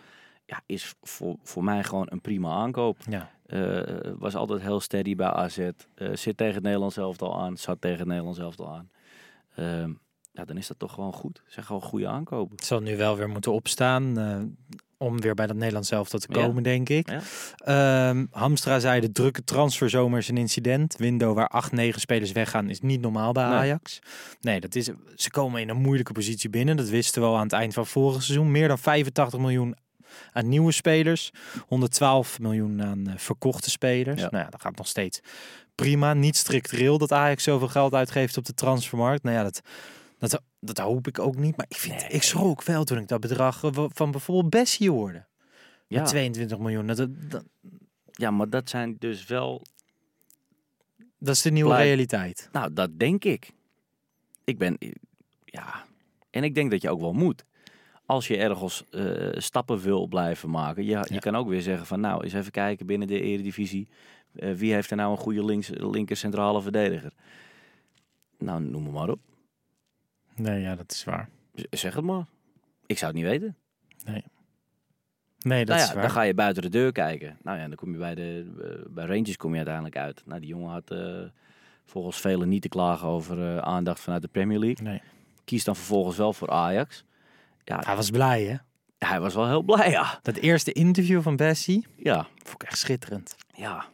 ja, 0.45 0.61
is 0.65 0.95
voor, 1.01 1.35
voor 1.43 1.63
mij 1.63 1.83
gewoon 1.83 2.05
een 2.09 2.21
prima 2.21 2.51
aankoop. 2.51 2.97
Ja. 3.09 3.31
Eh, 3.45 4.11
was 4.17 4.35
altijd 4.35 4.61
heel 4.61 4.79
steady 4.79 5.15
bij 5.15 5.27
AZ. 5.27 5.57
Eh, 5.57 5.71
zit 6.13 6.37
tegen 6.37 6.53
het 6.53 6.63
Nederlands 6.63 6.97
elftal 6.97 7.39
aan. 7.41 7.57
Zat 7.57 7.81
tegen 7.81 7.97
het 7.99 8.07
Nederlands 8.07 8.39
elftal 8.39 8.73
aan. 8.73 8.89
Ehm, 9.55 9.93
ja, 10.31 10.45
dan 10.45 10.57
is 10.57 10.67
dat 10.67 10.79
toch 10.79 10.93
gewoon 10.93 11.13
goed. 11.13 11.43
Zijn 11.45 11.65
gewoon 11.65 11.81
goede 11.81 12.07
aankopen. 12.07 12.55
Het 12.55 12.65
zal 12.65 12.79
nu 12.79 12.97
wel 12.97 13.17
weer 13.17 13.29
moeten 13.29 13.51
opstaan 13.51 14.13
om 14.97 15.21
weer 15.21 15.33
bij 15.33 15.47
dat 15.47 15.55
Nederlands 15.55 15.91
elftal 15.91 16.19
te 16.19 16.27
Ja. 16.29 16.41
komen, 16.45 16.63
denk 16.63 16.89
ik. 16.89 17.09
Ja. 17.09 17.21
Ehm, 18.09 18.25
Hamstra 18.31 18.79
zei 18.79 18.99
de 19.01 19.11
drukke 19.11 19.43
transferzomer 19.43 20.19
is 20.19 20.27
een 20.27 20.37
incident. 20.37 20.95
Window 20.97 21.35
waar 21.35 21.47
acht, 21.47 21.71
negen 21.71 22.01
spelers 22.01 22.31
weggaan 22.31 22.69
is 22.69 22.79
niet 22.81 23.01
normaal 23.01 23.31
bij. 23.31 23.43
Ajax. 23.43 23.99
Nee, 24.41 24.59
dat 24.59 24.75
is, 24.75 24.89
ze 25.15 25.31
komen 25.31 25.61
in 25.61 25.69
een 25.69 25.81
moeilijke 25.81 26.11
positie 26.13 26.49
binnen. 26.49 26.77
Dat 26.77 26.89
wisten 26.89 27.21
we 27.21 27.27
al 27.27 27.35
aan 27.35 27.43
het 27.43 27.53
eind 27.53 27.73
van 27.73 27.85
vorig 27.87 28.23
seizoen. 28.23 28.51
Meer 28.51 28.67
dan 28.67 28.79
85 28.79 29.39
miljoen 29.39 29.75
aan 30.31 30.49
nieuwe 30.49 30.71
spelers. 30.71 31.31
112 31.67 32.39
miljoen 32.39 32.83
aan 32.83 33.07
eh, 33.07 33.13
verkochte 33.17 33.69
spelers. 33.69 34.21
Ja. 34.21 34.27
Nou 34.31 34.43
ja, 34.43 34.49
dat 34.49 34.61
gaat 34.61 34.77
nog 34.77 34.87
steeds 34.87 35.19
prima. 35.75 36.13
Niet 36.13 36.35
structureel 36.37 36.97
dat 36.97 37.11
Ajax 37.11 37.43
zoveel 37.43 37.67
geld 37.67 37.93
uitgeeft 37.93 38.37
op 38.37 38.45
de 38.45 38.53
transfermarkt. 38.53 39.23
Nou 39.23 39.35
ja, 39.35 39.43
dat, 39.43 39.61
dat, 40.19 40.41
dat 40.59 40.77
hoop 40.77 41.07
ik 41.07 41.19
ook 41.19 41.35
niet. 41.37 41.57
Maar 41.57 41.65
ik, 41.69 41.77
vind, 41.77 41.95
Nee. 42.01 42.09
ik 42.09 42.23
schrok 42.23 42.63
wel 42.63 42.83
toen 42.83 42.97
ik 42.97 43.07
dat 43.07 43.19
bedrag 43.19 43.63
eh, 43.63 43.85
van 43.87 44.11
bijvoorbeeld 44.11 44.49
Bessie 44.49 44.91
hoorde. 44.91 45.25
Ja. 45.87 45.99
Met 45.99 46.09
22 46.09 46.57
miljoen. 46.59 46.87
Dat, 46.87 47.07
dat, 47.09 47.45
ja, 48.11 48.31
maar 48.31 48.49
dat 48.49 48.69
zijn 48.69 48.95
dus 48.99 49.25
wel 49.25 49.61
dat 51.19 51.35
is 51.35 51.41
de 51.41 51.51
nieuwe 51.51 51.75
realiteit. 51.75 52.49
Nou, 52.51 52.73
dat 52.73 52.99
denk 52.99 53.23
ik. 53.23 53.51
Ik 54.43 54.57
ben, 54.57 54.77
ja, 55.45 55.85
en 56.29 56.43
ik 56.43 56.55
denk 56.55 56.71
dat 56.71 56.81
je 56.81 56.89
ook 56.89 56.99
wel 56.99 57.13
moet. 57.13 57.45
Als 58.05 58.27
je 58.27 58.37
ergens 58.37 58.83
eh, 58.91 59.29
stappen 59.31 59.79
wil 59.79 60.07
blijven 60.07 60.49
maken. 60.49 60.83
Je, 60.83 60.89
je 60.89 61.13
Ja. 61.13 61.19
kan 61.19 61.35
ook 61.35 61.47
weer 61.47 61.61
zeggen 61.61 61.85
van, 61.85 61.99
nou, 61.99 62.23
eens 62.23 62.33
even 62.33 62.51
kijken 62.51 62.85
binnen 62.85 63.07
de 63.07 63.21
eredivisie. 63.21 63.87
eh, 64.35 64.53
wie 64.53 64.73
heeft 64.73 64.89
er 64.91 64.97
nou 64.97 65.11
een 65.11 65.17
goede 65.17 65.45
links, 65.45 65.69
linker 65.73 66.15
centrale 66.17 66.61
verdediger? 66.61 67.13
Nou, 68.37 68.61
noem 68.61 68.91
maar 68.91 69.09
op. 69.09 69.19
Nee, 70.37 70.61
ja, 70.61 70.75
dat 70.75 70.91
is 70.91 71.03
waar. 71.03 71.29
Z- 71.53 71.63
Zeg 71.69 71.95
het 71.95 72.03
maar. 72.03 72.25
Ik 72.85 72.97
zou 72.97 73.11
het 73.11 73.21
niet 73.21 73.29
weten. 73.29 73.55
Nee, 75.39 75.65
dat 75.65 75.75
nou 75.75 75.79
is 75.81 75.87
ja, 75.87 75.93
waar. 75.93 76.01
dan 76.01 76.11
ga 76.11 76.21
je 76.21 76.33
buiten 76.33 76.61
de 76.63 76.69
deur 76.69 76.91
kijken. 76.91 77.37
Nou 77.41 77.57
ja, 77.57 77.67
dan 77.67 77.75
kom 77.75 77.91
je 77.91 77.97
bij 77.97 78.15
de 78.15 78.53
eh, 78.61 78.93
bij 78.93 79.05
Rangers 79.05 79.37
kom 79.37 79.49
je 79.51 79.55
uiteindelijk 79.57 79.97
uit. 79.97 80.21
Nou, 80.25 80.39
die 80.39 80.49
jongen 80.49 80.69
had 80.71 80.91
eh, 80.91 81.23
volgens 81.85 82.19
velen 82.21 82.49
niet 82.49 82.61
te 82.61 82.69
klagen 82.69 83.07
over 83.07 83.41
eh, 83.55 83.57
aandacht 83.57 83.99
vanuit 83.99 84.21
de 84.21 84.27
Premier 84.27 84.59
League. 84.59 84.85
Nee. 84.87 85.01
Kiest 85.43 85.65
dan 85.65 85.75
vervolgens 85.75 86.17
wel 86.17 86.33
voor 86.33 86.49
Ajax. 86.49 87.03
Ja, 87.63 87.79
Hij 87.85 87.95
was 87.95 88.09
blij, 88.09 88.43
hè? 88.43 88.55
hij 89.07 89.19
was 89.19 89.33
wel 89.33 89.47
heel 89.47 89.61
blij, 89.63 89.89
ja. 89.89 90.19
Dat 90.21 90.35
eerste 90.35 90.71
interview 90.71 91.21
van 91.21 91.35
Bessie 91.35 91.85
Ja, 91.95 92.27
vond 92.43 92.61
ik 92.61 92.67
echt 92.67 92.77
schitterend. 92.77 93.35
ja. 93.55 93.85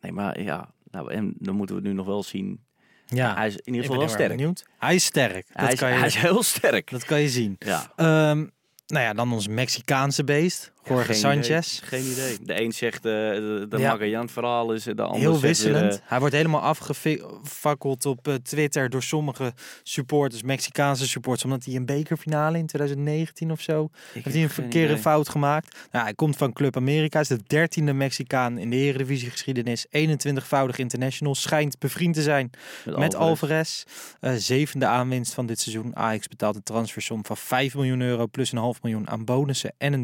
Nee, 0.00 0.12
maar 0.12 0.40
ja. 0.42 0.70
Nou, 0.90 1.12
en 1.12 1.34
dan 1.38 1.56
moeten 1.56 1.76
we 1.76 1.82
nu 1.82 1.92
nog 1.92 2.06
wel 2.06 2.22
zien. 2.22 2.64
Ja, 3.12 3.34
hij 3.34 3.46
is 3.46 3.56
in 3.56 3.62
ieder 3.64 3.82
geval 3.82 3.98
wel 3.98 4.08
sterk. 4.08 4.28
benieuwd. 4.28 4.64
Hij 4.78 4.94
is 4.94 5.04
sterk. 5.04 5.46
Dat, 5.48 5.62
Hij 5.62 5.72
is, 5.72 5.78
kan 5.78 5.88
je, 5.88 5.94
hij 5.98 6.06
is 6.06 6.14
heel 6.14 6.42
sterk. 6.42 6.90
dat 6.90 7.04
kan 7.04 7.20
je 7.20 7.28
zien. 7.28 7.56
Ja. 7.58 7.92
Ehm, 7.96 8.38
nou 8.86 9.04
ja, 9.04 9.12
dan 9.14 9.32
ons 9.32 9.48
Mexicaanse 9.48 10.24
beest, 10.24 10.72
Jorge 10.84 11.04
Geen 11.04 11.14
Sanchez. 11.16 11.78
idee. 11.78 11.88
Geen 12.00 12.12
idee. 12.12 12.38
De 12.42 12.60
een 12.62 12.72
zegt 12.72 13.04
eh 13.04 13.12
de, 13.12 13.66
de 13.68 13.78
Ja. 13.78 13.90
Magajan 13.90 14.28
verhaal 14.28 14.72
is, 14.72 14.82
de 14.84 15.02
ander 15.02 15.20
Heel 15.20 15.32
weer, 15.32 15.40
wisselend. 15.40 15.92
eh, 15.94 16.00
Hij 16.08 16.18
wordt 16.18 16.34
helemaal 16.34 16.60
afgefakkeld 16.60 18.06
op 18.06 18.28
eh, 18.28 18.34
Twitter 18.34 18.90
door 18.90 19.02
sommige 19.02 19.52
supporters, 19.82 20.42
Mexicaanse 20.42 21.08
supporters, 21.08 21.44
omdat 21.44 21.64
hij 21.64 21.74
een 21.74 21.86
bekerfinale 21.86 22.58
in 22.58 22.66
2019 22.66 23.50
of 23.50 23.60
zo 23.60 23.88
ik 24.12 24.24
heeft 24.24 24.34
hij 24.36 24.44
een 24.44 24.50
verkeerde 24.50 24.98
fout 24.98 25.28
gemaakt. 25.28 25.76
Nou, 25.90 26.04
hij 26.04 26.14
komt 26.14 26.36
van 26.36 26.52
Club 26.52 26.76
Amerika, 26.76 27.20
is 27.20 27.28
de 27.28 27.40
dertiende 27.46 27.92
Mexicaan 27.92 28.58
in 28.58 28.70
de 28.70 28.76
Eredivisie-geschiedenis, 28.76 29.86
21-voudig 29.86 30.78
international, 30.78 31.34
schijnt 31.34 31.78
bevriend 31.78 32.14
te 32.14 32.22
zijn 32.22 32.50
met 32.96 33.14
Alvarez. 33.14 33.82
Eh, 34.20 34.32
zevende 34.36 34.86
aanwinst 34.86 35.34
van 35.34 35.46
dit 35.46 35.60
seizoen. 35.60 35.96
Ajax 35.96 36.28
betaalt 36.28 36.56
een 36.56 36.62
transfersom 36.62 37.24
van 37.26 37.36
5 37.36 37.74
miljoen 37.74 38.00
euro 38.00 38.26
plus 38.26 38.52
een 38.52 38.58
half 38.58 38.82
miljoen 38.82 39.08
aan 39.10 39.24
bonussen 39.24 39.72
en 39.78 39.92
een 39.92 40.02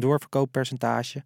doorverkooppercentage. 0.69 1.23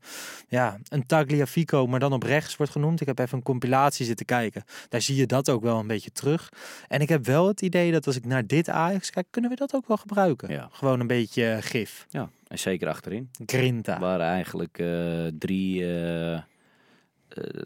Ja, 0.47 0.77
een 0.87 1.05
Tagliafico, 1.05 1.87
maar 1.87 1.99
dan 1.99 2.13
op 2.13 2.23
rechts 2.23 2.57
wordt 2.57 2.71
genoemd. 2.71 3.01
Ik 3.01 3.07
heb 3.07 3.19
even 3.19 3.37
een 3.37 3.43
compilatie 3.43 4.05
zitten 4.05 4.25
kijken. 4.25 4.63
Daar 4.89 5.01
zie 5.01 5.15
je 5.15 5.25
dat 5.25 5.49
ook 5.49 5.63
wel 5.63 5.79
een 5.79 5.87
beetje 5.87 6.11
terug. 6.11 6.49
En 6.87 6.99
ik 6.99 7.09
heb 7.09 7.25
wel 7.25 7.47
het 7.47 7.61
idee 7.61 7.91
dat 7.91 8.07
als 8.07 8.15
ik 8.15 8.25
naar 8.25 8.47
dit 8.47 8.69
Ajax 8.69 9.09
kijk, 9.09 9.27
kunnen 9.29 9.49
we 9.49 9.55
dat 9.55 9.73
ook 9.75 9.87
wel 9.87 9.97
gebruiken. 9.97 10.51
Ja. 10.51 10.69
Gewoon 10.71 10.99
een 10.99 11.07
beetje 11.07 11.45
eh, 11.51 11.61
gif. 11.61 12.05
Ja, 12.09 12.29
en 12.47 12.59
zeker 12.59 12.87
achterin. 12.87 13.29
Grinta. 13.45 13.99
Waar 13.99 14.19
eigenlijk 14.19 14.79
eh, 14.79 15.25
drie, 15.39 15.83
eh, 15.83 16.33
eh, 16.33 16.43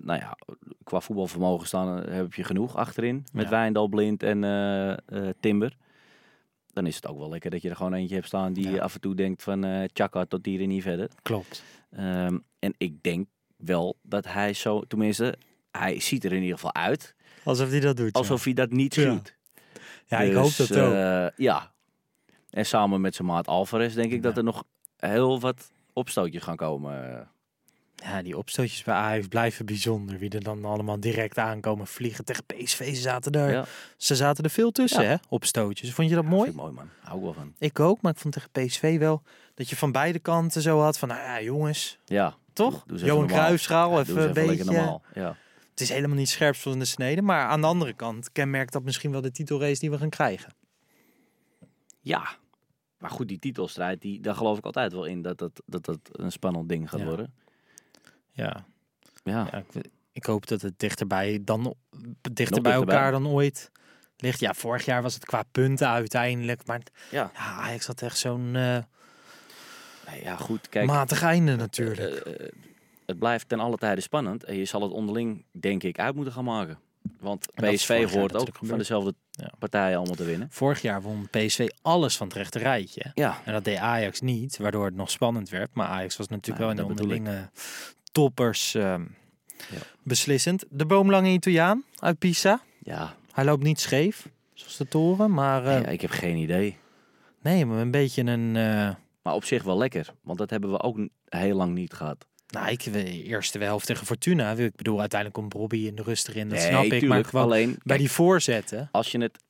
nou 0.02 0.20
ja, 0.20 0.38
qua 0.84 1.00
voetbalvermogen 1.00 1.68
staan 1.68 2.10
heb 2.10 2.34
je 2.34 2.44
genoeg 2.44 2.76
achterin. 2.76 3.26
Met 3.34 3.44
Ja. 3.44 3.50
Wijndal, 3.52 3.88
Blind 3.88 4.24
en 4.24 4.40
Timber. 5.40 5.78
Dan 6.76 6.86
is 6.88 6.96
het 6.96 7.08
ook 7.08 7.18
wel 7.18 7.30
lekker 7.30 7.50
dat 7.52 7.62
je 7.62 7.70
er 7.70 7.76
gewoon 7.76 7.94
eentje 7.94 8.16
hebt 8.16 8.28
staan 8.28 8.54
die 8.54 8.70
Ja. 8.70 8.82
af 8.82 8.94
en 8.94 9.02
toe 9.02 9.16
denkt 9.16 9.44
van 9.44 9.64
eh 9.64 9.84
tjaka 9.94 10.26
tot 10.26 10.46
hier 10.46 10.62
en 10.62 10.68
niet 10.68 10.82
verder. 10.84 11.10
Klopt. 11.22 11.64
Ehm, 11.92 12.38
en 12.60 12.74
ik 12.78 13.04
denk 13.04 13.28
wel 13.58 13.96
dat 14.02 14.26
hij 14.28 14.54
zo, 14.54 14.82
tenminste, 14.82 15.36
hij 15.72 16.00
ziet 16.00 16.24
er 16.26 16.32
in 16.34 16.42
ieder 16.42 16.56
geval 16.56 16.74
uit 16.74 17.16
Alsof 17.44 17.70
hij 17.70 17.80
dat 17.80 17.98
doet. 17.98 18.06
ja. 18.14 18.20
alsof 18.20 18.44
hij 18.44 18.54
dat 18.54 18.72
niet 18.72 18.96
doet. 18.96 19.36
Ja, 20.06 20.20
ik 20.22 20.32
Dus, 20.32 20.40
hoop 20.58 20.68
dat 20.68 20.78
ook. 20.78 20.94
eh, 20.94 21.28
ja. 21.38 21.72
En 22.50 22.66
samen 22.66 23.02
met 23.02 23.16
zijn 23.16 23.28
maat 23.28 23.48
Alvarez 23.48 23.94
denk 23.94 24.12
ik 24.12 24.24
dat 24.24 24.38
er 24.38 24.44
nog 24.44 24.64
heel 24.98 25.40
wat 25.40 25.72
opstootjes 25.94 26.44
gaan 26.44 26.56
komen. 26.56 27.28
Ja, 27.96 28.22
die 28.22 28.38
opstootjes 28.38 28.84
bij 28.84 28.94
Ajax 28.96 29.28
blijven 29.28 29.66
bijzonder. 29.66 30.18
Wie 30.18 30.30
er 30.30 30.44
dan 30.44 30.66
allemaal 30.66 31.00
direct 31.00 31.38
aankomen 31.38 31.88
vliegen 31.88 32.26
tegen 32.26 32.44
PSV. 32.46 32.88
Ze 32.96 33.02
zaten 33.02 33.32
er, 33.32 33.52
Ja. 33.52 33.66
ze 33.98 34.16
zaten 34.16 34.44
er 34.44 34.50
veel 34.50 34.72
tussen, 34.72 35.04
Ja. 35.04 35.10
hè? 35.10 35.16
Opstootjes. 35.30 35.94
Vond 35.94 36.10
je 36.10 36.16
dat 36.16 36.24
mooi? 36.26 36.52
Mooi 36.52 36.74
man, 36.74 36.90
hou 37.02 37.18
ik 37.18 37.24
wel 37.24 37.34
van. 37.34 37.54
Ik 37.60 37.80
ook, 37.80 38.02
maar 38.02 38.12
ik 38.12 38.18
vond 38.18 38.34
tegen 38.34 38.50
PSV 38.52 38.98
wel 39.00 39.22
dat 39.54 39.70
je 39.70 39.76
van 39.76 39.92
beide 39.92 40.20
kanten 40.20 40.62
zo 40.62 40.80
had 40.80 40.98
van, 40.98 41.08
nou 41.08 41.22
ja, 41.22 41.42
jongens, 41.42 42.00
Ja, 42.06 42.36
toch? 42.54 42.84
doe 42.86 42.98
Johan. 42.98 43.28
Cruijffschaal, 43.28 44.00
even 44.00 44.14
een 44.18 44.30
even 44.30 44.34
lekker 44.34 44.56
beetje. 44.66 44.72
normaal. 44.72 45.02
Ja. 45.14 45.38
Het 45.70 45.82
is 45.82 45.90
helemaal 45.90 46.18
niet 46.18 46.30
scherp 46.30 46.56
van 46.56 46.80
de 46.80 46.86
snede, 46.86 47.22
maar 47.22 47.48
aan 47.48 47.62
de 47.62 47.68
andere 47.68 47.94
kant 47.94 48.32
kenmerkt 48.32 48.74
dat 48.74 48.84
misschien 48.84 49.12
wel 49.12 49.22
de 49.22 49.32
titelrace 49.32 49.80
die 49.80 49.90
we 49.92 49.98
gaan 49.98 50.10
krijgen. 50.10 50.54
ja, 52.02 52.28
maar 52.98 53.10
goed, 53.10 53.28
die 53.28 53.40
titelstrijd, 53.40 54.02
die, 54.02 54.22
daar 54.22 54.36
geloof 54.36 54.58
ik 54.58 54.66
altijd 54.66 54.92
wel 54.94 55.06
in 55.06 55.22
dat 55.22 55.38
dat, 55.38 55.62
dat, 55.66 55.86
dat 55.86 56.00
een 56.12 56.32
spannend 56.32 56.70
ding 56.70 56.90
gaat 56.90 57.04
worden. 57.04 57.34
Ja, 58.36 58.66
Ja, 59.24 59.48
ja 59.52 59.64
ik, 59.74 59.86
ik 60.12 60.26
hoop 60.26 60.48
dat 60.48 60.62
het 60.62 60.80
dichterbij, 60.80 61.40
dan, 61.42 61.76
dichter 62.32 62.62
bij 62.62 62.74
elkaar 62.74 63.12
dan 63.12 63.28
ooit 63.28 63.72
ligt. 64.18 64.40
Ja, 64.40 64.54
vorig 64.54 64.86
jaar 64.86 65.02
was 65.02 65.14
het 65.14 65.26
qua 65.26 65.44
punten 65.52 65.88
uiteindelijk, 65.88 66.66
maar 66.66 66.82
ja. 67.12 67.32
ja, 67.34 67.40
Ajax 67.40 67.88
had 67.88 68.02
echt 68.02 68.18
zo'n 68.18 68.56
eh, 68.56 68.78
ja 70.24 70.36
goed, 70.36 70.70
kijk. 70.70 70.88
matig 70.88 71.22
einde 71.22 71.56
natuurlijk. 71.56 72.00
eh, 72.26 72.46
eh, 72.46 72.52
het 73.06 73.20
blijft 73.20 73.50
ten 73.50 73.60
alle 73.60 73.78
tijde 73.78 74.02
spannend. 74.02 74.44
En 74.44 74.56
je 74.56 74.66
zal 74.66 74.82
het 74.82 74.92
onderling, 74.92 75.46
denk 75.52 75.84
ik, 75.84 76.00
uit 76.00 76.16
moeten 76.16 76.34
gaan 76.34 76.44
maken. 76.44 76.80
Want 77.20 77.48
PSV 77.56 78.12
hoort 78.12 78.36
ook 78.36 78.58
van 78.62 78.78
dezelfde 78.78 79.14
Ja. 79.32 79.52
partijen 79.60 79.98
allemaal 79.98 80.16
te 80.16 80.24
winnen. 80.24 80.48
Vorig 80.52 80.82
jaar 80.82 81.02
won 81.02 81.28
PSV 81.30 81.68
alles 81.82 82.18
van 82.18 82.28
het 82.28 82.36
rechte 82.36 82.60
rijtje. 82.60 83.12
Ja, 83.14 83.42
En 83.46 83.54
dat 83.54 83.64
deed 83.64 83.78
Ajax 83.78 84.22
niet, 84.22 84.58
waardoor 84.58 84.86
het 84.86 84.96
nog 84.96 85.12
spannend 85.12 85.50
werd. 85.50 85.74
Maar 85.74 85.88
Ajax 85.88 86.18
was 86.18 86.28
natuurlijk 86.28 86.60
wel 86.60 86.70
in 86.70 86.76
de 86.76 86.86
onderlinge 86.86 87.50
toppers 88.16 88.74
ehm, 88.76 89.02
Ja. 89.72 89.78
beslissend. 90.04 90.64
De 90.70 90.86
boomlange 90.86 91.30
Italiaan 91.30 91.84
uit 92.00 92.20
Pisa. 92.20 92.62
ja. 92.80 93.16
Hij 93.32 93.46
loopt 93.46 93.64
niet 93.64 93.80
scheef, 93.80 94.30
zoals 94.54 94.78
de 94.78 94.88
toren. 94.88 95.34
Maar 95.34 95.66
eh, 95.66 95.82
Nee, 95.82 95.94
ik 95.94 96.02
heb 96.02 96.10
geen 96.10 96.38
idee. 96.38 96.78
nee, 97.42 97.66
maar 97.66 97.80
een 97.80 97.92
beetje 97.92 98.24
een... 98.24 98.56
eh, 98.56 98.96
Maar 99.22 99.34
op 99.34 99.44
zich 99.44 99.64
wel 99.64 99.78
lekker. 99.78 100.14
Want 100.22 100.38
dat 100.38 100.50
hebben 100.50 100.72
we 100.72 100.82
ook 100.82 100.98
heel 101.26 101.56
lang 101.56 101.74
niet 101.74 101.94
gehad. 101.94 102.26
nou, 102.48 102.70
ik 102.70 102.84
de 102.94 103.24
eerste 103.24 103.60
helft 103.60 103.86
tegen 103.86 104.06
Fortuna. 104.06 104.52
Ik 104.52 104.76
bedoel, 104.76 105.00
uiteindelijk 105.00 105.40
komt 105.40 105.54
Robbie 105.54 105.88
in 105.88 105.96
de 105.96 106.02
rust 106.04 106.28
erin. 106.28 106.50
Dat 106.50 106.58
Nee, 106.58 106.68
snap 106.68 106.84
ik. 106.84 107.08
Maar 107.08 107.26
gewoon 107.26 107.46
Alleen, 107.46 107.70
bij 107.70 107.80
kijk, 107.86 108.00
die 108.00 108.12
voorzetten. 108.12 108.90
als 108.92 109.12
je 109.12 109.22
het, 109.22 109.44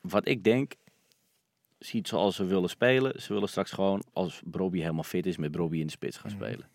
wat 0.00 0.28
ik 0.28 0.44
denk, 0.44 0.72
ziet 1.78 2.08
zoals 2.08 2.36
ze 2.36 2.44
willen 2.44 2.68
spelen. 2.68 3.22
Ze 3.22 3.32
willen 3.32 3.48
straks 3.48 3.70
gewoon, 3.70 4.02
als 4.12 4.40
Brobby 4.44 4.78
helemaal 4.80 5.02
fit 5.02 5.26
is, 5.26 5.36
met 5.36 5.50
Brobby 5.50 5.78
in 5.78 5.86
de 5.86 5.92
spits 5.92 6.16
gaan 6.16 6.32
Mhm. 6.34 6.44
spelen. 6.44 6.68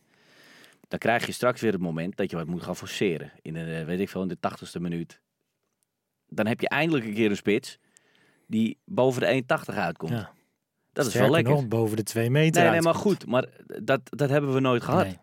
Dan 0.94 1.02
krijg 1.02 1.26
je 1.26 1.32
straks 1.32 1.62
weer 1.62 1.72
het 1.72 1.82
moment 1.82 2.16
dat 2.18 2.30
je 2.30 2.36
wat 2.36 2.46
moet 2.46 2.64
gaan 2.64 2.76
forceren. 2.76 3.32
In 3.42 3.54
de, 3.54 3.84
weet 3.86 4.00
ik 4.00 4.10
veel, 4.10 4.22
in 4.22 4.28
de 4.28 4.40
tachtigste 4.40 4.80
minuut. 4.80 5.22
Dan 6.28 6.48
heb 6.48 6.60
je 6.62 6.68
eindelijk 6.70 7.06
een 7.06 7.14
keer 7.14 7.30
een 7.30 7.36
spits 7.36 7.80
die 8.48 8.78
boven 8.86 9.22
de 9.22 9.44
1,80 9.72 9.76
uitkomt. 9.78 10.12
Ja. 10.12 10.32
dat 10.92 11.06
is 11.06 11.14
wel 11.14 11.30
lekker. 11.30 11.54
nog, 11.54 11.68
boven 11.68 11.98
de 11.98 12.04
twee 12.04 12.30
meter 12.30 12.62
nee, 12.62 12.72
nee, 12.72 12.82
maar 12.82 12.96
goed. 12.96 13.26
Maar 13.26 13.48
dat, 13.82 14.00
dat 14.04 14.30
hebben 14.30 14.54
we 14.54 14.60
nooit 14.60 14.84
gehad. 14.84 15.06
Nee. 15.06 15.18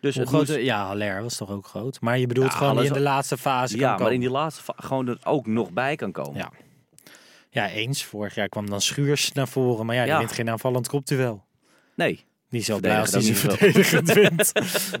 Dus 0.00 0.14
Hoe 0.14 0.22
het 0.24 0.32
groot, 0.32 0.48
moest- 0.48 0.60
ja, 0.60 0.86
Haller 0.86 1.22
was 1.22 1.36
toch 1.36 1.50
ook 1.50 1.66
groot. 1.66 2.00
Maar 2.00 2.18
je 2.18 2.26
bedoelt 2.26 2.50
Ja, 2.52 2.56
gewoon 2.58 2.76
die 2.76 2.86
in 2.86 2.92
de 2.92 3.00
laatste 3.00 3.38
fase 3.38 3.74
ja, 3.74 3.80
kan 3.80 3.88
maar 3.88 3.98
komen. 3.98 4.14
in 4.14 4.20
die 4.20 4.30
laatste 4.30 4.62
fa- 4.62 4.74
gewoon 4.76 5.08
er 5.08 5.18
ook 5.24 5.46
nog 5.46 5.72
bij 5.72 5.96
kan 5.96 6.12
komen. 6.12 6.34
Ja. 6.36 6.52
Ja, 7.50 7.68
eens. 7.70 8.04
Vorig 8.04 8.34
jaar 8.34 8.48
kwam 8.48 8.70
dan 8.70 8.80
Schuurs 8.80 9.32
naar 9.32 9.48
voren. 9.48 9.86
Maar 9.86 9.94
ja, 9.94 10.02
die 10.02 10.12
Ja. 10.12 10.18
wint 10.18 10.32
geen 10.32 10.50
aanvallend 10.50 10.88
kopduel. 10.88 11.44
Nee. 11.94 12.24
Die 12.52 12.62
zo 12.62 12.78
blij 12.80 13.00
als 13.00 13.10
hij 13.10 13.22
niet 13.22 13.38
verdedigend 13.38 14.12
wint. 14.22 14.52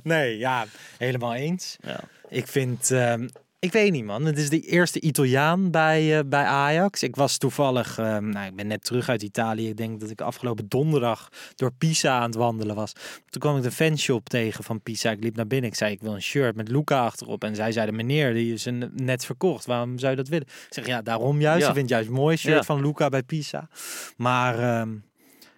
Nee, 0.02 0.38
ja, 0.38 0.66
helemaal 0.98 1.34
eens. 1.34 1.76
Ja. 1.86 2.00
Ik 2.28 2.46
vind, 2.46 2.90
ehm, 2.90 3.28
ik 3.58 3.72
weet 3.72 3.92
niet 3.92 4.04
man, 4.04 4.24
het 4.24 4.38
is 4.38 4.48
de 4.48 4.60
eerste 4.60 5.00
Italiaan 5.00 5.70
bij, 5.70 6.18
eh, 6.18 6.24
bij 6.26 6.44
Ajax. 6.44 7.02
Ik 7.02 7.16
was 7.16 7.38
toevallig, 7.38 7.98
ehm, 7.98 8.28
nou 8.28 8.46
ik 8.46 8.56
ben 8.56 8.66
net 8.66 8.84
terug 8.84 9.08
uit 9.08 9.22
Italië. 9.22 9.68
Ik 9.68 9.76
denk 9.76 10.00
dat 10.00 10.10
ik 10.10 10.20
afgelopen 10.20 10.68
donderdag 10.68 11.28
door 11.54 11.72
Pisa 11.78 12.16
aan 12.18 12.22
het 12.22 12.34
wandelen 12.34 12.74
was. 12.74 12.92
Toen 13.28 13.40
kwam 13.40 13.56
ik 13.56 13.62
de 13.62 13.70
fanshop 13.70 14.28
tegen 14.28 14.64
van 14.64 14.80
Pisa. 14.80 15.10
Ik 15.10 15.22
liep 15.22 15.36
naar 15.36 15.46
binnen. 15.46 15.70
Ik 15.70 15.76
zei, 15.76 15.92
ik 15.92 16.00
wil 16.00 16.14
een 16.14 16.22
shirt 16.22 16.56
met 16.56 16.68
Luca 16.68 17.04
achterop. 17.04 17.44
En 17.44 17.54
zij 17.54 17.72
zeiden, 17.72 17.96
meneer, 17.96 18.34
die 18.34 18.52
is 18.52 18.64
een, 18.64 18.90
net 18.94 19.24
verkocht. 19.24 19.66
Waarom 19.66 19.98
zou 19.98 20.10
je 20.10 20.16
dat 20.16 20.28
willen? 20.28 20.46
Ik 20.46 20.66
zeg, 20.74 20.86
ja, 20.86 21.02
daarom 21.02 21.40
juist. 21.40 21.62
Ja. 21.62 21.68
Ik 21.68 21.74
vind 21.74 21.88
juist 21.88 22.08
mooi 22.08 22.36
shirt 22.36 22.54
Ja. 22.56 22.62
van 22.62 22.80
Luca 22.82 23.08
bij 23.08 23.22
Pisa. 23.22 23.68
Maar... 24.16 24.58
ehm, 24.58 24.90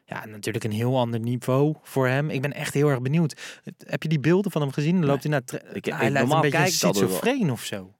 ja, 0.04 0.24
natuurlijk 0.26 0.64
een 0.64 0.72
heel 0.72 0.98
ander 0.98 1.20
niveau 1.20 1.74
voor 1.82 2.08
hem. 2.08 2.30
Ik 2.30 2.42
ben 2.42 2.52
echt 2.52 2.74
heel 2.74 2.88
erg 2.88 3.02
benieuwd. 3.02 3.60
Heb 3.86 4.02
je 4.02 4.08
die 4.08 4.20
beelden 4.20 4.50
van 4.52 4.60
hem 4.62 4.72
gezien? 4.72 4.96
Dan 4.96 5.04
loopt 5.10 5.22
hij 5.22 5.32
naar... 5.32 5.42
Ik- 5.72 5.84
hij 5.84 6.06
ik- 6.06 6.12
lijkt 6.12 6.32
een 6.32 6.40
beetje 6.40 6.58
schizofreen 6.66 7.50
of 7.52 7.64
zo. 7.64 7.94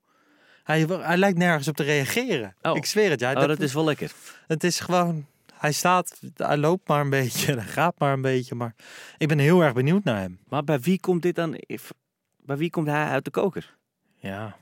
Hij, 0.64 0.80
hij 0.88 1.16
lijkt 1.16 1.38
nergens 1.38 1.68
op 1.68 1.76
te 1.76 1.82
reageren. 1.82 2.55
Oh. 2.62 2.76
Ik 2.76 2.84
zweer 2.86 3.11
het. 3.11 3.20
Ja, 3.20 3.32
Oh, 3.32 3.46
dat 3.46 3.61
is 3.61 3.72
wel 3.74 3.84
lekker. 3.84 4.12
Het 4.46 4.64
is 4.64 4.80
gewoon... 4.80 5.26
Hij 5.55 5.72
staat, 5.72 6.20
hij 6.36 6.57
loopt 6.57 6.88
maar 6.88 7.00
een 7.00 7.11
beetje, 7.11 7.55
hij 7.61 7.64
gaat 7.64 7.98
maar 7.98 8.12
een 8.12 8.22
beetje. 8.22 8.55
Maar 8.55 8.74
ik 9.18 9.28
ben 9.28 9.38
heel 9.38 9.62
erg 9.62 9.72
benieuwd 9.72 10.05
naar 10.05 10.20
hem. 10.20 10.38
Maar 10.48 10.64
bij 10.64 10.80
wie 10.80 11.00
komt 11.00 11.22
dit 11.22 11.34
dan? 11.34 11.61
Bij 12.42 12.57
wie 12.57 12.70
komt 12.70 12.86
hij 12.86 13.05
uit 13.09 13.24
de 13.24 13.30
koker? 13.30 13.76
Ja. 14.16 14.57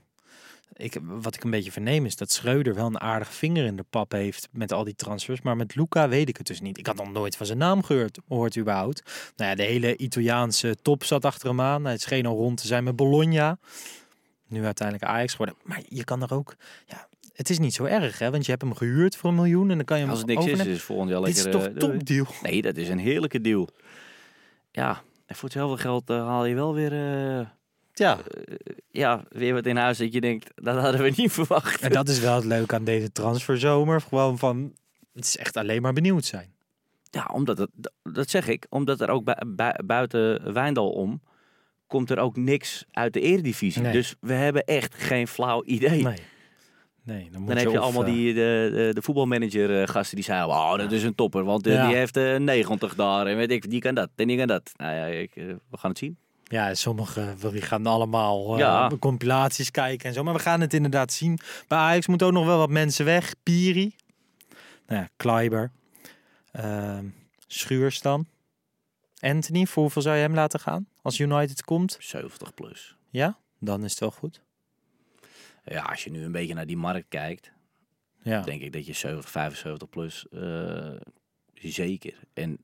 Ik, 0.76 0.98
wat 1.02 1.34
ik 1.34 1.44
een 1.44 1.50
beetje 1.50 1.72
verneem 1.72 2.04
is 2.04 2.16
dat 2.16 2.30
Schreuder 2.30 2.74
wel 2.74 2.86
een 2.86 3.00
aardige 3.00 3.32
vinger 3.32 3.64
in 3.64 3.76
de 3.76 3.84
pap 3.90 4.12
heeft 4.12 4.48
met 4.52 4.72
al 4.72 4.84
die 4.84 4.94
transfers. 4.94 5.42
Maar 5.42 5.56
met 5.56 5.74
Luca 5.74 6.08
weet 6.08 6.28
ik 6.28 6.36
het 6.36 6.46
dus 6.46 6.60
niet. 6.60 6.78
Ik 6.78 6.86
had 6.86 6.96
nog 6.96 7.12
nooit 7.12 7.36
van 7.36 7.46
zijn 7.46 7.58
naam 7.58 7.82
gehoord, 7.82 8.18
gehoord 8.28 8.56
überhaupt. 8.56 9.32
Nou 9.36 9.50
ja, 9.50 9.56
de 9.56 9.62
hele 9.62 9.96
Italiaanse 9.96 10.76
top 10.82 11.04
zat 11.04 11.24
achter 11.24 11.48
hem 11.48 11.60
aan. 11.60 11.84
Het 11.84 12.00
scheen 12.00 12.26
al 12.26 12.36
rond 12.36 12.60
te 12.60 12.66
zijn 12.66 12.84
met 12.84 12.96
Bologna. 12.96 13.58
Nu 14.46 14.64
uiteindelijk 14.64 15.10
Ajax 15.10 15.32
geworden. 15.32 15.56
Maar 15.62 15.82
je 15.88 16.04
kan 16.04 16.22
er 16.22 16.34
ook... 16.34 16.54
Ja, 16.86 17.08
het 17.32 17.50
is 17.50 17.58
niet 17.58 17.74
zo 17.74 17.84
erg, 17.84 18.18
hè? 18.18 18.30
Want 18.30 18.44
je 18.44 18.50
hebt 18.50 18.62
hem 18.62 18.74
gehuurd 18.74 19.16
voor 19.16 19.30
een 19.30 19.36
miljoen 19.36 19.70
en 19.70 19.76
dan 19.76 19.84
kan 19.84 19.96
je 19.96 20.02
hem 20.02 20.12
Als 20.12 20.20
het 20.20 20.28
niks 20.28 20.44
is, 20.44 20.46
overnemen. 20.46 20.76
is 20.76 20.82
volgend 20.82 21.10
jaar 21.10 21.20
Dit 21.20 21.36
is 21.36 21.42
lekker... 21.42 21.60
toch 21.60 21.70
eh, 21.70 21.76
topdeal? 21.76 22.26
Nee, 22.42 22.62
dat 22.62 22.76
is 22.76 22.88
een 22.88 22.98
heerlijke 22.98 23.40
deal. 23.40 23.68
Ja, 24.70 25.02
en 25.26 25.34
voor 25.34 25.44
hetzelfde 25.44 25.82
geld 25.82 26.10
eh, 26.10 26.26
haal 26.26 26.44
je 26.44 26.54
wel 26.54 26.74
weer, 26.74 26.92
eh, 26.92 27.46
Ja. 27.92 28.18
ja, 28.90 29.24
weer 29.28 29.54
wat 29.54 29.66
in 29.66 29.76
huis 29.76 29.98
dat 29.98 30.12
je 30.12 30.20
denkt, 30.20 30.50
dat 30.54 30.76
hadden 30.78 31.02
we 31.02 31.12
niet 31.16 31.32
verwacht. 31.42 31.80
En 31.80 31.90
dat 31.92 32.08
is 32.08 32.20
wel 32.20 32.34
het 32.34 32.44
leuke 32.44 32.74
aan 32.74 32.84
deze 32.84 33.12
transferzomer. 33.12 34.00
Gewoon 34.00 34.38
van... 34.38 34.72
Het 35.14 35.24
is 35.24 35.36
echt 35.36 35.56
alleen 35.56 35.82
maar 35.82 35.92
benieuwd 35.92 36.24
zijn. 36.24 36.52
Ja, 37.10 37.30
omdat 37.32 37.58
het, 37.58 37.70
dat 38.02 38.30
zeg 38.30 38.48
ik, 38.48 38.66
omdat 38.68 39.00
er 39.00 39.08
ook 39.08 39.24
bui- 39.24 39.44
bui- 39.46 39.82
buiten 39.84 40.52
Wijndal 40.52 40.90
om, 40.90 41.22
komt 41.86 42.10
er 42.10 42.18
ook 42.18 42.36
niks 42.36 42.84
uit 42.90 43.12
de 43.12 43.20
eredivisie. 43.20 43.82
Nee. 43.82 43.92
Dus 43.92 44.14
we 44.20 44.32
hebben 44.32 44.64
echt 44.64 44.94
geen 44.94 45.28
flauw 45.28 45.64
idee. 45.64 46.02
Nee. 46.02 46.18
Nee, 47.04 47.28
dan, 47.30 47.40
moet 47.40 47.48
Dan 47.48 47.58
heb 47.58 47.70
je 47.70 47.78
allemaal 47.78 48.04
eh, 48.04 48.12
die, 48.12 48.34
de, 48.34 48.70
de, 48.74 48.90
de 48.94 49.02
voetbalmanager 49.02 49.80
eh, 49.82 49.88
gasten 49.88 50.16
die 50.16 50.24
zeiden, 50.24 50.48
oh, 50.48 50.76
dat 50.78 50.92
is 50.92 51.02
een 51.02 51.14
topper, 51.14 51.44
want 51.44 51.66
eh, 51.66 51.72
Ja. 51.74 51.86
die 51.86 51.96
heeft 51.96 52.16
eh 52.16 52.36
90 52.36 52.94
daar 52.94 53.26
en 53.26 53.36
weet 53.36 53.50
ik, 53.50 53.70
die 53.70 53.80
kan 53.80 53.94
dat 53.94 54.08
en 54.16 54.26
die 54.26 54.36
kan 54.36 54.46
dat. 54.46 54.70
Nou 54.76 54.94
ja, 54.94 55.04
ik, 55.04 55.36
eh, 55.36 55.44
we 55.70 55.76
gaan 55.78 55.90
het 55.90 55.98
zien. 55.98 56.16
Ja, 56.52 56.74
sommigen 56.74 57.36
die 57.52 57.60
gaan 57.62 57.86
allemaal 57.86 58.58
eh, 58.60 58.90
compilaties 58.98 59.70
kijken 59.70 60.08
en 60.08 60.14
zo. 60.14 60.22
Maar 60.22 60.34
we 60.34 60.40
gaan 60.40 60.60
het 60.60 60.74
inderdaad 60.74 61.12
zien. 61.12 61.38
Bij 61.68 61.78
Ajax 61.78 62.06
moeten 62.06 62.26
ook 62.26 62.32
nog 62.32 62.46
wel 62.46 62.58
wat 62.58 62.70
mensen 62.70 63.04
weg. 63.04 63.34
Piri. 63.42 63.96
Nou 64.86 65.00
ja, 65.00 65.08
Kleiber. 65.16 65.70
Ehm 66.50 67.06
Schuurs 67.46 68.00
dan. 68.00 68.26
Anthony, 69.20 69.66
voor 69.66 69.82
hoeveel 69.82 70.02
zou 70.02 70.16
je 70.16 70.22
hem 70.22 70.34
laten 70.34 70.60
gaan? 70.60 70.88
Als 71.02 71.18
United 71.18 71.64
komt? 71.64 71.96
70 72.00 72.54
plus. 72.54 72.96
Ja, 73.10 73.38
dan 73.58 73.84
is 73.84 73.90
het 73.90 74.00
wel 74.00 74.10
goed. 74.10 74.42
Ja, 75.64 75.82
als 75.82 76.04
je 76.04 76.10
nu 76.10 76.24
een 76.24 76.32
beetje 76.32 76.54
naar 76.54 76.66
die 76.66 76.76
markt 76.76 77.08
kijkt, 77.08 77.52
Ja, 78.22 78.40
denk 78.40 78.62
ik 78.62 78.72
dat 78.72 78.86
je 78.86 78.92
70, 78.92 79.30
75 79.30 79.88
plus 79.88 80.28
eh, 80.28 80.90
zeker. 81.54 82.14
En 82.34 82.60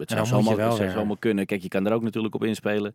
het 0.00 0.10
zou 0.10 0.20
moet 0.20 0.28
je 0.28 0.34
zomaar, 0.42 0.56
wel 0.56 0.68
het 0.68 0.76
zou 0.76 0.90
zomaar 0.90 1.18
kunnen. 1.18 1.46
Kijk, 1.46 1.62
je 1.62 1.68
kan 1.68 1.86
er 1.86 1.92
ook 1.92 2.02
natuurlijk 2.02 2.34
op 2.34 2.44
inspelen 2.44 2.94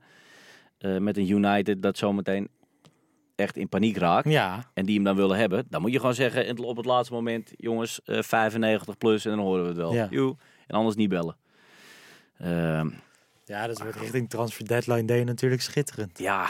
eh, 0.77 0.97
met 0.97 1.17
een 1.17 1.29
United 1.29 1.81
dat 1.81 1.97
zometeen 1.97 2.47
echt 3.35 3.57
in 3.57 3.69
paniek 3.69 3.97
raakt. 3.97 4.29
ja. 4.29 4.71
En 4.73 4.85
die 4.85 4.95
hem 4.95 5.03
dan 5.03 5.15
willen 5.15 5.37
hebben. 5.37 5.65
Dan 5.69 5.81
moet 5.81 5.91
je 5.91 5.99
gewoon 5.99 6.13
zeggen 6.15 6.45
in- 6.47 6.59
op 6.59 6.77
het 6.77 6.85
laatste 6.85 7.13
moment, 7.13 7.51
jongens, 7.57 8.01
eh 8.03 8.21
95 8.21 8.97
plus 8.97 9.25
en 9.25 9.31
dan 9.31 9.39
horen 9.39 9.61
we 9.61 9.67
het 9.67 9.77
wel. 9.77 9.93
Ja. 9.93 10.07
Joe. 10.09 10.35
En 10.67 10.75
anders 10.75 10.95
niet 10.95 11.09
bellen. 11.09 11.35
Ehm, 12.37 12.89
ja 13.45 13.67
dat 13.67 13.81
wordt 13.81 13.95
richting 13.97 14.29
transfer 14.29 14.67
deadline 14.67 15.05
day 15.05 15.23
natuurlijk 15.23 15.61
schitterend. 15.61 16.19
ja, 16.19 16.49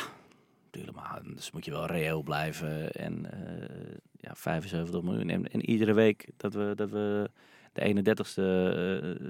tuurlijk, 0.70 0.96
maar 0.98 1.22
dus 1.36 1.52
moet 1.52 1.66
je 1.66 1.72
wel 1.72 1.86
reëel 1.86 2.22
blijven. 2.24 2.92
En 2.92 3.32
eh, 3.32 3.96
ja, 4.20 4.32
75 4.36 5.02
miljoen. 5.02 5.30
En, 5.30 5.48
en 5.52 5.70
iedere 5.70 5.94
week 5.94 6.28
dat 6.38 6.54
we, 6.54 6.72
dat 6.76 6.90
we 6.90 7.30
de 7.76 7.82
31ste 7.82 8.42
eh, 8.42 9.30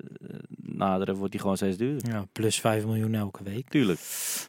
naderen, 0.77 1.15
wordt 1.15 1.31
die 1.31 1.41
gewoon 1.41 1.55
steeds 1.57 1.77
duurder. 1.77 2.11
Ja, 2.11 2.25
plus 2.31 2.59
5 2.59 2.85
miljoen 2.85 3.15
elke 3.15 3.43
week. 3.43 3.69
Tuurlijk. 3.69 3.99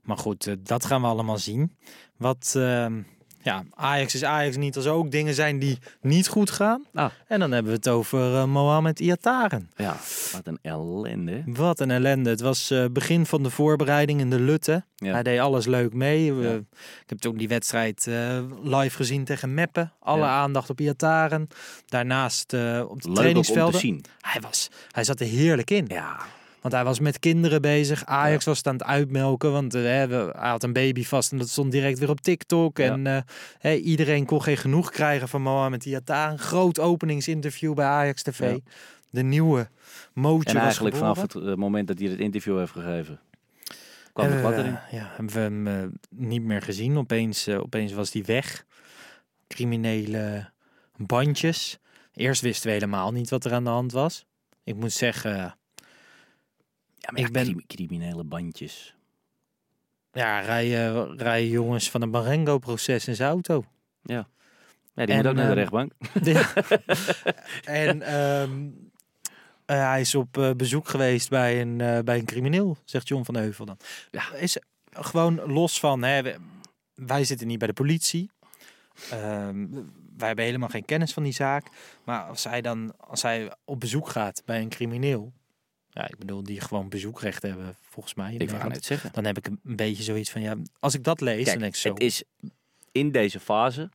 Maar 0.02 0.18
goed, 0.18 0.46
eh, 0.46 0.54
dat 0.62 0.84
gaan 0.84 1.00
we 1.00 1.06
allemaal 1.06 1.38
zien. 1.38 1.76
Wat, 2.16 2.54
ehm, 2.56 3.02
ja, 3.46 3.64
Ajax 3.74 4.14
is 4.14 4.24
Ajax 4.24 4.56
niet 4.56 4.76
als 4.76 4.84
er 4.84 4.92
ook 4.92 5.10
dingen 5.10 5.34
zijn 5.34 5.58
die 5.58 5.78
niet 6.00 6.28
goed 6.28 6.50
gaan. 6.50 6.84
Ah. 6.94 7.10
En 7.26 7.40
dan 7.40 7.52
hebben 7.52 7.70
we 7.72 7.76
het 7.78 7.88
over 7.88 8.34
eh, 8.34 8.44
Mohamed 8.44 9.00
Iataren. 9.00 9.70
Ja, 9.76 9.96
wat 10.32 10.46
een 10.46 10.58
ellende. 10.62 11.42
Wat 11.46 11.80
een 11.80 11.90
ellende. 11.90 12.30
Het 12.30 12.40
was 12.40 12.70
eh, 12.70 12.84
begin 12.92 13.26
van 13.26 13.42
de 13.42 13.50
voorbereiding 13.50 14.20
in 14.20 14.30
de 14.30 14.40
Lutte. 14.40 14.84
Ja. 14.94 15.12
Hij 15.12 15.22
deed 15.22 15.38
alles 15.40 15.66
leuk 15.66 15.92
mee. 15.92 16.32
We- 16.32 16.48
Ja. 16.48 16.54
Ik 17.02 17.06
heb 17.08 17.18
toen 17.18 17.36
die 17.36 17.48
wedstrijd 17.48 18.06
eh, 18.06 18.40
live 18.62 18.96
gezien 18.96 19.24
tegen 19.24 19.54
Meppen. 19.54 19.92
Alle 20.00 20.22
Ja. 20.24 20.28
aandacht 20.40 20.70
op 20.70 20.80
Iataren. 20.80 21.48
Daarnaast 21.86 22.52
op 22.88 23.02
de 23.02 23.08
Leuk 23.08 23.14
trainingsvelden. 23.16 23.80
zien. 23.80 24.04
Hij, 24.20 24.40
was, 24.40 24.68
hij 24.90 25.04
zat 25.04 25.20
er 25.20 25.26
heerlijk 25.26 25.70
in. 25.70 25.84
Ja, 25.88 26.16
Want 26.66 26.78
hij 26.78 26.86
was 26.86 27.00
met 27.00 27.18
kinderen 27.18 27.62
bezig. 27.62 28.04
Ajax 28.04 28.44
was 28.44 28.56
het 28.56 28.66
aan 28.66 28.72
het 28.74 28.84
uitmelken. 28.84 29.52
Want 29.52 29.72
we- 29.72 29.78
hij 29.78 30.48
had 30.48 30.62
een 30.62 30.72
baby 30.72 31.04
vast 31.04 31.32
en 31.32 31.38
dat 31.38 31.48
stond 31.48 31.72
direct 31.72 31.98
weer 31.98 32.08
op 32.10 32.20
TikTok. 32.20 32.78
Ja. 32.78 32.92
En 32.92 33.24
eh, 33.60 33.86
iedereen 33.86 34.24
kon 34.24 34.42
geen 34.42 34.56
genoeg 34.56 34.90
krijgen 34.90 35.28
van 35.28 35.42
Mohamed 35.42 35.84
Iata. 35.84 36.30
Een 36.30 36.38
groot 36.38 36.78
openingsinterview 36.80 37.74
bij 37.74 37.86
Ajax 37.86 38.22
TV. 38.22 38.40
Ja. 38.40 38.58
De 39.10 39.22
nieuwe 39.22 39.68
mootje 40.12 40.54
en 40.54 40.60
eigenlijk 40.64 40.96
vanaf 40.96 41.20
het 41.20 41.34
eh, 41.34 41.54
moment 41.54 41.88
dat 41.88 41.98
hij 41.98 42.08
het 42.08 42.18
interview 42.18 42.58
heeft 42.58 42.72
gegeven, 42.72 43.20
kwam 44.12 44.30
het 44.30 44.42
wat 44.42 44.54
we, 44.54 44.58
erin. 44.60 44.78
Ja, 44.90 45.10
hebben 45.16 45.34
we 45.34 45.40
hem 45.40 45.92
niet 46.10 46.42
meer 46.42 46.62
gezien. 46.62 46.96
Opeens, 46.98 47.48
opeens 47.48 47.92
was 47.92 48.12
hij 48.12 48.24
weg. 48.24 48.64
Criminele 49.48 50.50
bandjes. 50.96 51.78
Eerst 52.12 52.40
wisten 52.42 52.66
we 52.66 52.72
helemaal 52.72 53.12
niet 53.12 53.30
wat 53.30 53.44
er 53.44 53.52
aan 53.52 53.64
de 53.64 53.70
hand 53.70 53.92
was. 53.92 54.26
Ik 54.64 54.74
moet 54.74 54.92
zeggen, 54.92 55.56
Ja, 57.06 57.12
maar 57.12 57.20
ik 57.20 57.26
ja, 57.26 57.32
ben- 57.32 57.44
crimi- 57.44 57.64
criminele 57.66 58.24
bandjes. 58.24 58.96
ja, 60.12 60.40
rijden, 60.40 61.18
rijden 61.18 61.50
jongens 61.50 61.90
van 61.90 62.02
een 62.02 62.10
Marengo-proces 62.10 63.08
in 63.08 63.14
zijn 63.16 63.30
auto. 63.30 63.64
Ja. 64.02 64.28
Ja, 64.94 65.04
die 65.06 65.14
En, 65.14 65.16
moet 65.16 65.26
ook 65.26 65.34
naar 65.34 65.44
de 65.44 65.50
ehm, 65.50 65.58
rechtbank. 65.58 65.92
Ja. 66.32 66.52
en 67.84 68.02
ehm, 68.02 68.68
eh, 69.64 69.88
hij 69.88 70.00
is 70.00 70.14
op 70.14 70.38
eh, 70.38 70.50
bezoek 70.56 70.88
geweest 70.88 71.28
bij 71.28 71.60
een, 71.60 71.80
eh, 71.80 71.98
bij 71.98 72.18
een 72.18 72.24
crimineel, 72.24 72.76
zegt 72.84 73.08
John 73.08 73.24
van 73.24 73.36
Heuvel 73.36 73.64
dan. 73.64 73.76
Ja. 74.10 74.32
Is 74.34 74.58
gewoon 74.92 75.52
los 75.52 75.80
van, 75.80 76.02
hè, 76.02 76.34
wij 76.94 77.24
zitten 77.24 77.46
niet 77.46 77.58
bij 77.58 77.68
de 77.68 77.74
politie. 77.74 78.30
Ehm, 79.10 79.66
wij 80.16 80.26
hebben 80.26 80.44
helemaal 80.44 80.68
geen 80.68 80.84
kennis 80.84 81.12
van 81.12 81.22
die 81.22 81.32
zaak. 81.32 81.66
Maar 82.04 82.22
als 82.22 82.44
hij 82.44 82.60
dan, 82.60 82.92
als 82.98 83.22
hij 83.22 83.52
op 83.64 83.80
bezoek 83.80 84.08
gaat 84.08 84.42
bij 84.44 84.60
een 84.60 84.68
crimineel. 84.68 85.32
Ja, 85.96 86.08
ik 86.08 86.18
bedoel, 86.18 86.42
die 86.42 86.60
gewoon 86.60 86.88
bezoekrecht 86.88 87.42
hebben, 87.42 87.76
volgens 87.82 88.14
mij. 88.14 88.32
Ik 88.32 88.38
Nederland, 88.38 88.68
net 88.72 88.84
zeggen. 88.84 89.10
Dan 89.12 89.24
heb 89.24 89.36
ik 89.38 89.46
een 89.46 89.60
beetje 89.62 90.02
zoiets 90.02 90.30
van, 90.30 90.40
ja, 90.40 90.56
als 90.80 90.94
ik 90.94 91.04
dat 91.04 91.20
lees, 91.20 91.44
dan 91.44 91.58
denk 91.58 91.74
ik 91.74 91.80
zo. 91.80 91.88
het 91.92 92.00
is 92.02 92.22
in 92.92 93.10
deze 93.10 93.40
fase 93.40 93.90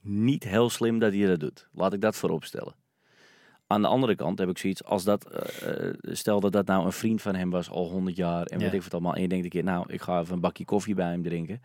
niet 0.00 0.44
heel 0.44 0.70
slim 0.70 0.98
dat 0.98 1.12
hij 1.12 1.26
dat 1.26 1.40
doet. 1.40 1.68
Laat 1.72 1.92
ik 1.92 2.00
dat 2.00 2.16
voorop 2.16 2.44
stellen. 2.44 2.74
Aan 3.66 3.82
de 3.82 3.88
andere 3.88 4.14
kant 4.14 4.38
heb 4.38 4.48
ik 4.48 4.58
zoiets 4.58 4.84
als 4.84 5.04
dat, 5.04 5.24
eh, 5.30 5.88
eh, 5.88 5.94
stel 6.02 6.40
dat 6.40 6.52
dat 6.52 6.66
nou 6.66 6.84
een 6.84 6.92
vriend 6.92 7.22
van 7.22 7.34
hem 7.34 7.50
was 7.50 7.70
al 7.70 7.90
100 7.90 8.16
jaar 8.16 8.46
en 8.46 8.58
Ja. 8.58 8.64
weet 8.64 8.74
ik 8.74 8.82
wat 8.82 8.92
allemaal. 8.92 9.14
En 9.14 9.20
je 9.22 9.28
denkt 9.28 9.44
een 9.44 9.50
keer, 9.50 9.64
nou, 9.64 9.92
ik 9.92 10.00
ga 10.02 10.20
even 10.20 10.34
een 10.34 10.40
bakje 10.40 10.64
koffie 10.64 10.94
bij 10.94 11.10
hem 11.10 11.22
drinken. 11.22 11.62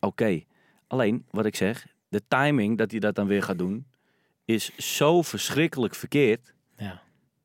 Oké, 0.00 0.42
alleen 0.86 1.26
wat 1.30 1.46
ik 1.46 1.56
zeg, 1.56 1.86
de 2.08 2.22
timing 2.28 2.78
dat 2.78 2.90
hij 2.90 3.00
dat 3.00 3.14
dan 3.14 3.26
weer 3.26 3.42
gaat 3.42 3.58
doen, 3.58 3.86
is 4.44 4.76
zo 4.76 5.22
verschrikkelijk 5.22 5.94
verkeerd 5.94 6.54
Ja. 6.76 7.02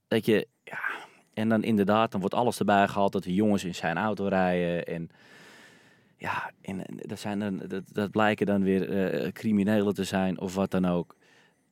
dat 0.07 0.25
je, 0.25 0.47
en 1.33 1.49
dan 1.49 1.63
inderdaad, 1.63 2.11
dan 2.11 2.19
wordt 2.19 2.35
alles 2.35 2.59
erbij 2.59 2.87
gehaald 2.87 3.11
dat 3.11 3.23
de 3.23 3.33
jongens 3.33 3.63
in 3.63 3.75
zijn 3.75 3.97
auto 3.97 4.27
rijden 4.27 4.85
en 4.85 5.09
ja, 6.17 6.51
en 6.61 6.85
en 6.85 6.97
dat, 6.97 7.19
zijn 7.19 7.39
dan, 7.39 7.61
dat, 7.67 7.83
dat 7.91 8.11
blijken 8.11 8.45
dan 8.45 8.63
weer 8.63 8.89
eh, 8.89 9.31
criminelen 9.31 9.93
te 9.93 10.03
zijn 10.03 10.39
of 10.39 10.55
wat 10.55 10.71
dan 10.71 10.85
ook. 10.85 11.15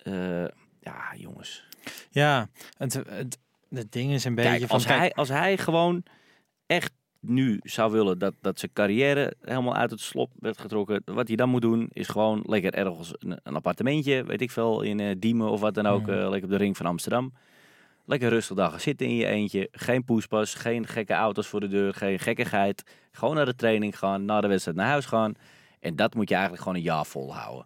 Eh, 0.03 0.45
ja, 0.79 1.13
jongens. 1.15 1.65
Ja, 2.09 2.49
het, 2.77 2.93
het, 2.93 3.37
het 3.69 3.91
ding 3.91 4.11
is 4.11 4.23
een 4.23 4.35
beetje 4.35 4.49
Kijk, 4.49 4.61
van... 4.61 4.75
als, 4.75 4.85
kijk, 4.85 4.99
hij, 4.99 5.13
als 5.13 5.29
hij 5.29 5.57
gewoon 5.57 6.03
echt 6.65 6.91
nu 7.21 7.59
zou 7.63 7.91
willen 7.91 8.19
dat, 8.19 8.33
dat 8.41 8.59
zijn 8.59 8.73
carrière 8.73 9.33
helemaal 9.41 9.75
uit 9.75 9.91
het 9.91 9.99
slop 9.99 10.31
werd 10.39 10.57
getrokken. 10.57 11.01
Wat 11.05 11.27
hij 11.27 11.35
dan 11.35 11.49
moet 11.49 11.61
doen 11.61 11.89
is 11.93 12.07
gewoon 12.07 12.43
lekker 12.45 12.73
ergens 12.73 13.13
een, 13.19 13.39
een 13.43 13.55
appartementje, 13.55 14.23
weet 14.23 14.41
ik 14.41 14.51
veel, 14.51 14.81
in 14.81 14.99
eh, 14.99 15.15
Diemen 15.17 15.49
of 15.49 15.59
wat 15.59 15.73
dan 15.73 15.85
ook. 15.85 16.07
Eh, 16.07 16.29
lekker 16.29 16.43
op 16.43 16.49
de 16.49 16.57
ring 16.57 16.77
van 16.77 16.85
Amsterdam. 16.85 17.33
Lekker 18.11 18.29
rustig 18.29 18.57
gaan 18.57 18.79
zitten 18.79 19.07
in 19.07 19.15
je 19.15 19.25
eentje. 19.25 19.67
Geen 19.71 20.03
poespas, 20.03 20.53
geen 20.53 20.87
gekke 20.87 21.13
auto's 21.13 21.47
voor 21.47 21.59
de 21.59 21.67
deur, 21.67 21.93
geen 21.93 22.19
gekkigheid. 22.19 22.83
Gewoon 23.11 23.35
naar 23.35 23.45
de 23.45 23.55
training 23.55 23.97
gaan, 23.97 24.25
na 24.25 24.41
de 24.41 24.47
wedstrijd 24.47 24.77
naar 24.77 24.87
huis 24.87 25.05
gaan. 25.05 25.33
En 25.79 25.95
dat 25.95 26.15
moet 26.15 26.29
je 26.29 26.33
eigenlijk 26.33 26.63
gewoon 26.63 26.77
een 26.77 26.85
jaar 26.85 27.05
volhouden. 27.05 27.65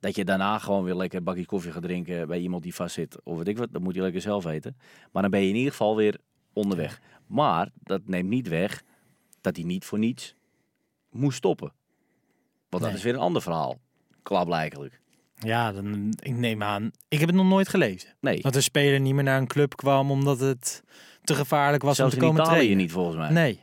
Dat 0.00 0.16
je 0.16 0.24
daarna 0.24 0.58
gewoon 0.58 0.84
weer 0.84 0.94
lekker 0.94 1.18
een 1.18 1.24
bakje 1.24 1.46
koffie 1.46 1.72
gaat 1.72 1.82
drinken 1.82 2.26
bij 2.26 2.38
iemand 2.38 2.62
die 2.62 2.74
vast 2.74 2.94
zit. 2.94 3.22
Of 3.22 3.36
weet 3.36 3.48
ik 3.48 3.58
wat, 3.58 3.72
dat 3.72 3.82
moet 3.82 3.94
je 3.94 4.00
lekker 4.00 4.20
zelf 4.20 4.44
weten. 4.44 4.76
Maar 5.12 5.22
dan 5.22 5.30
ben 5.30 5.40
je 5.40 5.48
in 5.48 5.56
ieder 5.56 5.70
geval 5.70 5.96
weer 5.96 6.18
onderweg. 6.52 7.00
Maar 7.26 7.68
dat 7.82 8.00
neemt 8.06 8.28
niet 8.28 8.48
weg 8.48 8.82
dat 9.40 9.56
hij 9.56 9.64
niet 9.64 9.84
voor 9.84 9.98
niets 9.98 10.34
moest 11.10 11.36
stoppen. 11.36 11.72
Want 12.68 12.82
dat 12.82 12.92
is 12.92 13.02
weer 13.02 13.14
een 13.14 13.20
ander 13.20 13.42
verhaal. 13.42 13.80
Klaarblijkelijk. 14.22 14.99
Ja, 15.40 15.72
dan, 15.72 16.14
ik 16.22 16.36
neem 16.36 16.62
aan... 16.62 16.90
Ik 17.08 17.18
heb 17.18 17.28
het 17.28 17.36
nog 17.36 17.46
nooit 17.46 17.68
gelezen. 17.68 18.08
Nee, 18.20 18.40
Dat 18.42 18.54
een 18.54 18.62
speler 18.62 19.00
niet 19.00 19.14
meer 19.14 19.24
naar 19.24 19.38
een 19.38 19.46
club 19.46 19.76
kwam 19.76 20.10
omdat 20.10 20.40
het 20.40 20.82
te 21.22 21.34
gevaarlijk 21.34 21.82
was 21.82 21.96
zelfs 21.96 22.14
om 22.14 22.20
te 22.20 22.24
komen 22.26 22.40
Italië 22.42 22.56
trainen. 22.58 22.76
niet 22.78 22.92
volgens 22.92 23.16
mij. 23.16 23.30
Nee. 23.30 23.60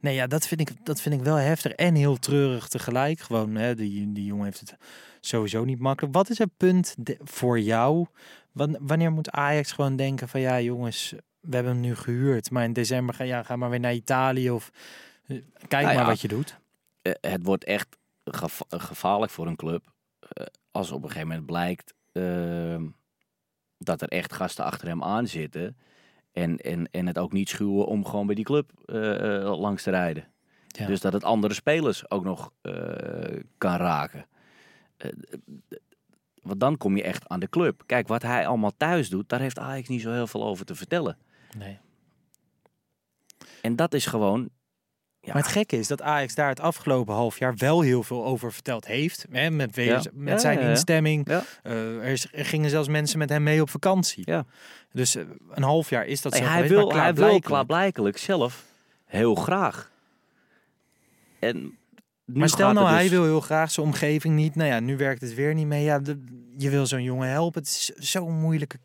Nee, 0.00 0.14
ja, 0.14 0.26
dat 0.26 0.46
vind, 0.46 0.60
ik, 0.60 0.70
dat 0.84 1.00
vind 1.00 1.14
ik 1.14 1.20
wel 1.22 1.36
heftig 1.36 1.72
en 1.72 1.94
heel 1.94 2.16
treurig 2.18 2.68
tegelijk. 2.68 3.20
Gewoon, 3.20 3.54
hè, 3.54 3.74
die, 3.74 4.12
die 4.12 4.24
jongen 4.24 4.44
heeft 4.44 4.60
het 4.60 4.76
sowieso 5.20 5.64
niet 5.64 5.78
makkelijk. 5.78 6.14
Wat 6.14 6.30
is 6.30 6.38
het 6.38 6.50
punt 6.56 6.94
de- 6.98 7.18
voor 7.24 7.60
jou? 7.60 8.06
Wan- 8.52 8.76
Wanneer 8.80 9.12
moet 9.12 9.30
Ajax 9.30 9.72
gewoon 9.72 9.96
denken 9.96 10.28
van 10.28 10.40
ja 10.40 10.60
jongens, 10.60 11.14
we 11.40 11.54
hebben 11.54 11.72
hem 11.72 11.80
nu 11.80 11.94
gehuurd. 11.94 12.50
Maar 12.50 12.64
in 12.64 12.72
december 12.72 13.14
ga, 13.14 13.24
ja, 13.24 13.42
ga 13.42 13.56
maar 13.56 13.70
weer 13.70 13.80
naar 13.80 13.94
Italië 13.94 14.50
of 14.50 14.70
eh, 15.26 15.36
kijk 15.68 15.84
Nou 15.84 15.96
maar 15.96 16.06
wat 16.06 16.20
je 16.20 16.28
doet. 16.28 16.56
Eh, 17.02 17.12
het 17.20 17.40
wordt 17.42 17.64
echt 17.64 17.96
geva- 18.24 18.64
gevaarlijk 18.68 19.32
voor 19.32 19.46
een 19.46 19.56
club. 19.56 19.82
Eh, 20.28 20.46
als 20.70 20.90
op 20.90 21.02
een 21.02 21.08
gegeven 21.08 21.28
moment 21.28 21.46
blijkt 21.46 21.94
ehm, 22.12 22.86
dat 23.78 24.02
er 24.02 24.08
echt 24.08 24.32
gasten 24.32 24.64
achter 24.64 24.88
hem 24.88 25.02
aan 25.02 25.26
zitten. 25.26 25.76
En, 26.32 26.56
en, 26.56 26.90
en 26.90 27.06
het 27.06 27.18
ook 27.18 27.32
niet 27.32 27.48
schuwen 27.48 27.86
om 27.86 28.04
gewoon 28.04 28.26
bij 28.26 28.34
die 28.34 28.44
club 28.44 28.70
eh, 28.84 29.36
eh, 29.36 29.58
langs 29.58 29.82
te 29.82 29.90
rijden. 29.90 30.28
Ja. 30.66 30.86
Dus 30.86 31.00
dat 31.00 31.12
het 31.12 31.24
andere 31.24 31.54
spelers 31.54 32.10
ook 32.10 32.24
nog 32.24 32.52
kan 33.58 33.76
raken. 33.76 34.26
Want 36.42 36.60
dan 36.60 36.76
kom 36.76 36.96
je 36.96 37.02
echt 37.02 37.28
aan 37.28 37.40
de 37.40 37.48
club. 37.48 37.82
Kijk, 37.86 38.08
wat 38.08 38.22
hij 38.22 38.46
allemaal 38.46 38.76
thuis 38.76 39.08
doet, 39.08 39.28
daar 39.28 39.40
heeft 39.40 39.58
Ajax 39.58 39.88
niet 39.88 40.00
zo 40.00 40.12
heel 40.12 40.26
veel 40.26 40.44
over 40.44 40.64
te 40.64 40.74
vertellen. 40.74 41.18
Nee. 41.58 41.78
En 43.62 43.76
dat 43.76 43.94
is 43.94 44.06
gewoon... 44.06 44.50
Ja, 45.26 45.32
Maar 45.32 45.42
het 45.42 45.52
gekke 45.52 45.78
is 45.78 45.86
dat 45.88 46.02
Ajax 46.02 46.34
daar 46.34 46.48
het 46.48 46.60
afgelopen 46.60 47.14
half 47.14 47.38
jaar 47.38 47.54
wel 47.56 47.80
heel 47.80 48.02
veel 48.02 48.24
over 48.24 48.52
verteld 48.52 48.86
heeft. 48.86 49.26
Hè, 49.30 49.50
met, 49.50 49.74
weer- 49.74 49.86
Ja. 49.86 50.02
met 50.12 50.32
Ja, 50.32 50.38
zijn 50.38 50.58
instemming. 50.58 51.28
Eh, 51.28 51.40
er, 51.96 52.02
is- 52.04 52.28
er 52.32 52.44
gingen 52.44 52.70
zelfs 52.70 52.88
mensen 52.88 53.18
met 53.18 53.28
hem 53.28 53.42
mee 53.42 53.60
op 53.60 53.70
vakantie. 53.70 54.22
Ja. 54.26 54.44
Dus 54.92 55.14
eh, 55.16 55.24
een 55.50 55.62
half 55.62 55.90
jaar 55.90 56.06
is 56.06 56.20
dat 56.20 56.32
Nee, 56.32 56.40
zo 56.42 56.46
hij 56.46 56.54
geweest, 56.62 56.74
wil, 56.74 56.92
hij 56.96 57.14
wil 57.14 57.40
klaarblijkelijk- 57.40 58.18
zelf 58.18 58.64
heel 59.04 59.34
graag. 59.34 59.90
En 61.38 61.78
Maar 62.24 62.48
stel 62.48 62.72
nou, 62.72 62.88
hij 62.88 63.02
dus- 63.02 63.10
wil 63.10 63.24
heel 63.24 63.40
graag 63.40 63.70
zijn 63.70 63.86
omgeving 63.86 64.34
niet. 64.34 64.54
Nou 64.54 64.68
ja, 64.70 64.80
nu 64.80 64.96
werkt 64.96 65.20
het 65.20 65.34
weer 65.34 65.54
niet 65.54 65.66
mee. 65.66 65.84
Ja, 65.84 65.98
de- 65.98 66.24
je 66.56 66.70
wil 66.70 66.86
zo'n 66.86 67.02
jongen 67.02 67.28
helpen. 67.28 67.60
Het 67.62 67.70
is 67.70 67.84
zo'n 68.10 68.40
moeilijke 68.40 68.78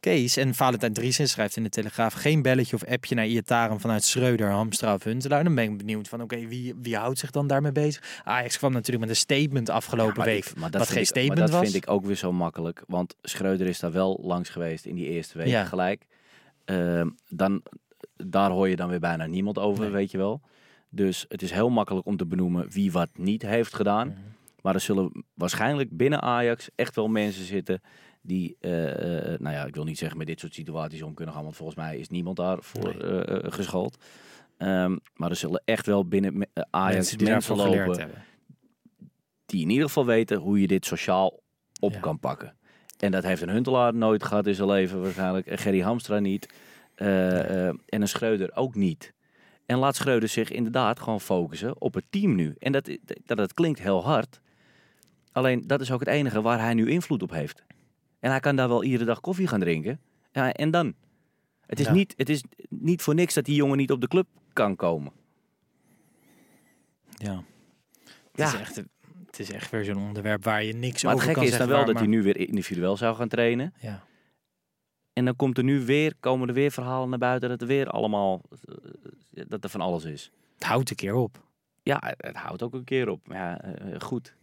case. 0.00 0.40
En 0.40 0.54
Valentijn 0.54 0.92
Driessen 0.92 1.28
schrijft 1.28 1.56
in 1.56 1.62
de 1.62 1.68
Telegraaf... 1.68 2.12
geen 2.14 2.42
belletje 2.42 2.76
of 2.76 2.84
appje 2.84 3.14
naar 3.14 3.26
Iataren 3.26 3.80
vanuit 3.80 4.04
Schreuder, 4.04 4.50
Hamstra 4.50 4.94
of 4.94 5.02
Huntelaar. 5.04 5.44
Dan 5.44 5.54
ben 5.54 5.64
ik 5.64 5.78
benieuwd 5.78 6.08
van, 6.08 6.22
oké, 6.22 6.46
wie, 6.46 6.74
wie 6.82 6.96
houdt 6.96 7.18
zich 7.18 7.30
dan 7.30 7.46
daarmee 7.46 7.72
bezig? 7.72 8.20
Ajax 8.24 8.58
kwam 8.58 8.72
natuurlijk 8.72 9.00
met 9.00 9.08
een 9.08 9.16
statement 9.20 9.68
afgelopen 9.68 10.16
maar 10.16 10.26
week. 10.26 10.44
ik- 10.46 10.56
maar 10.56 10.70
dat 10.70 10.80
wat 10.80 10.90
geen 10.90 11.00
ik- 11.00 11.06
statement 11.06 11.38
maar 11.38 11.46
dat 11.50 11.56
was. 11.60 11.70
vind 11.70 11.84
ik 11.84 11.90
ook 11.90 12.04
weer 12.04 12.16
zo 12.16 12.32
makkelijk. 12.32 12.82
Want 12.86 13.16
Schreuder 13.22 13.66
is 13.66 13.78
daar 13.78 13.92
wel 13.92 14.20
langs 14.22 14.48
geweest 14.48 14.84
in 14.84 14.94
die 14.94 15.08
eerste 15.08 15.38
week 15.38 15.46
Ja. 15.46 15.64
gelijk. 15.64 16.06
Ehm, 16.64 17.08
dan, 17.28 17.62
daar 18.16 18.50
hoor 18.50 18.68
je 18.68 18.76
dan 18.76 18.88
weer 18.88 19.00
bijna 19.00 19.26
niemand 19.26 19.58
over, 19.58 19.82
Nee. 19.84 19.92
weet 19.92 20.10
je 20.10 20.18
wel. 20.18 20.40
Dus 20.88 21.24
het 21.28 21.42
is 21.42 21.50
heel 21.50 21.70
makkelijk 21.70 22.06
om 22.06 22.16
te 22.16 22.26
benoemen 22.26 22.70
wie 22.70 22.92
wat 22.92 23.08
niet 23.14 23.42
heeft 23.42 23.74
gedaan. 23.74 24.08
Mhm. 24.08 24.18
Maar 24.62 24.74
er 24.74 24.80
zullen 24.80 25.24
waarschijnlijk 25.34 25.96
binnen 25.96 26.20
Ajax 26.22 26.68
echt 26.74 26.94
wel 26.96 27.08
mensen 27.08 27.44
zitten 27.44 27.80
die, 28.20 28.56
eh, 28.60 29.32
eh, 29.32 29.40
nou 29.40 29.54
ja, 29.54 29.64
ik 29.64 29.74
wil 29.74 29.84
niet 29.84 29.98
zeggen 29.98 30.18
met 30.18 30.26
dit 30.26 30.40
soort 30.40 30.54
situaties 30.54 31.02
om 31.02 31.14
kunnen 31.14 31.34
gaan, 31.34 31.42
want 31.42 31.56
volgens 31.56 31.78
mij 31.78 31.98
is 31.98 32.08
niemand 32.08 32.36
daarvoor 32.36 32.96
Nee. 32.96 33.24
eh, 33.24 33.52
geschoold. 33.52 34.04
Ehm, 34.56 34.96
maar 35.14 35.30
er 35.30 35.36
zullen 35.36 35.62
echt 35.64 35.86
wel 35.86 36.04
binnen 36.06 36.48
Ajax 36.70 36.94
Mensen 37.16 37.18
die 37.18 37.56
lopen 37.56 37.98
hebben. 37.98 38.22
die 39.46 39.62
in 39.62 39.70
ieder 39.70 39.86
geval 39.86 40.06
weten 40.06 40.38
hoe 40.38 40.60
je 40.60 40.66
dit 40.66 40.86
sociaal 40.86 41.40
op 41.80 41.92
Ja. 41.92 42.00
kan 42.00 42.18
pakken. 42.18 42.54
En 42.98 43.10
dat 43.10 43.22
heeft 43.22 43.42
een 43.42 43.50
Huntelaar 43.50 43.94
nooit 43.94 44.24
gehad 44.24 44.46
in 44.46 44.54
zijn 44.54 44.68
leven 44.68 45.02
waarschijnlijk. 45.02 45.46
En 45.46 45.58
Gerry 45.58 45.80
Hamstra 45.80 46.18
niet. 46.18 46.48
En 46.94 47.78
een 47.86 48.08
Schreuder 48.08 48.56
ook 48.56 48.74
niet. 48.74 49.12
En 49.66 49.78
laat 49.78 49.96
Schreuder 49.96 50.28
zich 50.28 50.50
inderdaad 50.50 51.00
gewoon 51.00 51.20
focussen 51.20 51.80
op 51.80 51.94
het 51.94 52.04
team 52.10 52.34
nu. 52.34 52.54
En 52.58 52.72
dat, 52.72 52.90
dat, 53.24 53.36
dat 53.36 53.54
klinkt 53.54 53.80
heel 53.80 54.04
hard. 54.04 54.40
Alleen 55.32 55.66
dat 55.66 55.80
is 55.80 55.90
ook 55.92 56.00
het 56.00 56.08
enige 56.08 56.42
waar 56.42 56.60
hij 56.60 56.74
nu 56.74 56.90
invloed 56.90 57.22
op 57.22 57.30
heeft. 57.30 57.64
En 58.20 58.30
hij 58.30 58.40
kan 58.40 58.56
daar 58.56 58.68
wel 58.68 58.84
iedere 58.84 59.04
dag 59.04 59.20
koffie 59.20 59.46
gaan 59.46 59.60
drinken. 59.60 60.00
Ja, 60.32 60.52
en 60.52 60.70
dan? 60.70 60.94
Het 61.66 61.80
is, 61.80 61.86
Ja. 61.86 61.92
niet, 61.92 62.14
het 62.16 62.28
is 62.28 62.42
niet 62.68 63.02
voor 63.02 63.14
niks 63.14 63.34
dat 63.34 63.44
die 63.44 63.54
jongen 63.54 63.76
niet 63.76 63.90
op 63.92 64.00
de 64.00 64.08
club 64.08 64.26
kan 64.52 64.76
komen. 64.76 65.12
Ja. 67.08 67.34
Het, 68.04 68.12
Ja. 68.32 68.46
is 68.46 68.54
echt, 68.60 68.76
het 69.26 69.38
is 69.38 69.50
echt 69.50 69.70
weer 69.70 69.84
zo'n 69.84 69.96
onderwerp 70.06 70.44
waar 70.44 70.64
je 70.64 70.72
niks 70.72 71.02
Maar 71.02 71.12
het 71.12 71.20
over 71.22 71.34
gekke 71.34 71.34
kan 71.34 71.42
is 71.52 71.58
dan 71.58 71.68
zeggen. 71.68 71.76
wel 71.84 71.94
dat 71.94 72.02
hij 72.02 72.06
nu 72.12 72.22
weer 72.22 72.36
individueel 72.48 72.96
zou 72.96 73.16
gaan 73.16 73.28
trainen. 73.28 73.74
Ja. 73.80 74.04
En 75.12 75.24
dan 75.24 75.36
komt 75.36 75.58
er 75.58 75.64
nu 75.64 75.84
weer, 75.84 76.14
komen 76.20 76.48
er 76.48 76.54
weer 76.54 76.70
verhalen 76.70 77.08
naar 77.08 77.18
buiten 77.18 77.48
dat 77.48 77.60
er 77.60 77.66
weer 77.66 77.86
allemaal, 77.88 78.42
eh, 78.64 79.44
dat 79.48 79.64
er 79.64 79.70
van 79.70 79.80
alles 79.80 80.04
is. 80.04 80.30
Het 80.54 80.64
houdt 80.64 80.90
een 80.90 80.96
keer 80.96 81.14
op. 81.14 81.44
Ja, 81.82 82.14
het, 82.16 82.36
houdt 82.36 82.62
ook 82.62 82.74
een 82.74 82.84
keer 82.84 83.08
op. 83.08 83.28
Maar 83.28 83.36
Ja, 83.36 83.60
eh, 83.60 84.00
goed. 84.00 84.34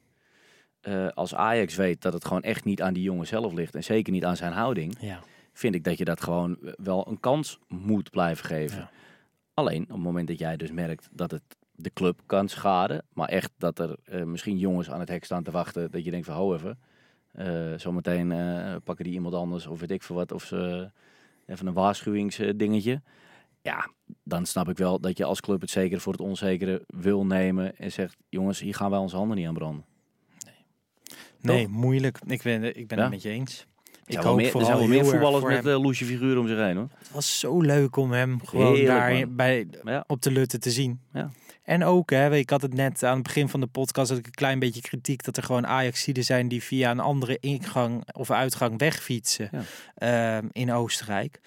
Eh, 0.88 1.08
als 1.08 1.36
Ajax 1.36 1.76
weet 1.76 2.02
dat 2.02 2.14
het 2.14 2.26
gewoon 2.26 2.42
echt 2.42 2.64
niet 2.66 2.82
aan 2.82 2.94
die 2.94 3.04
jongen 3.04 3.28
zelf 3.28 3.54
ligt. 3.54 3.76
En 3.76 3.84
zeker 3.84 4.14
niet 4.14 4.26
aan 4.26 4.36
zijn 4.36 4.52
houding. 4.52 4.96
Ja. 5.00 5.20
Vind 5.54 5.76
ik 5.76 5.84
dat 5.84 5.98
je 5.98 6.06
dat 6.06 6.22
gewoon 6.22 6.58
wel 6.76 7.08
een 7.08 7.20
kans 7.20 7.60
moet 7.68 8.10
blijven 8.10 8.46
geven. 8.46 8.78
Ja. 8.78 8.90
Alleen 9.54 9.82
op 9.84 9.90
het 9.90 9.98
moment 9.98 10.28
dat 10.28 10.40
jij 10.40 10.58
dus 10.58 10.72
merkt 10.72 11.10
dat 11.12 11.32
het 11.32 11.42
de 11.76 11.92
club 11.94 12.20
kan 12.26 12.48
schaden. 12.50 13.04
Maar 13.14 13.30
echt 13.30 13.52
dat 13.58 13.80
er 13.80 13.96
eh, 14.04 14.24
misschien 14.24 14.58
jongens 14.58 14.90
aan 14.92 15.00
het 15.00 15.10
hek 15.10 15.24
staan 15.24 15.44
te 15.44 15.52
wachten. 15.52 15.92
Dat 15.92 16.04
je 16.04 16.12
denkt 16.12 16.26
van 16.26 16.36
hou 16.36 16.56
even. 16.56 16.80
eh, 17.32 17.74
zometeen 17.78 18.28
pakken 18.84 19.06
die 19.06 19.14
iemand 19.14 19.34
anders 19.36 19.68
of 19.68 19.80
weet 19.80 19.92
ik 19.92 20.04
veel 20.04 20.16
wat. 20.16 20.32
Of 20.32 20.44
ze 20.44 20.92
even 21.46 21.68
een 21.68 21.74
waarschuwingsdingetje. 21.74 23.02
Ja, 23.62 23.90
dan 24.24 24.46
snap 24.46 24.70
ik 24.70 24.78
wel 24.78 25.00
dat 25.00 25.18
je 25.18 25.24
als 25.26 25.42
club 25.42 25.62
het 25.62 25.70
zeker 25.70 26.00
voor 26.00 26.12
het 26.12 26.22
onzekere 26.22 26.84
wil 26.88 27.26
nemen. 27.26 27.78
En 27.78 27.92
zegt 27.92 28.16
jongens, 28.30 28.60
hier 28.60 28.76
gaan 28.76 28.90
wij 28.90 29.00
onze 29.00 29.16
handen 29.16 29.38
niet 29.38 29.48
aan 29.48 29.54
branden. 29.54 29.86
Nee, 31.42 31.68
moeilijk. 31.68 32.20
Ik 32.28 32.42
ben, 32.42 32.78
ik 32.78 32.88
ben 32.88 32.98
Ja. 32.98 33.04
het 33.04 33.12
met 33.14 33.22
je 33.22 33.30
eens. 33.30 33.66
Ik 34.06 34.18
hoop 34.18 34.36
meer, 34.36 34.56
er 34.56 34.66
zijn 34.66 34.78
wel 34.78 34.88
meer 34.88 35.06
voetballers 35.06 35.44
met 35.44 35.66
uh, 35.66 35.82
loesje 35.82 36.06
figuren 36.06 36.38
om 36.42 36.48
zich 36.48 36.58
heen 36.58 36.76
hoor. 36.76 36.88
Het 36.98 37.12
was 37.12 37.40
zo 37.40 37.62
leuk 37.62 37.96
om 37.96 38.12
hem 38.12 38.46
gewoon 38.46 38.66
Heerlijk, 38.76 38.88
daar 39.00 39.12
man. 39.14 39.36
bij, 39.36 39.68
Ja. 39.84 40.04
op 40.08 40.22
de 40.22 40.32
Lutte 40.32 40.58
te 40.58 40.72
zien. 40.72 41.00
Ja. 41.14 41.32
En 41.64 41.84
ook, 41.84 42.10
hè, 42.10 42.36
ik 42.36 42.50
had 42.50 42.62
het 42.62 42.74
net 42.74 43.04
aan 43.04 43.14
het 43.14 43.24
begin 43.24 43.50
van 43.50 43.60
de 43.60 43.68
podcast, 43.68 44.10
had 44.10 44.18
ik 44.20 44.26
een 44.26 44.32
klein 44.32 44.60
beetje 44.60 44.82
kritiek 44.82 45.24
dat 45.24 45.38
er 45.38 45.44
gewoon 45.44 45.68
Ajaxiden 45.68 46.24
zijn 46.24 46.48
die 46.48 46.64
via 46.64 46.92
een 46.92 47.00
andere 47.00 47.38
ingang 47.40 48.14
of 48.14 48.32
uitgang 48.32 48.80
wegfietsen 48.80 49.50
ehm, 49.96 50.48
in 50.52 50.72
Oostenrijk. 50.72 51.40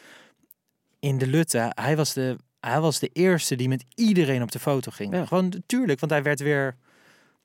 In 0.98 1.18
de 1.18 1.26
Lutte, 1.26 1.72
hij 1.74 1.96
was 1.96 2.12
de, 2.12 2.36
hij 2.60 2.80
was 2.80 2.98
de 2.98 3.10
eerste 3.12 3.56
die 3.56 3.68
met 3.68 3.84
iedereen 3.94 4.42
op 4.42 4.52
de 4.52 4.58
foto 4.58 4.90
ging. 4.90 5.28
Gewoon 5.28 5.62
tuurlijk, 5.66 6.00
want 6.00 6.12
hij 6.12 6.22
werd 6.22 6.40
weer, 6.40 6.76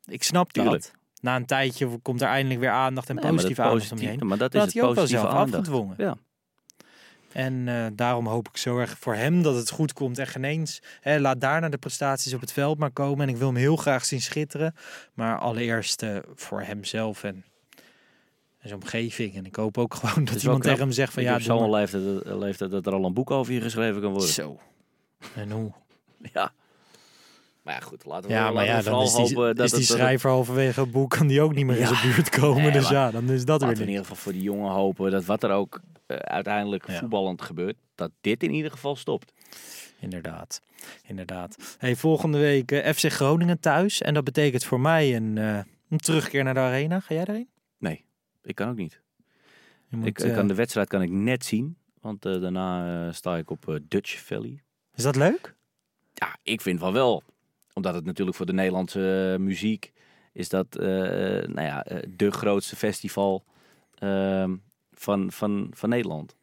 ik 0.06 0.24
snap 0.24 0.52
Tuurlijk. 0.54 0.82
dat. 0.82 0.92
Na 1.26 1.36
een 1.36 1.46
tijdje 1.46 1.98
komt 2.02 2.22
er 2.22 2.28
eindelijk 2.28 2.60
weer 2.60 2.70
aandacht 2.70 3.10
en 3.10 3.16
Nee, 3.16 3.24
maar 3.24 3.34
positieve 3.34 3.62
aandacht 3.62 3.82
om 3.82 3.88
je 3.88 3.94
positieve- 3.94 4.20
heen. 4.20 4.28
Maar 4.28 4.38
dat 4.38 4.54
is 4.54 4.62
het 4.62 4.74
hij 4.74 4.82
ook 4.82 4.88
wel 4.88 4.98
positieve 5.04 5.28
zelf 5.28 5.36
aandacht. 5.40 5.58
afgedwongen. 5.68 5.96
Ja. 5.98 6.16
En 7.32 7.68
eh, 7.68 7.86
daarom 7.94 8.28
hoop 8.28 8.48
ik 8.48 8.58
zo 8.58 8.78
erg 8.78 8.98
voor 9.00 9.16
hem 9.16 9.42
dat 9.42 9.56
het 9.56 9.70
goed 9.70 9.94
komt. 9.94 10.18
En 10.20 10.28
geen 10.28 10.44
eens, 10.44 10.82
hè, 11.02 11.20
laat 11.20 11.42
daarna 11.42 11.70
de 11.70 11.78
prestaties 11.78 12.34
op 12.34 12.42
het 12.42 12.52
veld 12.52 12.78
maar 12.78 12.92
komen. 12.92 13.28
En 13.28 13.34
ik 13.34 13.38
wil 13.38 13.48
hem 13.48 13.56
heel 13.56 13.76
graag 13.76 14.06
zien 14.06 14.22
schitteren. 14.22 14.76
Maar 15.14 15.40
allereerst 15.40 16.02
eh, 16.04 16.18
voor 16.36 16.62
hemzelf 16.62 17.24
en, 17.24 17.36
en 18.60 18.68
zijn 18.70 18.82
omgeving. 18.82 19.36
En 19.36 19.46
ik 19.46 19.56
hoop 19.56 19.78
ook 19.78 19.94
gewoon 20.00 20.26
dat 20.26 20.44
iemand 20.44 20.64
tegen 20.64 20.80
hem 20.80 20.92
zegt 20.92 21.14
van 21.14 21.24
Ik 21.24 21.30
ja, 21.30 21.40
zo'n 21.40 21.70
leeftijd, 21.70 22.24
eh, 22.24 22.38
leeftijd 22.38 22.72
dat 22.72 22.86
er 22.86 22.94
al 22.94 23.06
een 23.06 23.14
boek 23.14 23.32
over 23.32 23.54
je 23.54 23.62
geschreven 23.62 24.02
kan 24.02 24.12
worden. 24.12 24.30
Zo. 24.30 24.60
En 25.36 25.52
hoe? 25.52 25.72
Ja. 26.34 26.52
Maar 27.66 27.74
ja, 27.74 27.80
goed, 27.80 28.06
laten 28.06 28.30
we, 28.30 28.36
Ja, 28.36 28.52
maar 28.52 28.66
ja, 28.66 28.82
dan 28.82 29.02
is 29.02 29.14
die, 29.14 29.22
hopen 29.22 29.56
dat 29.56 29.66
is 29.66 29.72
die 29.72 29.80
het- 29.80 29.90
schrijver 29.90 30.30
halverwege 30.30 30.80
het 30.80 30.92
boek, 30.92 31.10
kan 31.10 31.28
die 31.28 31.42
ook 31.42 31.54
niet 31.56 31.66
meer 31.66 31.78
in 31.78 31.88
zijn 31.88 32.12
buurt 32.14 32.30
komen. 32.30 32.62
Nee, 32.62 32.72
dus 32.72 32.90
ja, 32.90 33.12
dan 33.12 33.30
is 33.30 33.46
dat 33.46 33.62
weer 33.64 33.72
in 33.82 33.88
ieder 33.88 34.02
geval 34.02 34.16
voor 34.16 34.32
die 34.32 34.42
jongen 34.42 34.72
hopen 34.72 35.12
dat 35.12 35.26
wat 35.26 35.44
er 35.44 35.52
ook 35.52 35.82
eh, 36.06 36.18
uiteindelijk 36.18 36.86
voetballend 36.92 37.42
gebeurt, 37.42 37.76
dat 37.96 38.12
dit 38.22 38.44
in 38.44 38.52
ieder 38.54 38.72
geval 38.72 38.96
stopt. 38.96 39.32
Inderdaad, 40.00 40.62
inderdaad. 41.08 41.76
Hey, 41.78 41.96
volgende 41.96 42.38
week 42.38 42.72
eh, 42.72 42.94
FC 42.94 43.12
Groningen 43.12 43.60
thuis. 43.60 44.02
En 44.02 44.14
dat 44.14 44.24
betekent 44.24 44.64
voor 44.64 44.80
mij 44.80 45.16
een, 45.16 45.38
eh, 45.38 45.58
een 45.90 45.98
terugkeer 45.98 46.44
naar 46.44 46.54
de 46.54 46.60
arena. 46.60 47.00
Ga 47.00 47.14
jij 47.14 47.26
daarheen? 47.26 47.50
Nee, 47.78 48.06
ik 48.44 48.56
kan 48.56 48.70
ook 48.70 48.78
niet. 48.78 49.02
Moet, 49.90 50.06
ik, 50.08 50.20
ik 50.20 50.34
kan 50.34 50.48
de 50.48 50.54
wedstrijd 50.56 50.88
kan 50.88 51.02
ik 51.02 51.10
net 51.10 51.46
zien, 51.46 51.78
want 52.02 52.22
daarna 52.22 53.12
sta 53.12 53.38
ik 53.38 53.50
op 53.50 53.80
Dutch 53.88 54.20
Valley. 54.26 54.64
Is 54.96 55.04
dat 55.04 55.16
leuk? 55.16 55.56
Ja, 56.14 56.36
ik 56.44 56.62
vind 56.62 56.80
van 56.80 56.94
wel. 56.94 57.24
Omdat 57.76 57.94
het 57.96 58.06
natuurlijk 58.06 58.38
voor 58.38 58.46
de 58.46 58.54
Nederlandse 58.54 59.32
eh, 59.34 59.40
muziek 59.40 59.92
is 60.34 60.50
dat 60.50 60.76
eh, 60.76 60.88
nou 61.48 61.62
ja, 61.62 61.84
eh, 61.86 62.04
de 62.16 62.32
grootste 62.32 62.76
festival 62.76 63.44
ehm, 63.96 64.56
van, 64.94 65.32
van, 65.32 65.68
van 65.74 65.90
Nederland. 65.90 66.36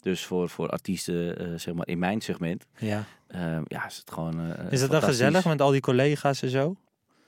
Dus 0.00 0.24
voor, 0.24 0.48
voor 0.48 0.68
artiesten, 0.68 1.60
zeg 1.60 1.74
maar 1.74 1.88
in 1.88 1.98
mijn 1.98 2.20
segment, 2.20 2.66
Ja. 2.78 3.04
ehm, 3.26 3.62
ja, 3.66 3.86
is 3.86 3.96
het 3.96 4.10
gewoon. 4.10 4.40
eh, 4.56 4.72
Is 4.72 4.80
dat 4.80 4.90
dan 4.90 5.02
gezellig 5.02 5.44
met 5.44 5.60
al 5.60 5.70
die 5.70 5.80
collega's 5.80 6.42
en 6.42 6.48
zo? 6.48 6.76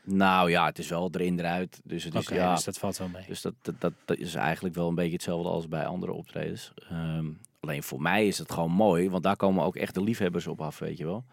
Nou 0.02 0.50
ja, 0.50 0.66
het 0.66 0.78
is 0.78 0.88
wel 0.88 1.08
erin 1.12 1.38
eruit. 1.38 1.80
Dus 1.84 2.04
het 2.04 2.14
is 2.14 2.28
ja. 2.28 2.54
dus 2.54 2.64
dat 2.64 2.78
valt 2.78 2.96
wel 2.98 3.08
mee. 3.08 3.24
Dus 3.26 3.40
dat, 3.40 3.54
dat, 3.62 3.74
dat, 3.80 3.92
dat 4.04 4.16
is 4.18 4.34
eigenlijk 4.34 4.74
wel 4.74 4.88
een 4.88 4.94
beetje 4.94 5.12
hetzelfde 5.12 5.48
als 5.48 5.68
bij 5.68 5.86
andere 5.86 6.12
optredens. 6.12 6.72
Ehm, 6.90 7.26
alleen 7.60 7.82
voor 7.82 8.00
mij 8.02 8.26
is 8.26 8.38
het 8.38 8.52
gewoon 8.52 8.70
mooi, 8.72 9.10
want 9.10 9.22
daar 9.22 9.36
komen 9.36 9.64
ook 9.64 9.76
echt 9.76 9.94
de 9.94 10.02
liefhebbers 10.02 10.46
op 10.46 10.60
af, 10.60 10.78
weet 10.78 10.98
je 10.98 11.04
wel. 11.04 11.24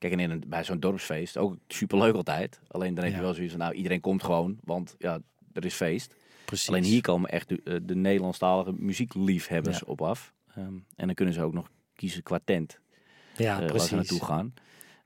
Kijk, 0.00 0.12
en 0.12 0.20
in 0.20 0.30
een, 0.30 0.44
bij 0.46 0.64
zo'n 0.64 0.80
dorpsfeest, 0.80 1.36
ook 1.36 1.56
superleuk 1.68 2.14
altijd. 2.14 2.60
Alleen 2.68 2.94
dan 2.94 3.04
heb 3.04 3.14
je 3.14 3.20
wel 3.20 3.34
zoiets 3.34 3.52
van, 3.52 3.62
nou, 3.62 3.74
iedereen 3.74 4.00
komt 4.00 4.22
gewoon, 4.22 4.58
want 4.64 4.94
ja, 4.98 5.20
er 5.52 5.64
is 5.64 5.74
feest. 5.74 6.14
Precies. 6.44 6.68
Alleen 6.68 6.84
hier 6.84 7.00
komen 7.00 7.30
echt 7.30 7.48
de, 7.48 7.60
eh, 7.64 7.74
de 7.82 7.94
Nederlandstalige 7.94 8.72
muziekliefhebbers 8.72 9.84
op 9.84 10.02
af. 10.02 10.32
Ehm, 10.54 10.74
en 10.96 11.06
dan 11.06 11.14
kunnen 11.14 11.34
ze 11.34 11.42
ook 11.42 11.52
nog 11.52 11.70
kiezen 11.94 12.22
qua 12.22 12.40
tent 12.44 12.80
Ja, 13.36 13.52
eh, 13.52 13.58
waar 13.58 13.68
precies. 13.68 13.88
ze 13.88 13.94
naartoe 13.94 14.24
gaan. 14.24 14.54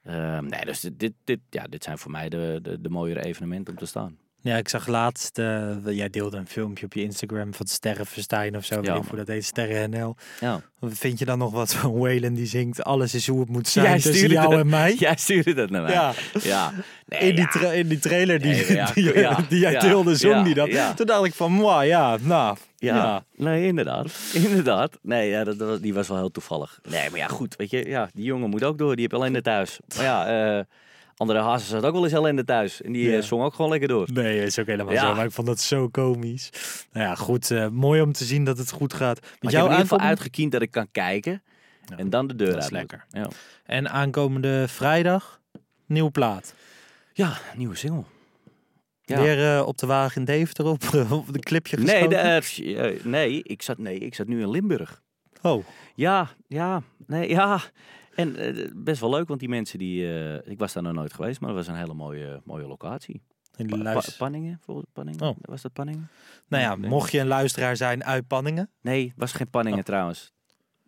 Ehm, 0.02 0.46
nee, 0.46 0.64
dus 0.64 0.80
dit, 0.80 1.00
dit, 1.00 1.12
dit, 1.24 1.40
ja, 1.50 1.64
dit 1.64 1.84
zijn 1.84 1.98
voor 1.98 2.10
mij 2.10 2.28
de, 2.28 2.58
de, 2.62 2.80
de 2.80 2.88
mooiere 2.88 3.24
evenementen 3.24 3.72
om 3.72 3.78
te 3.78 3.86
staan. 3.86 4.18
Ja, 4.44 4.56
ik 4.56 4.68
zag 4.68 4.86
laatst, 4.86 5.38
eh, 5.38 5.70
jij 5.84 6.10
deelde 6.10 6.36
een 6.36 6.46
filmpje 6.46 6.84
op 6.86 6.92
je 6.92 7.02
Instagram 7.02 7.54
van 7.54 7.66
Sterrenfestijn 7.66 8.56
of 8.56 8.64
zo. 8.64 8.80
ik 8.80 8.86
hoe 8.88 9.16
dat 9.16 9.26
heet, 9.26 9.44
Sterren 9.44 9.90
NL. 9.90 10.16
Ja. 10.40 10.60
Vind 10.80 11.18
je 11.18 11.24
dan 11.24 11.38
nog 11.38 11.52
wat 11.52 11.74
van 11.74 11.98
Waylon 11.98 12.34
die 12.34 12.46
zingt, 12.46 12.82
alles 12.84 13.14
is 13.14 13.26
hoe 13.26 13.40
het 13.40 13.48
moet 13.48 13.68
zijn 13.68 13.86
Jij 13.86 13.98
tussen 14.00 14.28
jou 14.30 14.50
dat- 14.50 14.58
en 14.60 14.68
mij? 14.68 14.94
Jij 14.98 15.14
stuurde 15.16 15.54
dat 15.54 15.70
naar 15.70 15.82
mij. 15.82 15.92
Ja. 15.92 16.12
Ja. 16.42 16.72
Nee, 17.06 17.20
in, 17.20 17.34
die 17.34 17.46
ja. 17.60 17.70
in 17.72 17.88
die 17.88 17.98
trailer 17.98 18.40
die, 18.40 18.52
Nee, 18.54 18.74
ja, 18.74 18.92
die, 19.48 19.58
jij 19.58 19.78
deelde, 19.78 20.16
zong 20.16 20.44
die 20.44 20.54
dat. 20.54 20.68
ja. 20.68 20.94
Toen 20.94 21.06
dacht 21.06 21.24
ik 21.24 21.34
van, 21.34 21.52
mwah, 21.52 21.86
ja, 21.86 22.16
nou, 22.20 22.56
Ja. 22.76 22.96
ja. 22.96 23.24
nee, 23.36 23.66
inderdaad. 23.66 24.12
Inderdaad. 24.48 24.98
Nee, 25.02 25.28
ja, 25.30 25.44
dat, 25.44 25.58
dat- 25.58 25.82
die 25.82 25.94
was 25.94 26.08
wel 26.08 26.16
heel 26.16 26.30
toevallig. 26.30 26.78
Nee, 26.88 27.10
maar 27.10 27.18
ja, 27.18 27.26
goed. 27.26 27.56
Weet 27.56 27.70
je, 27.70 27.88
ja, 27.88 28.08
die 28.14 28.24
jongen 28.24 28.50
moet 28.50 28.64
ook 28.64 28.78
door. 28.78 28.96
Die 28.96 29.00
heeft 29.10 29.22
ellende 29.22 29.42
thuis. 29.42 29.78
Maar 29.96 30.04
ja, 30.04 30.26
eh 30.58 30.64
André 31.16 31.38
Hazes 31.38 31.72
had 31.72 31.84
ook 31.84 31.92
wel 31.92 32.04
eens 32.04 32.12
ellende 32.12 32.44
thuis. 32.44 32.82
En 32.82 32.92
die 32.92 33.10
Ja. 33.10 33.16
eh, 33.16 33.22
zong 33.22 33.42
ook 33.42 33.54
gewoon 33.54 33.70
lekker 33.70 33.88
door. 33.88 34.08
Nee, 34.12 34.42
is 34.42 34.58
ook 34.58 34.66
helemaal 34.66 34.92
Ja. 34.92 35.08
zo. 35.08 35.14
Maar 35.14 35.24
ik 35.24 35.30
vond 35.32 35.46
dat 35.46 35.60
zo 35.60 35.88
komisch. 35.88 36.50
Nou 36.92 37.06
ja, 37.06 37.14
goed. 37.14 37.50
eh, 37.50 37.68
mooi 37.68 38.00
om 38.00 38.12
te 38.12 38.24
zien 38.24 38.44
dat 38.44 38.58
het 38.58 38.70
goed 38.70 38.92
gaat. 38.94 39.20
Met 39.20 39.22
Maar 39.22 39.30
ik 39.32 39.40
heb 39.42 39.50
jou 39.52 39.64
in 39.64 39.70
ieder 39.70 39.88
geval 39.88 40.06
uitgekiend 40.08 40.52
dat 40.52 40.62
ik 40.62 40.70
kan 40.70 40.88
kijken. 40.92 41.42
Ja, 41.84 41.96
En 41.96 42.10
dan 42.10 42.26
de 42.26 42.34
deur 42.34 42.46
dat 42.52 42.56
is 42.56 42.62
uit 42.62 42.70
moet. 42.70 42.80
lekker. 42.80 43.06
Ja. 43.10 43.28
En 43.64 43.90
aankomende 43.90 44.64
vrijdag, 44.68 45.40
nieuwe 45.86 46.10
plaat. 46.10 46.54
ja, 47.12 47.38
nieuwe 47.56 47.74
single. 47.76 48.04
Ja. 49.06 49.20
Weer 49.20 49.56
eh, 49.56 49.66
op 49.66 49.78
de 49.78 49.86
wagen 49.86 50.16
in 50.18 50.24
Deventer 50.24 50.64
op, 50.66 50.82
op 51.10 51.32
de 51.32 51.38
clipje 51.38 51.76
Nee, 51.76 52.08
de, 52.08 53.00
nee, 53.04 53.42
ik 53.42 53.62
zat, 53.62 53.78
nee, 53.78 53.98
ik 53.98 54.14
zat 54.14 54.26
nu 54.26 54.40
in 54.40 54.50
Limburg. 54.50 55.02
Oh, 55.42 55.64
Ja, 55.94 56.28
ja, 56.46 56.82
nee, 57.06 57.28
ja. 57.28 57.60
En 58.14 58.36
eh, 58.36 58.70
best 58.74 59.00
wel 59.00 59.10
leuk, 59.10 59.28
want 59.28 59.40
die 59.40 59.48
mensen 59.48 59.78
die... 59.78 60.06
eh, 60.06 60.50
ik 60.50 60.58
was 60.58 60.72
daar 60.72 60.82
nog 60.82 60.92
nooit 60.92 61.12
geweest, 61.14 61.40
maar 61.40 61.48
het 61.48 61.58
was 61.58 61.66
een 61.68 61.76
hele 61.80 61.94
mooie, 61.94 62.40
mooie 62.44 62.66
locatie. 62.66 63.22
in 63.56 63.66
de 63.66 63.78
Pa- 63.82 64.02
Panningen, 64.18 64.60
Panningen. 64.92 65.20
Oh. 65.28 65.36
Was 65.40 65.62
dat 65.62 65.72
Panningen? 65.72 66.08
nou 66.48 66.62
ja, 66.62 66.74
Nee. 66.76 66.90
mocht 66.90 67.12
je 67.12 67.18
een 67.20 67.26
luisteraar 67.26 67.76
zijn 67.76 68.04
uit 68.04 68.26
Panningen. 68.26 68.70
Nee, 68.80 69.12
was 69.16 69.32
geen 69.32 69.50
Panningen 69.50 69.78
Oh. 69.78 69.84
trouwens. 69.84 70.32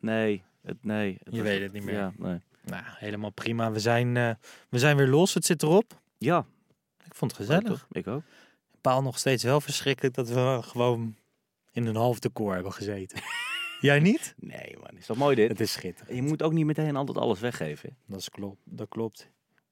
Nee, 0.01 0.43
het, 0.63 0.77
nee. 0.85 1.19
Je 1.31 1.43
weet 1.43 1.63
het 1.63 1.73
niet 1.73 1.85
meer. 1.85 1.95
Ja, 1.95 2.13
nee. 2.19 2.41
Nou, 2.65 2.83
helemaal 2.87 3.31
prima. 3.31 3.73
We 3.73 3.81
zijn, 3.81 4.17
eh, 4.17 4.31
we 4.69 4.79
zijn 4.79 4.97
weer 4.97 5.09
los. 5.09 5.35
Het 5.35 5.45
zit 5.45 5.63
erop. 5.63 6.01
ja 6.19 6.47
Ik 7.05 7.15
vond 7.15 7.31
het 7.31 7.41
gezellig. 7.41 7.63
toch? 7.69 7.87
Ik 7.91 8.07
ook. 8.07 8.23
Ik 8.73 8.81
baal 8.81 9.03
nog 9.03 9.19
steeds 9.19 9.43
wel 9.43 9.61
verschrikkelijk 9.61 10.15
dat 10.15 10.29
we 10.29 10.59
gewoon 10.63 11.17
in 11.73 11.87
een 11.87 11.97
half 11.97 12.19
decor 12.19 12.55
hebben 12.55 12.73
gezeten. 12.73 13.19
Jij 13.81 13.99
niet? 14.01 14.35
Nee 14.39 14.77
man, 14.81 14.99
is 14.99 15.07
toch 15.07 15.17
mooi 15.17 15.35
dit? 15.37 15.49
Het 15.49 15.61
is 15.61 15.73
schitterend. 15.73 16.17
Je 16.17 16.23
moet 16.23 16.43
ook 16.43 16.53
niet 16.53 16.65
meteen 16.67 16.97
altijd 16.97 17.19
alles 17.19 17.41
weggeven. 17.41 17.97
Dat, 18.07 18.21
is 18.21 18.29
klopt, 18.31 18.61
dat 18.65 18.89
klopt. 18.89 19.31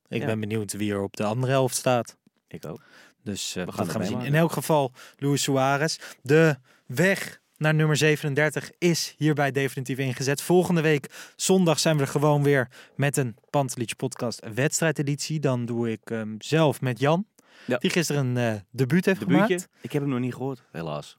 Ik 0.09 0.21
Ja. 0.21 0.27
ben 0.27 0.41
benieuwd 0.41 0.73
wie 0.73 0.93
er 0.93 1.03
op 1.03 1.17
de 1.17 1.25
andere 1.25 1.53
helft 1.53 1.75
staat. 1.77 2.17
Ik 2.49 2.67
ook. 2.67 2.83
Dus 3.23 3.57
uh, 3.57 3.65
We 3.65 3.73
gaan 3.73 3.87
dat 3.87 3.95
het 3.95 4.05
gaan 4.05 4.17
we 4.19 4.25
zien. 4.25 4.33
In 4.33 4.35
elk 4.39 4.53
geval, 4.53 4.93
Luis 5.17 5.43
Suarez. 5.43 5.97
De 6.23 6.57
weg 6.87 7.41
naar 7.57 7.75
nummer 7.75 7.97
37 7.97 8.71
is 8.79 9.15
hierbij 9.19 9.51
definitief 9.51 9.99
ingezet. 9.99 10.43
Volgende 10.43 10.81
week 10.81 11.33
zondag 11.37 11.79
zijn 11.79 11.97
we 11.97 12.03
er 12.03 12.09
gewoon 12.09 12.43
weer 12.43 12.69
met 12.97 13.17
een 13.17 13.37
Pantelich 13.51 13.97
podcast 13.97 14.47
wedstrijdeditie. 14.55 15.41
Dan 15.41 15.65
doe 15.67 15.91
ik 15.91 16.01
hem 16.05 16.35
zelf 16.39 16.81
met 16.81 16.99
Jan. 17.01 17.27
Ja. 17.67 17.79
Die 17.79 17.91
gisteren 17.91 18.37
een 18.37 18.55
uh, 18.55 18.61
debuut 18.71 19.05
heeft 19.05 19.21
Debuutje? 19.21 19.45
gemaakt. 19.45 19.69
Ik 19.81 19.93
heb 19.93 20.03
hem 20.03 20.11
nog 20.11 20.21
niet 20.21 20.35
gehoord, 20.35 20.63
helaas. 20.73 21.19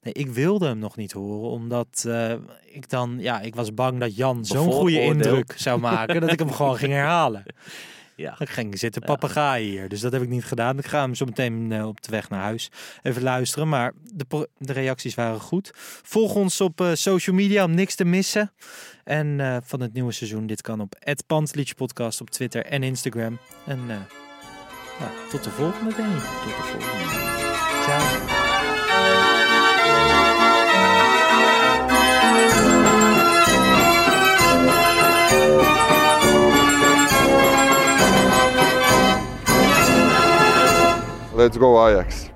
Nee, 0.00 0.12
ik 0.12 0.28
wilde 0.28 0.66
hem 0.66 0.78
nog 0.78 0.96
niet 0.96 1.12
horen, 1.12 1.50
omdat 1.50 2.04
uh, 2.06 2.32
ik 2.64 2.88
dan, 2.88 3.16
ja, 3.18 3.40
ik 3.40 3.54
was 3.54 3.74
bang 3.74 4.00
dat 4.00 4.16
Jan 4.16 4.44
zo'n 4.44 4.72
goede 4.72 5.00
indruk 5.00 5.54
zou 5.56 5.80
maken 5.80 6.20
dat 6.20 6.32
ik 6.32 6.38
hem 6.38 6.52
gewoon 6.52 6.76
ging 6.76 6.92
herhalen. 6.92 7.44
Ja. 8.16 8.34
Dan 8.38 8.46
ging 8.46 8.72
ik 8.72 8.78
zitten 8.78 9.02
papegaaien 9.02 9.70
hier, 9.70 9.88
dus 9.88 10.00
dat 10.00 10.12
heb 10.12 10.22
ik 10.22 10.28
niet 10.28 10.44
gedaan. 10.44 10.78
Ik 10.78 10.86
ga 10.86 11.00
hem 11.00 11.14
zo 11.14 11.24
meteen 11.24 11.70
uh, 11.70 11.86
op 11.86 12.02
de 12.02 12.10
weg 12.10 12.28
naar 12.28 12.40
huis 12.40 12.70
even 13.02 13.22
luisteren, 13.22 13.68
maar 13.68 13.92
de, 14.02 14.48
de 14.58 14.72
reacties 14.72 15.14
waren 15.14 15.40
goed. 15.40 15.70
Volg 16.02 16.34
ons 16.34 16.60
op 16.60 16.80
uh, 16.80 16.94
social 16.94 17.36
media 17.36 17.64
om 17.64 17.74
niks 17.74 17.94
te 17.94 18.04
missen. 18.04 18.52
En 19.04 19.26
uh, 19.38 19.56
van 19.62 19.80
het 19.80 19.92
nieuwe 19.92 20.12
seizoen, 20.12 20.46
dit 20.46 20.62
kan 20.62 20.80
op 20.80 20.94
Podcast 21.76 22.20
op 22.20 22.30
Twitter 22.30 22.64
en 22.64 22.82
Instagram. 22.82 23.38
En 23.66 23.86
nou, 23.86 25.10
tot 25.30 25.44
de 25.44 25.50
volgende, 25.50 25.94
denk 25.94 26.14
ik. 26.14 26.22
Tot 26.22 26.56
de 26.56 26.62
volgende. 26.62 27.04
Ciao. 27.82 29.45
Let's 41.46 41.58
go 41.58 41.88
Ajax. 41.88 42.30